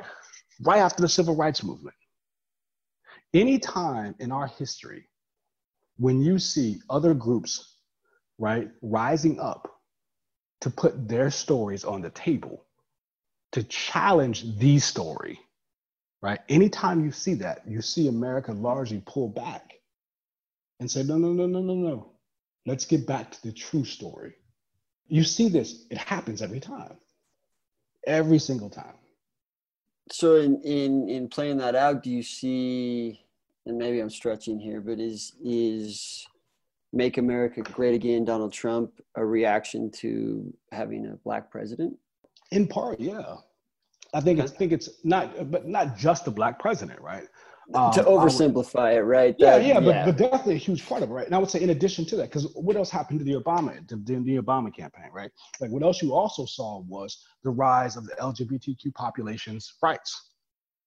right 0.62 0.80
after 0.80 1.02
the 1.02 1.10
civil 1.10 1.36
rights 1.36 1.64
movement. 1.64 1.96
Anytime 3.34 4.16
in 4.20 4.32
our 4.32 4.48
history 4.48 5.08
when 5.98 6.22
you 6.22 6.40
see 6.40 6.80
other 6.90 7.14
groups, 7.14 7.76
right, 8.38 8.70
rising 8.82 9.40
up 9.40 9.82
to 10.62 10.70
put 10.70 11.08
their 11.08 11.30
stories 11.30 11.84
on 11.84 12.02
the 12.02 12.10
table, 12.10 12.66
to 13.52 13.64
challenge 13.64 14.58
the 14.58 14.80
story, 14.80 15.40
right? 16.22 16.40
Anytime 16.48 17.04
you 17.04 17.12
see 17.12 17.34
that, 17.36 17.62
you 17.68 17.82
see 17.82 18.08
America 18.08 18.52
largely 18.54 19.04
pull 19.06 19.28
back 19.28 19.74
and 20.80 20.90
say, 20.90 21.04
no, 21.04 21.18
no, 21.18 21.34
no, 21.34 21.46
no, 21.46 21.62
no, 21.62 21.76
no. 21.76 22.12
Let's 22.66 22.86
get 22.86 23.06
back 23.06 23.32
to 23.32 23.42
the 23.44 23.52
true 23.52 23.86
story. 23.86 24.36
You 25.08 25.24
see 25.24 25.50
this, 25.50 25.86
it 25.90 25.98
happens 25.98 26.42
every 26.42 26.60
time, 26.60 26.98
every 28.06 28.40
single 28.40 28.70
time. 28.70 28.96
So 30.12 30.38
in 30.38 30.62
in 30.62 31.10
in 31.10 31.30
playing 31.30 31.58
that 31.58 31.76
out, 31.76 32.04
do 32.04 32.10
you 32.10 32.24
see? 32.24 33.24
And 33.66 33.78
maybe 33.78 34.00
I'm 34.00 34.10
stretching 34.10 34.60
here, 34.60 34.82
but 34.82 35.00
is 35.00 35.34
is 35.44 36.28
"Make 36.92 37.18
America 37.18 37.62
Great 37.62 37.94
Again" 37.94 38.26
Donald 38.26 38.52
Trump 38.52 38.92
a 39.16 39.26
reaction 39.26 39.92
to 39.92 40.54
having 40.72 41.06
a 41.06 41.16
black 41.18 41.52
president? 41.52 41.98
In 42.52 42.68
part, 42.68 43.00
yeah. 43.00 43.36
I 44.14 44.22
think 44.22 44.40
I 44.40 44.48
think 44.48 44.72
it's 44.72 44.90
not, 45.04 45.52
but 45.52 45.68
not 45.68 45.96
just 45.96 46.26
the 46.26 46.32
black 46.32 46.58
president, 46.58 47.00
right? 47.00 47.28
Um, 47.74 47.92
to 47.94 48.04
oversimplify 48.04 48.94
would, 48.94 48.98
it, 48.98 49.04
right? 49.04 49.36
Yeah, 49.38 49.60
that, 49.60 49.66
yeah, 49.66 49.80
but, 49.80 49.90
yeah, 49.90 50.06
but 50.06 50.18
definitely 50.18 50.56
a 50.56 50.58
huge 50.58 50.88
part 50.88 51.04
of 51.04 51.12
it, 51.12 51.14
right? 51.14 51.26
And 51.26 51.36
I 51.36 51.38
would 51.38 51.52
say, 51.52 51.62
in 51.62 51.70
addition 51.70 52.04
to 52.06 52.16
that, 52.18 52.30
because 52.30 52.52
what 52.56 52.76
else 52.76 52.90
happened 52.90 53.20
to 53.20 53.26
the 53.26 53.34
Obama, 53.34 53.88
the, 53.88 53.96
the 53.96 54.38
Obama 54.38 54.76
campaign, 54.76 55.10
right? 55.14 55.30
Like 55.60 55.70
what 55.70 55.84
else 55.84 56.02
you 56.02 56.14
also 56.14 56.46
saw 56.46 56.80
was 56.82 57.24
the 57.44 57.52
rise 57.52 57.96
of 57.96 58.06
the 58.06 58.16
LGBTQ 58.16 58.94
population's 58.96 59.72
rights. 59.84 60.32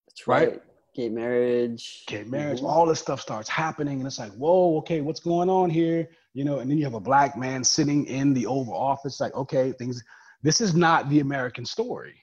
That's 0.08 0.26
right. 0.26 0.48
right? 0.48 0.62
Gay 0.96 1.08
marriage. 1.08 2.04
Gay 2.08 2.24
marriage. 2.24 2.58
Mm-hmm. 2.58 2.66
All 2.66 2.86
this 2.86 2.98
stuff 2.98 3.20
starts 3.20 3.48
happening, 3.48 3.98
and 3.98 4.06
it's 4.06 4.18
like, 4.18 4.32
whoa, 4.32 4.76
okay, 4.78 5.02
what's 5.02 5.20
going 5.20 5.48
on 5.48 5.70
here? 5.70 6.10
You 6.34 6.44
know, 6.44 6.58
and 6.58 6.70
then 6.70 6.78
you 6.78 6.84
have 6.84 6.94
a 6.94 7.00
black 7.00 7.36
man 7.36 7.62
sitting 7.62 8.06
in 8.06 8.34
the 8.34 8.46
Oval 8.46 8.74
Office, 8.74 9.20
like, 9.20 9.34
okay, 9.34 9.72
things. 9.72 10.02
This 10.42 10.60
is 10.60 10.74
not 10.74 11.08
the 11.08 11.20
American 11.20 11.64
story 11.64 12.22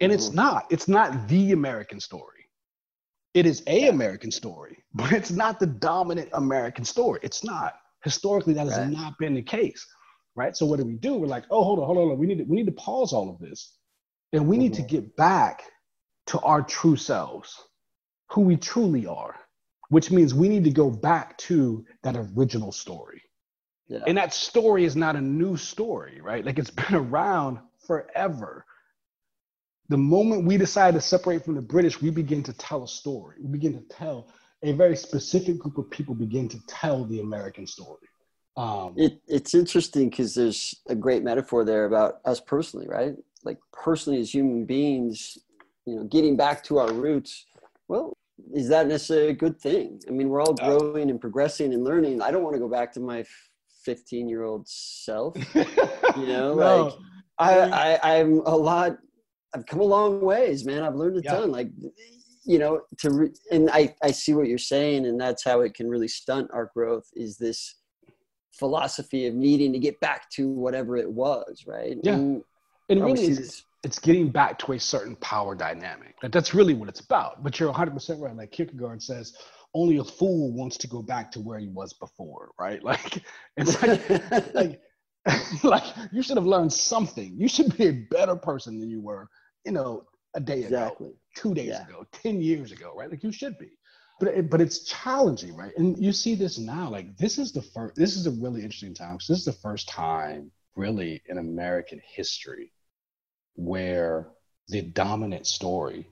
and 0.00 0.12
it's 0.12 0.26
mm-hmm. 0.26 0.36
not. 0.36 0.66
It's 0.70 0.88
not 0.88 1.28
the 1.28 1.52
American 1.52 2.00
story. 2.00 2.33
It 3.34 3.46
is 3.46 3.62
a 3.66 3.88
American 3.88 4.30
story, 4.30 4.78
but 4.94 5.12
it's 5.12 5.30
not 5.30 5.60
the 5.60 5.66
dominant 5.66 6.30
American 6.32 6.84
story. 6.84 7.20
It's 7.22 7.44
not. 7.44 7.74
Historically, 8.02 8.54
that 8.54 8.66
has 8.66 8.78
right. 8.78 8.90
not 8.90 9.18
been 9.18 9.34
the 9.34 9.42
case. 9.42 9.86
Right. 10.36 10.56
So 10.56 10.66
what 10.66 10.80
do 10.80 10.84
we 10.84 10.94
do? 10.94 11.14
We're 11.14 11.26
like, 11.26 11.44
oh, 11.50 11.62
hold 11.62 11.78
on, 11.78 11.86
hold 11.86 12.12
on. 12.12 12.18
We 12.18 12.26
need 12.26 12.38
to, 12.38 12.44
we 12.44 12.56
need 12.56 12.66
to 12.66 12.72
pause 12.72 13.12
all 13.12 13.30
of 13.30 13.38
this. 13.38 13.76
And 14.32 14.48
we 14.48 14.56
mm-hmm. 14.56 14.62
need 14.62 14.74
to 14.74 14.82
mm-hmm. 14.82 14.88
get 14.88 15.16
back 15.16 15.62
to 16.26 16.40
our 16.40 16.62
true 16.62 16.96
selves, 16.96 17.56
who 18.30 18.40
we 18.40 18.56
truly 18.56 19.06
are, 19.06 19.36
which 19.90 20.10
means 20.10 20.34
we 20.34 20.48
need 20.48 20.64
to 20.64 20.70
go 20.70 20.90
back 20.90 21.38
to 21.38 21.84
that 22.02 22.16
original 22.16 22.72
story. 22.72 23.22
Yeah. 23.86 24.00
And 24.06 24.18
that 24.18 24.34
story 24.34 24.84
is 24.84 24.96
not 24.96 25.14
a 25.14 25.20
new 25.20 25.56
story, 25.56 26.20
right? 26.20 26.44
Like 26.44 26.58
it's 26.58 26.70
been 26.70 26.94
around 26.94 27.58
forever 27.86 28.64
the 29.88 29.96
moment 29.96 30.44
we 30.44 30.56
decide 30.56 30.94
to 30.94 31.00
separate 31.00 31.44
from 31.44 31.54
the 31.54 31.62
British, 31.62 32.00
we 32.00 32.10
begin 32.10 32.42
to 32.44 32.52
tell 32.54 32.84
a 32.84 32.88
story. 32.88 33.36
We 33.40 33.48
begin 33.48 33.74
to 33.74 33.94
tell 33.94 34.28
a 34.62 34.72
very 34.72 34.96
specific 34.96 35.58
group 35.58 35.76
of 35.76 35.90
people 35.90 36.14
begin 36.14 36.48
to 36.48 36.58
tell 36.66 37.04
the 37.04 37.20
American 37.20 37.66
story. 37.66 38.08
Um, 38.56 38.94
it, 38.96 39.20
it's 39.26 39.54
interesting 39.54 40.08
because 40.08 40.34
there's 40.34 40.74
a 40.88 40.94
great 40.94 41.22
metaphor 41.22 41.64
there 41.64 41.84
about 41.84 42.20
us 42.24 42.40
personally, 42.40 42.86
right? 42.88 43.14
Like 43.42 43.58
personally 43.72 44.20
as 44.20 44.32
human 44.32 44.64
beings, 44.64 45.36
you 45.86 45.96
know, 45.96 46.04
getting 46.04 46.36
back 46.36 46.62
to 46.64 46.78
our 46.78 46.92
roots. 46.92 47.44
Well, 47.88 48.16
is 48.54 48.68
that 48.68 48.86
necessarily 48.86 49.28
a 49.28 49.34
good 49.34 49.60
thing? 49.60 50.00
I 50.08 50.12
mean, 50.12 50.28
we're 50.28 50.40
all 50.40 50.54
growing 50.54 51.10
and 51.10 51.20
progressing 51.20 51.74
and 51.74 51.84
learning. 51.84 52.22
I 52.22 52.30
don't 52.30 52.42
want 52.42 52.54
to 52.54 52.60
go 52.60 52.68
back 52.68 52.92
to 52.94 53.00
my 53.00 53.24
15 53.84 54.28
year 54.28 54.44
old 54.44 54.66
self. 54.66 55.36
you 55.54 56.26
know, 56.26 56.54
no. 56.54 56.84
like 56.84 56.94
I, 57.38 57.58
I, 57.98 58.18
I'm 58.18 58.40
a 58.46 58.56
lot 58.56 58.98
I've 59.54 59.66
come 59.66 59.80
a 59.80 59.84
long 59.84 60.20
ways, 60.20 60.64
man. 60.64 60.82
I've 60.82 60.96
learned 60.96 61.18
a 61.18 61.22
yeah. 61.22 61.34
ton. 61.34 61.50
Like, 61.52 61.68
you 62.44 62.58
know, 62.58 62.82
to 62.98 63.10
re- 63.10 63.34
and 63.50 63.70
I 63.70 63.94
I 64.02 64.10
see 64.10 64.34
what 64.34 64.48
you're 64.48 64.58
saying, 64.58 65.06
and 65.06 65.20
that's 65.20 65.44
how 65.44 65.60
it 65.60 65.74
can 65.74 65.88
really 65.88 66.08
stunt 66.08 66.50
our 66.52 66.70
growth. 66.74 67.08
Is 67.14 67.38
this 67.38 67.76
philosophy 68.52 69.26
of 69.26 69.34
needing 69.34 69.72
to 69.72 69.78
get 69.78 69.98
back 70.00 70.30
to 70.30 70.48
whatever 70.48 70.96
it 70.96 71.10
was, 71.10 71.64
right? 71.66 71.96
Yeah, 72.02 72.14
and, 72.14 72.44
and 72.88 73.04
really, 73.04 73.26
it's, 73.26 73.64
it's 73.82 73.98
getting 73.98 74.30
back 74.30 74.58
to 74.60 74.72
a 74.72 74.80
certain 74.80 75.16
power 75.16 75.54
dynamic. 75.54 76.20
That 76.20 76.32
that's 76.32 76.54
really 76.54 76.74
what 76.74 76.88
it's 76.88 77.00
about. 77.00 77.42
But 77.42 77.58
you're 77.60 77.68
100 77.68 77.92
percent 77.92 78.20
right. 78.20 78.36
Like 78.36 78.50
Kierkegaard 78.50 79.02
says, 79.02 79.36
only 79.74 79.98
a 79.98 80.04
fool 80.04 80.52
wants 80.52 80.76
to 80.78 80.88
go 80.88 81.02
back 81.02 81.30
to 81.32 81.40
where 81.40 81.58
he 81.58 81.68
was 81.68 81.92
before, 81.92 82.50
right? 82.58 82.82
Like, 82.84 83.22
it's 83.56 83.80
like, 83.82 84.54
like, 84.54 84.80
like 85.64 85.84
you 86.12 86.22
should 86.22 86.36
have 86.36 86.46
learned 86.46 86.72
something. 86.72 87.34
You 87.38 87.48
should 87.48 87.76
be 87.76 87.88
a 87.88 87.92
better 88.10 88.36
person 88.36 88.78
than 88.78 88.90
you 88.90 89.00
were 89.00 89.28
you 89.64 89.72
know, 89.72 90.04
a 90.34 90.40
day 90.40 90.62
exactly. 90.62 91.08
ago, 91.08 91.16
two 91.36 91.54
days 91.54 91.68
yeah. 91.68 91.86
ago, 91.86 92.06
10 92.12 92.40
years 92.40 92.72
ago, 92.72 92.92
right? 92.96 93.10
Like 93.10 93.22
you 93.22 93.32
should 93.32 93.58
be. 93.58 93.70
But, 94.20 94.28
it, 94.28 94.50
but 94.50 94.60
it's 94.60 94.84
challenging, 94.84 95.56
right? 95.56 95.72
And 95.76 95.98
you 95.98 96.12
see 96.12 96.34
this 96.34 96.58
now, 96.58 96.88
like 96.88 97.16
this 97.16 97.38
is 97.38 97.52
the 97.52 97.62
first, 97.62 97.96
this 97.96 98.16
is 98.16 98.26
a 98.26 98.30
really 98.30 98.62
interesting 98.62 98.94
time. 98.94 99.14
Because 99.14 99.28
this 99.28 99.38
is 99.38 99.44
the 99.44 99.52
first 99.52 99.88
time 99.88 100.50
really 100.76 101.22
in 101.28 101.38
American 101.38 102.00
history 102.04 102.72
where 103.54 104.28
the 104.68 104.82
dominant 104.82 105.46
story 105.46 106.08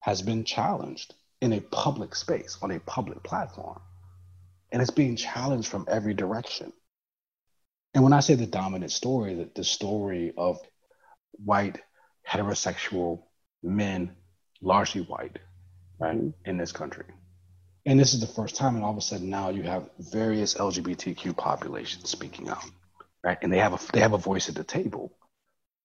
has 0.00 0.22
been 0.22 0.44
challenged 0.44 1.14
in 1.40 1.52
a 1.52 1.60
public 1.60 2.14
space, 2.14 2.58
on 2.62 2.70
a 2.70 2.80
public 2.80 3.22
platform. 3.22 3.80
And 4.70 4.80
it's 4.80 4.90
being 4.90 5.16
challenged 5.16 5.68
from 5.68 5.86
every 5.88 6.14
direction. 6.14 6.72
And 7.94 8.02
when 8.02 8.12
I 8.12 8.20
say 8.20 8.34
the 8.34 8.46
dominant 8.46 8.90
story, 8.90 9.34
that 9.34 9.54
the 9.54 9.64
story 9.64 10.32
of 10.36 10.58
white 11.32 11.78
heterosexual 12.32 13.22
men, 13.62 14.12
largely 14.60 15.02
white, 15.02 15.38
right, 15.98 16.16
mm-hmm. 16.16 16.30
in 16.44 16.56
this 16.56 16.72
country. 16.72 17.04
And 17.84 17.98
this 17.98 18.14
is 18.14 18.20
the 18.20 18.26
first 18.26 18.56
time, 18.56 18.76
and 18.76 18.84
all 18.84 18.92
of 18.92 18.96
a 18.96 19.00
sudden 19.00 19.28
now 19.28 19.50
you 19.50 19.62
have 19.64 19.90
various 19.98 20.54
LGBTQ 20.54 21.36
populations 21.36 22.08
speaking 22.08 22.48
out, 22.48 22.64
right? 23.24 23.38
And 23.42 23.52
they 23.52 23.58
have 23.58 23.74
a 23.74 23.92
they 23.92 24.00
have 24.00 24.12
a 24.12 24.18
voice 24.18 24.48
at 24.48 24.54
the 24.54 24.64
table, 24.64 25.12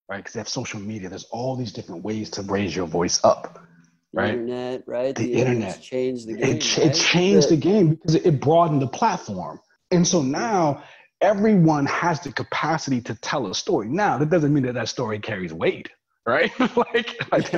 right? 0.07 0.17
Because 0.17 0.33
they 0.33 0.39
have 0.39 0.49
social 0.49 0.79
media. 0.79 1.09
There's 1.09 1.25
all 1.25 1.55
these 1.55 1.73
different 1.73 2.03
ways 2.03 2.29
to 2.31 2.43
raise 2.43 2.75
your 2.75 2.85
voice 2.85 3.19
up, 3.23 3.65
right? 4.13 4.35
Internet, 4.35 4.83
right? 4.85 5.15
The, 5.15 5.23
the 5.23 5.33
internet 5.33 5.81
changed 5.81 6.27
the 6.27 6.35
game. 6.35 6.57
It, 6.57 6.77
right? 6.77 6.87
it 6.87 6.93
changed 6.93 7.49
the, 7.49 7.55
the 7.55 7.61
game 7.61 7.95
because 7.95 8.15
it 8.15 8.39
broadened 8.39 8.83
the 8.83 8.87
platform, 8.87 9.59
and 9.89 10.07
so 10.07 10.21
now 10.21 10.83
everyone 11.19 11.87
has 11.87 12.19
the 12.21 12.31
capacity 12.31 13.01
to 13.01 13.15
tell 13.15 13.47
a 13.47 13.55
story. 13.55 13.87
Now 13.87 14.19
that 14.19 14.29
doesn't 14.29 14.53
mean 14.53 14.63
that 14.63 14.75
that 14.75 14.87
story 14.87 15.17
carries 15.17 15.51
weight, 15.51 15.89
right? 16.27 16.51
like, 16.75 17.31
like 17.31 17.51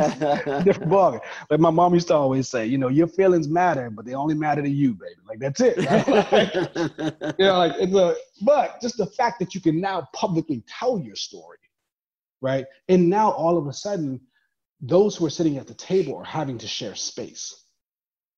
different 0.63 0.89
ball. 0.89 1.19
Like 1.49 1.59
my 1.59 1.71
mom 1.71 1.93
used 1.95 2.07
to 2.09 2.13
always 2.13 2.47
say, 2.47 2.67
you 2.67 2.77
know, 2.77 2.87
your 2.87 3.07
feelings 3.07 3.49
matter, 3.49 3.89
but 3.89 4.05
they 4.05 4.13
only 4.13 4.35
matter 4.35 4.61
to 4.61 4.69
you, 4.69 4.93
baby. 4.93 5.15
Like 5.27 5.39
that's 5.39 5.59
it. 5.59 5.77
Right? 5.77 6.31
Like, 6.31 6.53
you 7.39 7.45
know, 7.45 7.57
like 7.57 7.73
it's 7.79 7.95
a. 7.95 8.15
But 8.43 8.79
just 8.79 8.97
the 8.97 9.07
fact 9.07 9.39
that 9.39 9.53
you 9.55 9.59
can 9.59 9.81
now 9.81 10.07
publicly 10.13 10.63
tell 10.67 10.99
your 10.99 11.15
story, 11.15 11.57
right? 12.41 12.65
And 12.87 13.09
now 13.09 13.31
all 13.31 13.57
of 13.57 13.67
a 13.67 13.73
sudden, 13.73 14.21
those 14.79 15.15
who 15.15 15.25
are 15.25 15.31
sitting 15.31 15.57
at 15.57 15.67
the 15.67 15.73
table 15.73 16.15
are 16.15 16.23
having 16.23 16.57
to 16.59 16.67
share 16.67 16.95
space. 16.95 17.65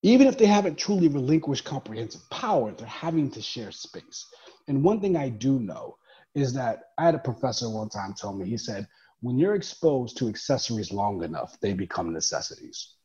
Even 0.02 0.26
if 0.26 0.38
they 0.38 0.48
haven't 0.48 0.80
truly 0.80 1.10
relinquished 1.10 1.66
comprehensive 1.66 2.28
power, 2.32 2.72
they're 2.72 2.88
having 2.88 3.30
to 3.32 3.42
share 3.42 3.72
space. 3.72 4.26
And 4.68 4.84
one 4.84 5.00
thing 5.00 5.16
I 5.16 5.30
do 5.30 5.60
know 5.60 5.98
is 6.34 6.54
that 6.54 6.86
I 6.98 7.06
had 7.06 7.14
a 7.14 7.20
professor 7.20 7.70
one 7.70 7.90
time 7.90 8.16
tell 8.16 8.34
me, 8.34 8.50
he 8.50 8.58
said, 8.58 8.88
when 9.22 9.38
you're 9.40 9.56
exposed 9.56 10.18
to 10.18 10.28
accessories 10.28 10.92
long 10.92 11.24
enough, 11.24 11.58
they 11.62 11.74
become 11.74 12.12
necessities. 12.14 12.96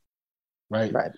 Right. 0.70 0.92
Right. 0.92 1.12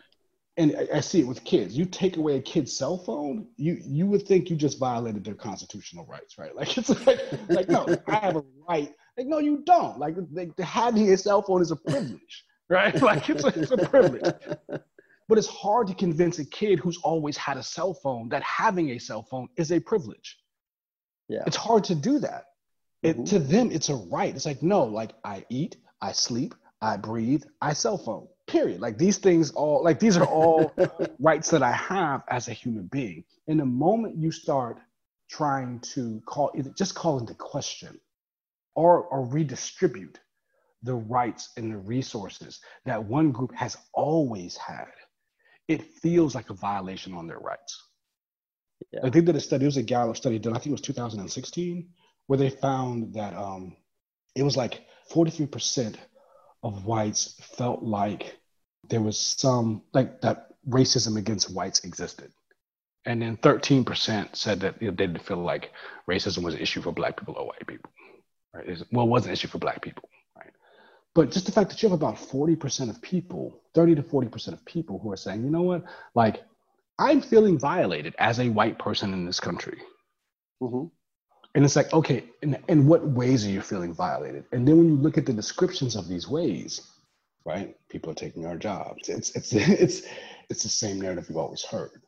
and 0.58 0.76
I, 0.76 0.98
I 0.98 1.00
see 1.00 1.20
it 1.20 1.26
with 1.26 1.42
kids. 1.44 1.76
You 1.78 1.86
take 1.86 2.16
away 2.18 2.36
a 2.36 2.42
kid's 2.42 2.76
cell 2.76 2.98
phone, 2.98 3.46
you 3.56 3.78
you 3.82 4.06
would 4.06 4.26
think 4.26 4.50
you 4.50 4.56
just 4.56 4.78
violated 4.78 5.24
their 5.24 5.34
constitutional 5.34 6.04
rights, 6.06 6.36
right? 6.38 6.54
Like 6.54 6.76
it's 6.76 6.90
like 7.06 7.20
like 7.48 7.68
no, 7.68 7.86
I 8.08 8.16
have 8.16 8.36
a 8.36 8.44
right. 8.68 8.92
Like 9.16 9.26
no, 9.26 9.38
you 9.38 9.62
don't. 9.64 9.98
Like, 9.98 10.16
like 10.32 10.58
having 10.58 11.10
a 11.12 11.16
cell 11.16 11.42
phone 11.42 11.62
is 11.62 11.70
a 11.70 11.76
privilege, 11.76 12.44
right? 12.68 13.00
Like 13.00 13.30
it's 13.30 13.44
a, 13.44 13.48
it's 13.48 13.70
a 13.70 13.78
privilege. 13.78 14.34
But 15.28 15.38
it's 15.38 15.46
hard 15.48 15.88
to 15.88 15.94
convince 15.94 16.38
a 16.38 16.44
kid 16.44 16.78
who's 16.78 16.98
always 16.98 17.36
had 17.36 17.56
a 17.56 17.62
cell 17.62 17.94
phone 17.94 18.28
that 18.30 18.42
having 18.42 18.90
a 18.90 18.98
cell 18.98 19.22
phone 19.22 19.48
is 19.56 19.70
a 19.72 19.80
privilege. 19.80 20.38
Yeah. 21.28 21.42
It's 21.46 21.56
hard 21.56 21.84
to 21.84 21.94
do 21.94 22.18
that. 22.20 22.44
It, 23.02 23.16
Mhm. 23.16 23.28
To 23.30 23.38
them, 23.38 23.70
it's 23.70 23.88
a 23.88 23.94
right. 23.94 24.34
It's 24.34 24.46
like, 24.46 24.62
no, 24.62 24.84
like 24.84 25.12
I 25.24 25.44
eat, 25.50 25.76
I 26.00 26.12
sleep, 26.12 26.54
I 26.80 26.96
breathe, 26.96 27.44
I 27.60 27.72
cell 27.72 27.98
phone, 27.98 28.28
period. 28.46 28.80
Like 28.80 28.98
these 28.98 29.18
things 29.18 29.50
all, 29.52 29.82
like 29.84 30.00
these 30.00 30.16
are 30.16 30.26
all 30.26 30.72
rights 31.20 31.50
that 31.50 31.62
I 31.62 31.72
have 31.72 32.24
as 32.28 32.48
a 32.48 32.52
human 32.52 32.86
being. 32.86 33.24
And 33.46 33.60
the 33.60 33.64
moment 33.66 34.16
you 34.16 34.32
start 34.32 34.80
trying 35.30 35.80
to 35.80 36.20
call, 36.26 36.50
either 36.56 36.70
just 36.70 36.94
call 36.94 37.18
into 37.18 37.34
question 37.34 38.00
or, 38.74 39.04
or 39.04 39.24
redistribute 39.26 40.18
the 40.82 40.94
rights 40.94 41.50
and 41.56 41.72
the 41.72 41.78
resources 41.78 42.60
that 42.84 43.04
one 43.04 43.32
group 43.32 43.52
has 43.54 43.76
always 43.94 44.56
had, 44.56 44.86
it 45.68 45.82
feels 46.02 46.34
like 46.34 46.50
a 46.50 46.54
violation 46.54 47.14
on 47.14 47.26
their 47.26 47.38
rights. 47.38 47.84
Yeah. 48.92 49.00
Like 49.02 49.12
they 49.12 49.20
did 49.20 49.36
a 49.36 49.40
study, 49.40 49.64
it 49.64 49.68
was 49.68 49.76
a 49.76 49.82
Gallup 49.82 50.16
study 50.16 50.38
done, 50.38 50.52
I 50.54 50.56
think 50.58 50.68
it 50.68 50.72
was 50.72 50.80
2016, 50.80 51.88
where 52.28 52.38
they 52.38 52.50
found 52.50 53.14
that 53.14 53.34
um, 53.34 53.74
it 54.36 54.44
was 54.44 54.56
like 54.56 54.82
43% 55.12 55.96
of 56.62 56.84
whites 56.84 57.34
felt 57.56 57.82
like 57.82 58.38
there 58.88 59.00
was 59.00 59.18
some, 59.18 59.82
like 59.92 60.20
that 60.20 60.48
racism 60.68 61.16
against 61.16 61.52
whites 61.52 61.80
existed. 61.80 62.30
And 63.06 63.22
then 63.22 63.38
13% 63.38 64.36
said 64.36 64.60
that 64.60 64.78
they 64.78 64.90
didn't 64.90 65.20
feel 65.24 65.38
like 65.38 65.72
racism 66.08 66.42
was 66.44 66.54
an 66.54 66.60
issue 66.60 66.82
for 66.82 66.92
black 66.92 67.16
people 67.18 67.34
or 67.38 67.46
white 67.46 67.66
people. 67.66 67.90
Right? 68.52 68.68
It's- 68.68 68.84
Well, 68.92 69.06
it 69.06 69.08
was 69.08 69.24
an 69.26 69.32
issue 69.32 69.48
for 69.48 69.58
black 69.58 69.80
people. 69.80 70.08
Right? 70.36 70.52
But 71.14 71.30
just 71.30 71.46
the 71.46 71.52
fact 71.52 71.70
that 71.70 71.82
you 71.82 71.88
have 71.88 71.96
about 71.98 72.16
40% 72.16 72.90
of 72.90 73.00
people, 73.00 73.62
30 73.74 73.94
to 73.94 74.02
40% 74.02 74.52
of 74.52 74.64
people 74.66 74.98
who 74.98 75.10
are 75.10 75.16
saying, 75.16 75.42
you 75.44 75.50
know 75.50 75.62
what, 75.62 75.84
like 76.14 76.42
I'm 76.98 77.22
feeling 77.22 77.58
violated 77.58 78.14
as 78.18 78.38
a 78.38 78.50
white 78.50 78.78
person 78.78 79.14
in 79.14 79.24
this 79.24 79.40
country. 79.40 79.80
Mhm. 80.60 80.90
And 81.58 81.64
it's 81.64 81.74
like, 81.74 81.92
okay, 81.92 82.22
in, 82.40 82.56
in 82.68 82.86
what 82.86 83.04
ways 83.04 83.44
are 83.44 83.50
you 83.50 83.60
feeling 83.60 83.92
violated? 83.92 84.44
And 84.52 84.66
then 84.66 84.78
when 84.78 84.88
you 84.90 84.94
look 84.94 85.18
at 85.18 85.26
the 85.26 85.32
descriptions 85.32 85.96
of 85.96 86.06
these 86.06 86.28
ways, 86.28 86.82
right? 87.44 87.76
People 87.88 88.12
are 88.12 88.14
taking 88.14 88.46
our 88.46 88.56
jobs. 88.56 89.08
It's 89.08 89.34
it's 89.34 89.52
it's 89.54 90.02
it's 90.48 90.62
the 90.62 90.68
same 90.68 91.00
narrative 91.00 91.26
you've 91.28 91.36
always 91.36 91.64
heard. 91.64 92.02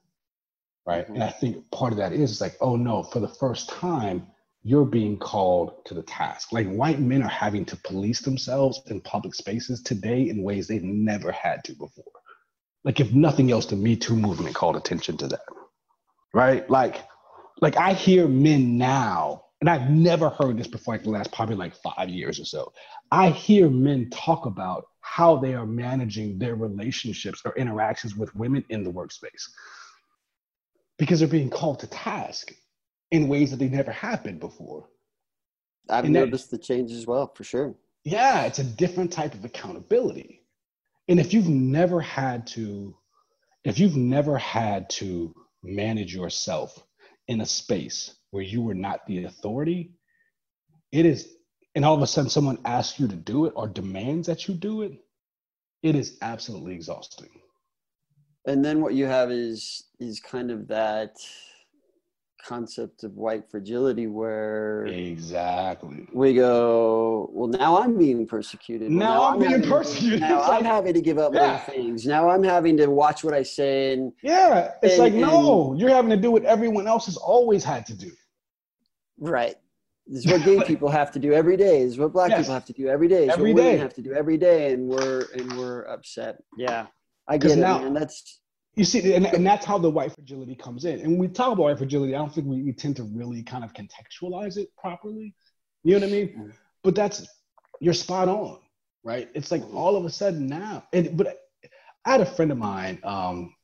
Right. 0.86 1.02
Mm-hmm. 1.02 1.14
And 1.14 1.24
I 1.24 1.30
think 1.30 1.68
part 1.72 1.90
of 1.90 1.98
that 1.98 2.12
is 2.12 2.30
it's 2.30 2.40
like, 2.40 2.58
oh 2.60 2.76
no, 2.76 3.02
for 3.02 3.18
the 3.18 3.26
first 3.26 3.68
time, 3.68 4.24
you're 4.62 4.84
being 4.84 5.18
called 5.18 5.84
to 5.86 5.94
the 5.94 6.02
task. 6.04 6.52
Like 6.52 6.70
white 6.70 7.00
men 7.00 7.24
are 7.24 7.28
having 7.28 7.64
to 7.64 7.76
police 7.78 8.20
themselves 8.20 8.80
in 8.86 9.00
public 9.00 9.34
spaces 9.34 9.82
today 9.82 10.28
in 10.28 10.44
ways 10.44 10.68
they've 10.68 10.80
never 10.80 11.32
had 11.32 11.64
to 11.64 11.72
before. 11.72 12.04
Like 12.84 13.00
if 13.00 13.12
nothing 13.12 13.50
else, 13.50 13.66
the 13.66 13.74
Me 13.74 13.96
Too 13.96 14.14
movement 14.14 14.54
called 14.54 14.76
attention 14.76 15.16
to 15.16 15.26
that. 15.26 15.42
Right? 16.32 16.70
Like 16.70 17.02
like 17.60 17.76
I 17.76 17.92
hear 17.92 18.26
men 18.28 18.78
now, 18.78 19.44
and 19.60 19.68
I've 19.68 19.90
never 19.90 20.30
heard 20.30 20.56
this 20.58 20.66
before, 20.66 20.94
like 20.94 21.02
the 21.02 21.10
last 21.10 21.32
probably 21.32 21.56
like 21.56 21.74
five 21.76 22.08
years 22.08 22.40
or 22.40 22.44
so. 22.44 22.72
I 23.10 23.30
hear 23.30 23.68
men 23.68 24.08
talk 24.10 24.46
about 24.46 24.86
how 25.00 25.36
they 25.36 25.54
are 25.54 25.66
managing 25.66 26.38
their 26.38 26.54
relationships 26.54 27.42
or 27.44 27.54
interactions 27.56 28.16
with 28.16 28.34
women 28.34 28.64
in 28.70 28.84
the 28.84 28.92
workspace 28.92 29.48
because 30.98 31.18
they're 31.18 31.28
being 31.28 31.50
called 31.50 31.80
to 31.80 31.86
task 31.86 32.52
in 33.10 33.28
ways 33.28 33.50
that 33.50 33.56
they 33.58 33.68
never 33.68 33.90
have 33.90 34.22
been 34.22 34.38
before. 34.38 34.88
I've 35.88 36.04
And 36.04 36.14
that- 36.14 36.26
noticed 36.26 36.50
the 36.50 36.58
change 36.58 36.92
as 36.92 37.06
well, 37.06 37.32
for 37.34 37.44
sure. 37.44 37.74
Yeah, 38.04 38.44
it's 38.44 38.60
a 38.60 38.64
different 38.64 39.12
type 39.12 39.34
of 39.34 39.44
accountability. 39.44 40.46
And 41.08 41.18
if 41.18 41.34
you've 41.34 41.48
never 41.48 42.00
had 42.00 42.46
to, 42.48 42.96
if 43.64 43.78
you've 43.78 43.96
never 43.96 44.38
had 44.38 44.88
to 44.90 45.34
manage 45.62 46.14
yourself 46.14 46.86
in 47.30 47.40
a 47.40 47.46
space 47.46 48.16
where 48.32 48.42
you 48.42 48.60
were 48.60 48.74
not 48.74 49.06
the 49.06 49.24
authority, 49.24 49.92
it 50.90 51.06
is, 51.06 51.28
and 51.76 51.84
all 51.84 51.94
of 51.94 52.02
a 52.02 52.06
sudden 52.06 52.28
someone 52.28 52.58
asks 52.64 52.98
you 52.98 53.06
to 53.06 53.14
do 53.14 53.46
it 53.46 53.52
or 53.54 53.68
demands 53.68 54.26
that 54.26 54.48
you 54.48 54.54
do 54.54 54.82
it, 54.82 54.92
it 55.84 55.94
is 55.94 56.18
absolutely 56.22 56.74
exhausting. 56.74 57.30
And 58.46 58.64
then 58.64 58.80
what 58.80 58.94
you 58.94 59.06
have 59.06 59.30
is 59.30 59.84
is 60.00 60.18
kind 60.18 60.50
of 60.50 60.66
that 60.68 61.14
concept 62.44 63.04
of 63.04 63.16
white 63.16 63.48
fragility 63.50 64.06
where 64.06 64.86
Exactly. 64.86 66.06
we 66.12 66.34
go, 66.34 67.30
well, 67.32 67.48
now 67.48 67.80
I'm 67.80 67.96
being 67.98 68.26
persecuted. 68.26 68.88
Well, 68.90 68.98
Now 68.98 69.22
I'm 69.28 69.38
being 69.38 69.62
persecuted. 69.62 70.20
Now 70.20 70.42
I'm 70.42 70.64
having 70.64 70.94
to 70.94 71.00
give 71.00 71.18
up 71.18 71.34
Yeah. 71.34 71.58
things. 71.58 72.06
Now 72.06 72.28
I'm 72.30 72.42
having 72.42 72.76
to 72.78 72.86
watch 72.86 73.22
what 73.24 73.34
I 73.34 73.42
say. 73.42 73.92
And 73.92 74.12
Yeah, 74.22 74.72
it's 74.82 74.94
And- 74.94 75.02
like, 75.02 75.14
no, 75.14 75.74
you're 75.76 75.90
having 75.90 76.10
to 76.10 76.16
do 76.16 76.30
what 76.30 76.44
everyone 76.44 76.86
else 76.86 77.06
has 77.06 77.16
always 77.16 77.64
had 77.64 77.86
to 77.86 77.94
do. 77.94 78.10
right, 79.18 79.56
this 80.06 80.24
is 80.24 80.32
what 80.32 80.42
gay 80.44 80.62
people 80.66 80.88
have 80.88 81.10
to 81.12 81.18
do 81.18 81.32
every 81.34 81.56
day. 81.56 81.82
This 81.84 81.92
is 81.92 81.98
what 81.98 82.12
black 82.12 82.30
Yes. 82.30 82.40
people 82.40 82.54
have 82.54 82.64
to 82.64 82.72
do 82.72 82.88
every 82.88 83.06
day. 83.06 83.26
This 83.26 83.34
is 83.34 83.38
Every 83.38 83.52
what 83.52 83.62
women 83.62 83.72
day. 83.74 83.78
have 83.78 83.94
to 83.94 84.02
do 84.02 84.12
every 84.14 84.38
day, 84.38 84.72
and 84.72 84.88
we're 84.88 85.26
and 85.34 85.52
we're 85.58 85.82
upset. 85.82 86.42
Yeah, 86.56 86.86
i 87.28 87.36
get 87.36 87.52
it, 87.52 87.56
now- 87.58 87.78
man. 87.80 87.92
That's 87.92 88.39
You 88.76 88.84
see, 88.84 89.14
and, 89.14 89.26
and 89.26 89.44
that's 89.44 89.66
how 89.66 89.78
the 89.78 89.90
white 89.90 90.14
fragility 90.14 90.54
comes 90.54 90.84
in. 90.84 91.00
And 91.00 91.10
when 91.10 91.18
we 91.18 91.26
talk 91.28 91.52
about 91.52 91.64
white 91.64 91.78
fragility, 91.78 92.14
I 92.14 92.18
don't 92.18 92.32
think 92.32 92.46
we, 92.46 92.62
we 92.62 92.72
tend 92.72 92.96
to 92.96 93.02
really 93.02 93.42
kind 93.42 93.64
of 93.64 93.74
contextualize 93.74 94.56
it 94.56 94.68
properly. 94.76 95.34
You 95.82 95.98
know 95.98 96.06
what 96.06 96.08
I 96.08 96.12
mean? 96.12 96.28
Mhm. 96.28 96.52
But 96.82 96.94
that's 96.94 97.26
you're 97.80 97.94
spot 97.94 98.28
on, 98.28 98.60
right? 99.02 99.28
It's 99.34 99.50
like 99.50 99.62
Mhm. 99.62 99.74
all 99.74 99.96
of 99.96 100.04
a 100.04 100.10
sudden 100.10 100.46
now. 100.46 100.84
And 100.92 101.16
but 101.16 101.40
I 102.04 102.12
had 102.12 102.20
a 102.20 102.26
friend 102.26 102.52
of 102.52 102.58
mine, 102.58 103.00
um, 103.02 103.54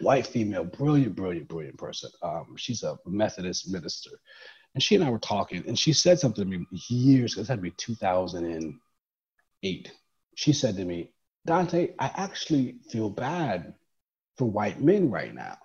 white 0.00 0.26
female, 0.26 0.64
brilliant, 0.64 1.14
brilliant, 1.16 1.48
brilliant 1.48 1.78
person. 1.78 2.10
Um, 2.22 2.56
she's 2.56 2.82
a 2.82 2.98
Methodist 3.06 3.70
minister, 3.70 4.10
and 4.74 4.82
she 4.82 4.94
and 4.96 5.04
I 5.04 5.10
were 5.10 5.18
talking, 5.18 5.64
and 5.66 5.78
she 5.78 5.92
said 5.92 6.18
something 6.18 6.50
to 6.50 6.58
me 6.58 6.66
years. 6.88 7.36
It 7.38 7.46
had 7.46 7.56
to 7.56 7.62
be 7.62 7.70
2008. 7.72 9.92
She 10.34 10.52
said 10.52 10.76
to 10.76 10.84
me, 10.84 11.12
Dante, 11.46 11.94
I 11.98 12.10
actually 12.14 12.76
feel 12.90 13.10
bad 13.10 13.74
for 14.40 14.50
white 14.50 14.80
men 14.80 15.10
right 15.10 15.34
now. 15.34 15.58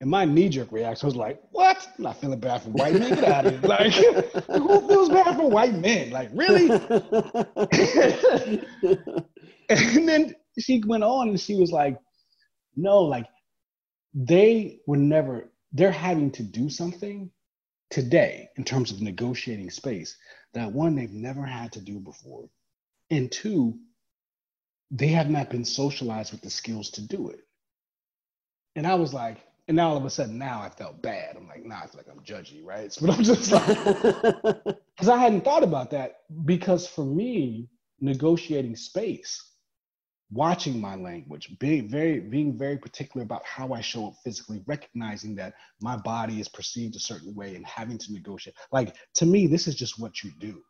And 0.00 0.08
my 0.08 0.24
knee 0.24 0.48
jerk 0.48 0.72
reaction 0.72 1.06
was 1.06 1.14
like, 1.14 1.38
What? 1.50 1.86
I'm 1.98 2.04
not 2.04 2.16
feeling 2.16 2.40
bad 2.40 2.62
for 2.62 2.70
white 2.70 2.94
men. 2.94 3.14
Get 3.14 3.24
out 3.24 3.44
of 3.44 3.52
here. 3.52 3.60
Like, 3.68 3.92
who 3.92 4.88
feels 4.88 5.10
bad 5.10 5.36
for 5.36 5.50
white 5.50 5.74
men? 5.74 6.08
Like, 6.10 6.30
really? 6.32 6.70
and 9.68 10.08
then 10.08 10.34
she 10.58 10.82
went 10.86 11.04
on 11.04 11.28
and 11.28 11.38
she 11.38 11.56
was 11.56 11.70
like, 11.70 11.98
No, 12.76 13.02
like, 13.02 13.26
they 14.14 14.80
were 14.86 14.96
never, 14.96 15.52
they're 15.72 15.92
having 15.92 16.30
to 16.32 16.42
do 16.42 16.68
something 16.70 17.30
today 17.90 18.48
in 18.56 18.64
terms 18.64 18.90
of 18.90 19.02
negotiating 19.02 19.70
space 19.70 20.16
that 20.54 20.72
one, 20.72 20.94
they've 20.94 21.12
never 21.12 21.44
had 21.44 21.72
to 21.72 21.80
do 21.80 22.00
before. 22.00 22.48
And 23.10 23.30
two, 23.30 23.74
they 24.90 25.08
have 25.08 25.28
not 25.28 25.50
been 25.50 25.66
socialized 25.66 26.32
with 26.32 26.40
the 26.40 26.48
skills 26.48 26.88
to 26.92 27.06
do 27.06 27.28
it. 27.28 27.40
And 28.76 28.86
I 28.86 28.94
was 28.94 29.14
like, 29.14 29.38
and 29.68 29.76
now 29.76 29.90
all 29.90 29.96
of 29.96 30.04
a 30.04 30.10
sudden 30.10 30.38
now 30.38 30.60
I 30.60 30.68
felt 30.68 31.00
bad. 31.00 31.36
I'm 31.36 31.48
like, 31.48 31.64
nah, 31.64 31.80
I 31.82 31.86
feel 31.86 31.98
like 31.98 32.08
I'm 32.10 32.22
judgy, 32.24 32.64
right? 32.64 32.94
But 33.00 33.10
I'm 33.10 33.22
just 33.22 33.50
like, 33.50 33.66
because 34.96 35.08
I 35.08 35.16
hadn't 35.16 35.44
thought 35.44 35.62
about 35.62 35.90
that. 35.92 36.20
Because 36.44 36.86
for 36.86 37.04
me, 37.04 37.68
negotiating 38.00 38.76
space, 38.76 39.42
watching 40.30 40.80
my 40.80 40.96
language, 40.96 41.56
being 41.60 41.88
very, 41.88 42.20
being 42.20 42.58
very 42.58 42.76
particular 42.76 43.24
about 43.24 43.44
how 43.46 43.72
I 43.72 43.80
show 43.80 44.08
up 44.08 44.14
physically, 44.22 44.62
recognizing 44.66 45.34
that 45.36 45.54
my 45.80 45.96
body 45.96 46.40
is 46.40 46.48
perceived 46.48 46.96
a 46.96 47.00
certain 47.00 47.34
way 47.34 47.54
and 47.56 47.66
having 47.66 47.98
to 47.98 48.12
negotiate. 48.12 48.56
Like 48.72 48.96
to 49.14 49.26
me, 49.26 49.46
this 49.46 49.66
is 49.66 49.76
just 49.76 49.98
what 49.98 50.22
you 50.22 50.30
do. 50.38 50.62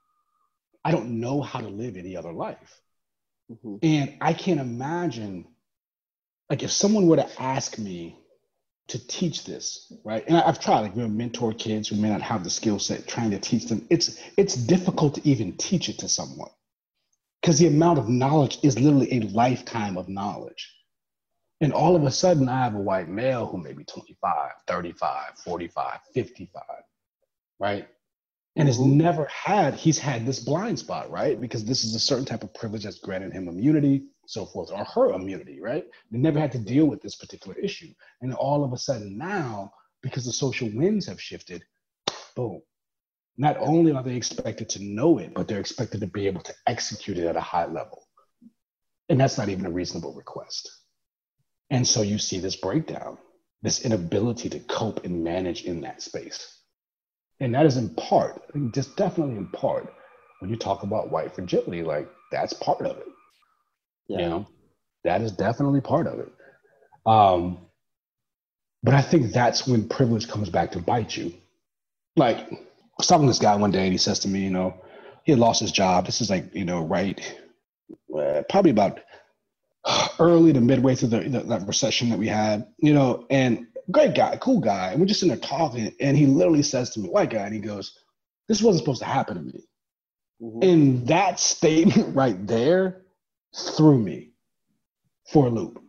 I 0.85 0.91
don't 0.91 1.19
know 1.19 1.41
how 1.41 1.61
to 1.61 1.69
live 1.69 1.97
any 1.97 2.17
other 2.17 2.33
life. 2.33 2.81
Mhm. 3.51 3.79
And 3.83 4.17
I 4.21 4.35
can't 4.35 4.61
imagine, 4.61 5.47
like, 6.51 6.63
if 6.63 6.73
someone 6.73 7.07
were 7.09 7.17
to 7.17 7.43
ask 7.43 7.79
me 7.79 8.19
to 8.89 9.07
teach 9.09 9.45
this, 9.45 9.93
right? 10.05 10.25
And 10.27 10.37
I- 10.37 10.49
I've 10.49 10.61
tried, 10.61 10.83
like, 10.83 10.97
we 10.97 11.07
mentor 11.09 11.53
kids 11.55 11.89
who 11.89 11.97
may 11.97 12.11
not 12.11 12.23
have 12.23 12.45
the 12.45 12.51
skill 12.51 12.79
set, 12.79 13.09
trying 13.09 13.31
to 13.33 13.39
teach 13.39 13.67
them. 13.67 13.87
It's 13.91 14.19
it's 14.37 14.57
difficult 14.57 15.15
to 15.17 15.29
even 15.29 15.57
teach 15.57 15.89
it 15.89 15.99
to 16.01 16.09
someone 16.09 16.51
because 17.43 17.59
the 17.59 17.69
amount 17.69 17.99
of 17.99 18.09
knowledge 18.09 18.59
is 18.63 18.79
literally 18.79 19.13
a 19.15 19.21
lifetime 19.29 19.99
of 19.99 20.09
knowledge. 20.09 20.75
And 21.61 21.73
all 21.73 21.97
of 21.97 22.05
a 22.05 22.13
sudden, 22.13 22.49
I 22.49 22.65
have 22.65 22.75
a 22.77 22.81
white 22.81 23.09
male 23.09 23.47
who 23.47 23.59
may 23.59 23.73
be 23.75 23.85
25, 23.85 24.53
35, 24.67 25.39
45, 25.39 26.01
55, 26.15 26.65
right? 27.61 27.89
And 28.57 28.69
has 28.69 28.81
never 28.81 29.27
had, 29.27 29.75
he's 29.75 29.99
had 29.99 30.27
this 30.27 30.41
blind 30.41 30.79
spot, 30.79 31.11
right? 31.11 31.41
Because 31.41 31.65
this 31.65 31.85
is 31.85 31.95
a 31.95 32.01
certain 32.01 32.27
type 32.27 32.45
of 32.45 32.55
privilege 32.55 32.85
that's 32.85 33.01
granted 33.01 33.33
him 33.33 33.49
immunity 33.49 34.05
so 34.27 34.47
forth, 34.47 34.71
or 34.73 34.85
her 34.85 35.13
immunity, 35.13 35.61
right? 35.61 35.85
They 36.11 36.19
never 36.19 36.39
had 36.39 36.53
to 36.53 36.59
deal 36.59 36.87
with 36.87 37.03
this 37.03 37.17
particular 37.17 37.57
issue. 37.59 37.93
And 38.21 38.35
all 38.35 38.65
of 38.65 38.73
a 38.73 38.79
sudden 38.79 39.17
now, 39.19 39.73
because 40.03 40.25
the 40.25 40.33
social 40.33 40.71
winds 40.73 41.07
have 41.07 41.21
shifted, 41.21 41.65
boom. 42.37 42.63
Not 43.37 43.57
only 43.59 43.93
are 43.93 44.03
they 44.03 44.15
expected 44.15 44.69
to 44.71 44.85
know 44.85 45.19
it, 45.19 45.35
but 45.35 45.49
they're 45.49 45.61
expected 45.61 46.01
to 46.01 46.07
be 46.07 46.27
able 46.27 46.43
to 46.43 46.55
execute 46.67 47.19
it 47.19 47.27
at 47.27 47.37
a 47.37 47.41
high 47.41 47.67
level. 47.67 48.07
And 49.09 49.21
that's 49.21 49.39
not 49.39 49.49
even 49.49 49.67
a 49.67 49.71
reasonable 49.71 50.15
request. 50.15 50.71
And 51.71 51.87
so 51.87 52.03
you 52.03 52.19
see 52.19 52.39
this 52.39 52.57
breakdown, 52.57 53.19
this 53.63 53.85
inability 53.85 54.51
to 54.51 54.61
cope 54.61 55.05
and 55.05 55.25
manage 55.25 55.65
in 55.65 55.81
that 55.81 56.03
space. 56.03 56.61
And 57.41 57.55
that 57.55 57.67
is 57.67 57.77
in 57.77 57.95
part, 57.97 58.43
just 58.73 58.97
definitely 58.97 59.37
in 59.37 59.49
part, 59.49 59.93
when 60.39 60.51
you 60.51 60.57
talk 60.57 60.83
about 60.83 61.11
white 61.11 61.35
fragility, 61.35 61.83
like 61.83 62.09
that's 62.31 62.53
part 62.53 62.83
of 62.83 62.99
it. 62.99 63.07
Yeah. 64.09 64.21
You 64.21 64.29
know, 64.29 64.47
that 65.05 65.23
is 65.23 65.33
definitely 65.33 65.81
part 65.81 66.07
of 66.07 66.19
it. 66.19 66.33
Um, 67.07 67.59
but 68.83 68.95
I 68.95 69.03
think 69.03 69.33
that's 69.33 69.67
when 69.67 69.89
privilege 69.89 70.29
comes 70.29 70.51
back 70.51 70.73
to 70.73 70.79
bite 70.79 71.17
you. 71.17 71.33
Like, 72.17 72.39
I 72.39 72.57
was 72.99 73.07
talking 73.07 73.27
to 73.27 73.31
this 73.31 73.39
guy 73.39 73.57
one 73.57 73.71
day 73.71 73.85
and 73.85 73.93
he 73.93 73.99
says 73.99 74.19
to 74.21 74.29
me, 74.29 74.41
you 74.41 74.51
know, 74.51 74.75
he 75.25 75.33
had 75.33 75.39
lost 75.39 75.61
his 75.61 75.73
job. 75.73 76.07
This 76.07 76.21
is 76.21 76.31
like, 76.31 76.55
you 76.55 76.65
know, 76.65 76.85
right, 76.85 77.19
uh, 78.17 78.43
probably 78.49 78.71
about 78.71 79.01
early 80.19 80.53
to 80.53 80.61
midway 80.61 80.95
through 80.95 81.09
the, 81.09 81.21
the, 81.21 81.41
that 81.41 81.67
recession 81.67 82.11
that 82.11 82.19
we 82.19 82.29
had, 82.29 82.67
you 82.79 82.95
know, 82.95 83.27
and 83.31 83.67
great 83.91 84.15
guy, 84.15 84.37
cool 84.37 84.61
guy. 84.61 84.93
And 84.93 85.01
we're 85.01 85.07
just 85.07 85.23
in 85.23 85.29
there 85.29 85.37
talking, 85.39 85.93
and 86.01 86.17
he 86.17 86.27
literally 86.27 86.63
says 86.63 86.91
to 86.91 87.01
me, 87.01 87.09
white 87.09 87.31
guy, 87.31 87.45
and 87.45 87.55
he 87.55 87.61
goes, 87.61 87.99
This 88.49 88.63
wasn't 88.63 88.85
supposed 88.85 89.03
to 89.03 89.09
happen 89.09 89.37
to 89.37 89.43
me. 89.43 89.65
Mm-hmm. 90.43 90.63
And 90.63 91.09
that 91.09 91.41
statement 91.41 92.15
right 92.15 92.47
there 92.47 93.04
threw 93.55 93.99
me 93.99 94.33
for 95.31 95.47
a 95.47 95.51
loop. 95.51 95.83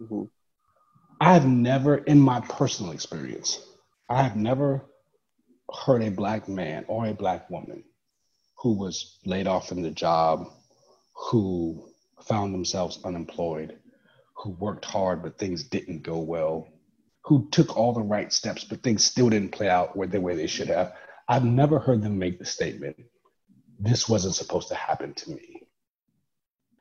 Mm-hmm. 0.00 0.24
I 1.20 1.34
have 1.34 1.46
never, 1.46 1.98
in 1.98 2.18
my 2.18 2.40
personal 2.40 2.92
experience, 2.92 3.64
I 4.08 4.22
have 4.22 4.36
never 4.36 4.84
heard 5.84 6.02
a 6.02 6.10
black 6.10 6.48
man 6.48 6.84
or 6.88 7.06
a 7.06 7.14
black 7.14 7.48
woman 7.48 7.84
who 8.56 8.74
was 8.74 9.18
laid 9.24 9.46
off 9.46 9.68
from 9.68 9.82
the 9.82 9.90
job, 9.90 10.48
who 11.14 11.88
found 12.26 12.54
themselves 12.54 12.98
unemployed, 13.04 13.78
who 14.36 14.50
worked 14.50 14.84
hard 14.84 15.22
but 15.22 15.38
things 15.38 15.64
didn't 15.64 16.02
go 16.02 16.18
well, 16.18 16.68
who 17.24 17.48
took 17.50 17.76
all 17.76 17.92
the 17.92 18.00
right 18.00 18.32
steps 18.32 18.64
but 18.64 18.82
things 18.82 19.04
still 19.04 19.30
didn't 19.30 19.52
play 19.52 19.68
out 19.68 19.96
the 20.10 20.20
way 20.20 20.34
they 20.34 20.46
should 20.46 20.68
have. 20.68 20.92
I've 21.28 21.44
never 21.44 21.78
heard 21.78 22.02
them 22.02 22.18
make 22.18 22.38
the 22.38 22.44
statement, 22.44 22.96
this 23.78 24.08
wasn't 24.08 24.34
supposed 24.34 24.68
to 24.68 24.74
happen 24.74 25.14
to 25.14 25.30
me. 25.30 25.51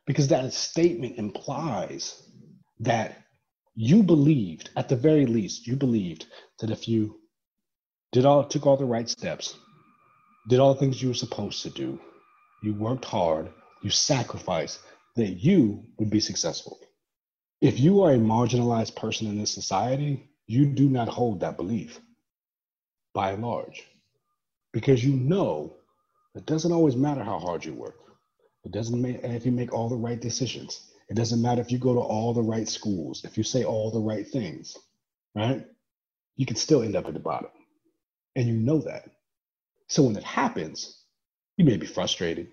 Because 0.06 0.28
that 0.30 0.54
statement 0.54 1.18
implies 1.18 2.22
that 2.80 3.18
you 3.76 4.04
believed, 4.04 4.70
at 4.76 4.89
the 4.89 4.95
very 4.95 5.26
least, 5.26 5.68
you 5.68 5.76
believed 5.76 6.26
that 6.60 6.72
if 6.72 6.88
you 6.88 7.20
did 8.12 8.26
all 8.26 8.43
took 8.43 8.66
all 8.66 8.78
the 8.78 8.86
right 8.86 9.08
steps, 9.08 9.56
did 10.49 10.60
all 10.60 10.74
the 10.74 10.80
things 10.80 11.02
you 11.02 11.10
were 11.10 11.14
supposed 11.14 11.64
to 11.64 11.70
do, 11.70 11.99
you 12.64 12.74
worked 12.74 13.06
hard, 13.06 13.49
you 13.82 13.89
sacrificed, 13.89 14.80
that 15.16 15.43
you 15.43 15.84
would 15.97 16.10
be 16.10 16.20
successful. 16.20 16.80
If 17.62 17.80
you 17.80 18.02
are 18.02 18.14
a 18.14 18.18
marginalized 18.18 18.95
person 18.95 19.28
in 19.28 19.38
this 19.38 19.54
society, 19.54 20.30
you 20.47 20.66
do 20.66 20.89
not 20.89 21.08
hold 21.08 21.39
that 21.39 21.58
belief 21.58 21.99
by 23.14 23.32
and 23.32 23.43
large 23.43 23.86
because 24.74 25.04
you 25.04 25.14
know 25.14 25.76
it 26.36 26.45
doesn't 26.45 26.72
always 26.72 26.95
matter 26.95 27.24
how 27.24 27.39
hard 27.39 27.64
you 27.64 27.74
work. 27.74 27.95
It 28.66 28.72
doesn't 28.72 29.01
matter 29.01 29.20
if 29.24 29.45
you 29.45 29.51
make 29.51 29.74
all 29.74 29.89
the 29.89 29.95
right 29.95 30.20
decisions. 30.20 30.91
It 31.09 31.16
doesn't 31.16 31.41
matter 31.41 31.62
if 31.62 31.72
you 31.72 31.78
go 31.80 31.93
to 31.93 31.99
all 31.99 32.34
the 32.34 32.43
right 32.43 32.68
schools, 32.68 33.26
if 33.26 33.38
you 33.38 33.43
say 33.43 33.64
all 33.64 33.91
the 33.91 33.99
right 33.99 34.28
things, 34.28 34.78
right? 35.36 35.66
You 36.38 36.45
can 36.45 36.55
still 36.55 36.84
end 36.84 36.95
up 36.95 37.07
at 37.07 37.14
the 37.14 37.20
bottom. 37.20 37.49
And 38.36 38.47
you 38.47 38.55
know 38.55 38.80
that. 38.80 39.09
So 39.88 40.03
when 40.03 40.16
it 40.16 40.24
happens, 40.24 41.03
you 41.57 41.66
may 41.66 41.78
be 41.78 41.88
frustrated, 41.88 42.47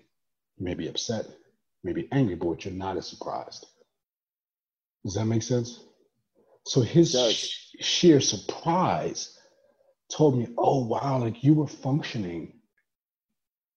you 0.57 0.65
may 0.65 0.73
be 0.73 0.87
upset, 0.87 1.25
you 1.27 1.35
may 1.83 1.93
be 1.93 2.09
angry, 2.11 2.35
but 2.35 2.65
you're 2.65 2.73
not 2.73 2.97
as 2.97 3.07
surprised. 3.07 3.65
Does 5.05 5.15
that 5.15 5.25
make 5.25 5.43
sense? 5.43 5.81
So 6.65 6.81
his 6.81 7.13
sh- 7.33 7.75
sheer 7.79 8.21
surprise 8.21 9.37
told 10.11 10.37
me, 10.37 10.47
oh, 10.57 10.85
wow, 10.85 11.19
like 11.19 11.43
you 11.43 11.53
were 11.53 11.67
functioning 11.67 12.58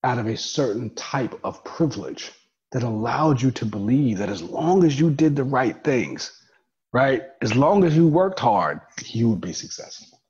out 0.05 0.18
of 0.18 0.26
a 0.26 0.36
certain 0.36 0.94
type 0.94 1.38
of 1.44 1.62
privilege 1.64 2.32
that 2.72 2.82
allowed 2.82 3.40
you 3.40 3.50
to 3.50 3.66
believe 3.66 4.18
that 4.18 4.28
as 4.28 4.42
long 4.42 4.84
as 4.84 4.98
you 4.98 5.11
did 5.11 5.36
the 5.36 5.44
right 5.44 5.82
things, 5.84 6.32
right, 6.92 7.22
as 7.40 7.55
long 7.55 7.84
as 7.84 7.94
you 7.94 8.09
worked 8.09 8.40
hard, 8.40 8.80
you 9.07 9.28
would 9.28 9.40
be 9.40 9.53
successful. 9.53 10.20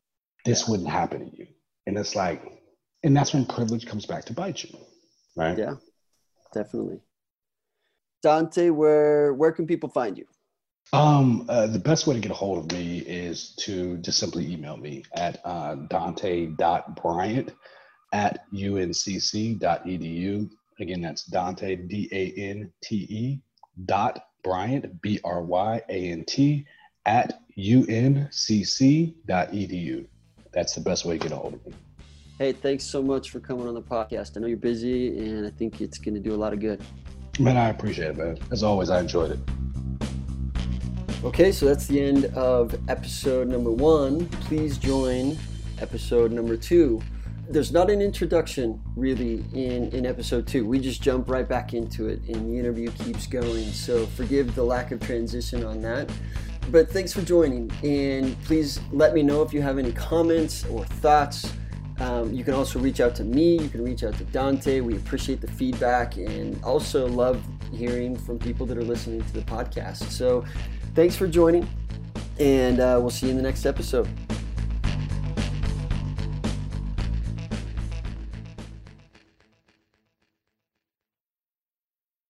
This 0.45 0.69
wouldn't 0.69 0.89
happen 0.89 1.31
to 1.31 1.37
you. 1.37 1.47
And 1.87 1.97
it's 1.97 2.15
like, 2.17 2.43
and 3.03 3.17
that's 3.17 3.33
when 3.33 3.47
privilege 3.47 3.87
comes 3.87 4.07
back 4.07 4.25
to 4.27 4.33
bite 4.33 4.65
you, 4.65 4.77
right? 5.37 5.57
Yeah, 5.57 5.75
definitely. 6.53 7.01
Dante, 8.23 8.71
where 8.71 9.35
where 9.35 9.53
can 9.53 9.67
people 9.67 9.89
find 9.89 10.17
you? 10.17 10.27
Um, 10.93 11.47
uh, 11.49 11.67
the 11.69 11.79
best 11.79 12.07
way 12.07 12.15
to 12.15 12.21
get 12.21 12.31
a 12.31 12.35
hold 12.35 12.59
of 12.59 12.77
me 12.77 12.99
is 12.99 13.55
to 13.61 13.97
just 13.99 14.19
simply 14.19 14.53
email 14.53 14.77
me 14.77 15.05
at 15.15 15.41
uh, 15.45 15.75
dante.bryant 15.75 17.53
at 18.13 18.45
uncc.edu. 18.53 19.61
Again, 20.81 21.01
that's 21.01 21.25
Dante, 21.25 21.77
D 21.77 22.09
A 22.13 22.33
N 22.39 22.73
T 22.83 23.07
E 23.09 23.41
dot 23.85 24.27
Bryant, 24.43 25.01
B 25.01 25.21
R 25.25 25.43
Y 25.43 25.81
A 25.89 26.11
N 26.11 26.25
T, 26.25 26.67
at 27.07 27.41
uncc.edu. 27.57 29.17
That's 30.53 30.75
the 30.75 30.81
best 30.81 31.05
way 31.05 31.19
to 31.19 31.23
get 31.23 31.33
a 31.33 31.37
hold 31.37 31.55
of 31.55 31.67
me. 31.67 31.73
Hey, 32.39 32.53
thanks 32.53 32.85
so 32.85 33.03
much 33.03 33.31
for 33.31 33.41
coming 33.41 33.69
on 33.69 33.75
the 33.75 33.83
podcast. 33.83 34.37
I 34.37 34.41
know 34.41 34.47
you're 34.47 34.57
busy 34.57 35.19
and 35.19 35.47
I 35.47 35.51
think 35.51 35.81
it's 35.81 35.99
going 35.99 36.15
to 36.15 36.21
do 36.21 36.35
a 36.35 36.37
lot 36.37 36.53
of 36.53 36.61
good. 36.61 36.83
Man, 37.39 37.57
I 37.57 37.69
appreciate 37.71 38.11
it, 38.11 38.17
man. 38.17 38.39
As 38.51 38.63
always, 38.63 38.91
I 38.91 39.01
enjoyed 39.01 39.31
it. 39.31 39.39
Okay, 41.25 41.53
so 41.53 41.67
that's 41.67 41.87
the 41.87 42.01
end 42.01 42.27
of 42.35 42.75
episode 42.89 43.49
number 43.49 43.71
one. 43.71 44.27
Please 44.27 44.77
join 44.77 45.39
episode 45.79 46.33
number 46.33 46.57
two 46.57 47.01
there's 47.53 47.71
not 47.71 47.91
an 47.91 48.01
introduction 48.01 48.81
really 48.97 49.45
in, 49.53 49.91
in 49.91 50.07
episode 50.07 50.47
two. 50.47 50.65
We 50.65 50.79
just 50.81 51.03
jump 51.03 51.29
right 51.29 51.47
back 51.47 51.75
into 51.75 52.09
it 52.09 52.23
and 52.29 52.51
the 52.51 52.59
interview 52.59 52.91
keeps 52.93 53.27
going. 53.27 53.65
So 53.73 54.07
forgive 54.07 54.55
the 54.55 54.65
lack 54.65 54.91
of 54.91 55.01
transition 55.01 55.63
on 55.65 55.81
that. 55.83 56.11
But 56.71 56.91
thanks 56.91 57.13
for 57.13 57.21
joining 57.21 57.71
and 57.83 58.41
please 58.45 58.81
let 58.91 59.13
me 59.13 59.23
know 59.23 59.43
if 59.43 59.53
you 59.53 59.61
have 59.61 59.79
any 59.79 59.93
comments 59.93 60.65
or 60.67 60.85
thoughts. 60.85 61.53
Um, 62.01 62.33
you 62.33 62.43
can 62.43 62.55
also 62.55 62.79
reach 62.79 63.01
out 63.01 63.15
to 63.17 63.25
me. 63.25 63.59
You 63.59 63.69
can 63.69 63.85
reach 63.85 64.03
out 64.03 64.15
to 64.15 64.25
Dante. 64.25 64.81
We 64.81 64.97
appreciate 64.97 65.41
the 65.41 65.51
feedback 65.51 66.17
and 66.17 66.63
also 66.65 67.07
love 67.07 67.45
hearing 67.71 68.17
from 68.17 68.39
people 68.39 68.65
that 68.67 68.79
are 68.79 68.85
listening 68.85 69.23
to 69.23 69.33
the 69.33 69.43
podcast. 69.43 70.11
So 70.11 70.45
thanks 70.95 71.17
for 71.17 71.27
joining 71.27 71.69
and 72.39 72.81
uh, 72.81 72.99
we'll 73.01 73.11
see 73.11 73.27
you 73.27 73.31
in 73.31 73.37
the 73.37 73.43
next 73.43 73.67
episode. 73.67 74.09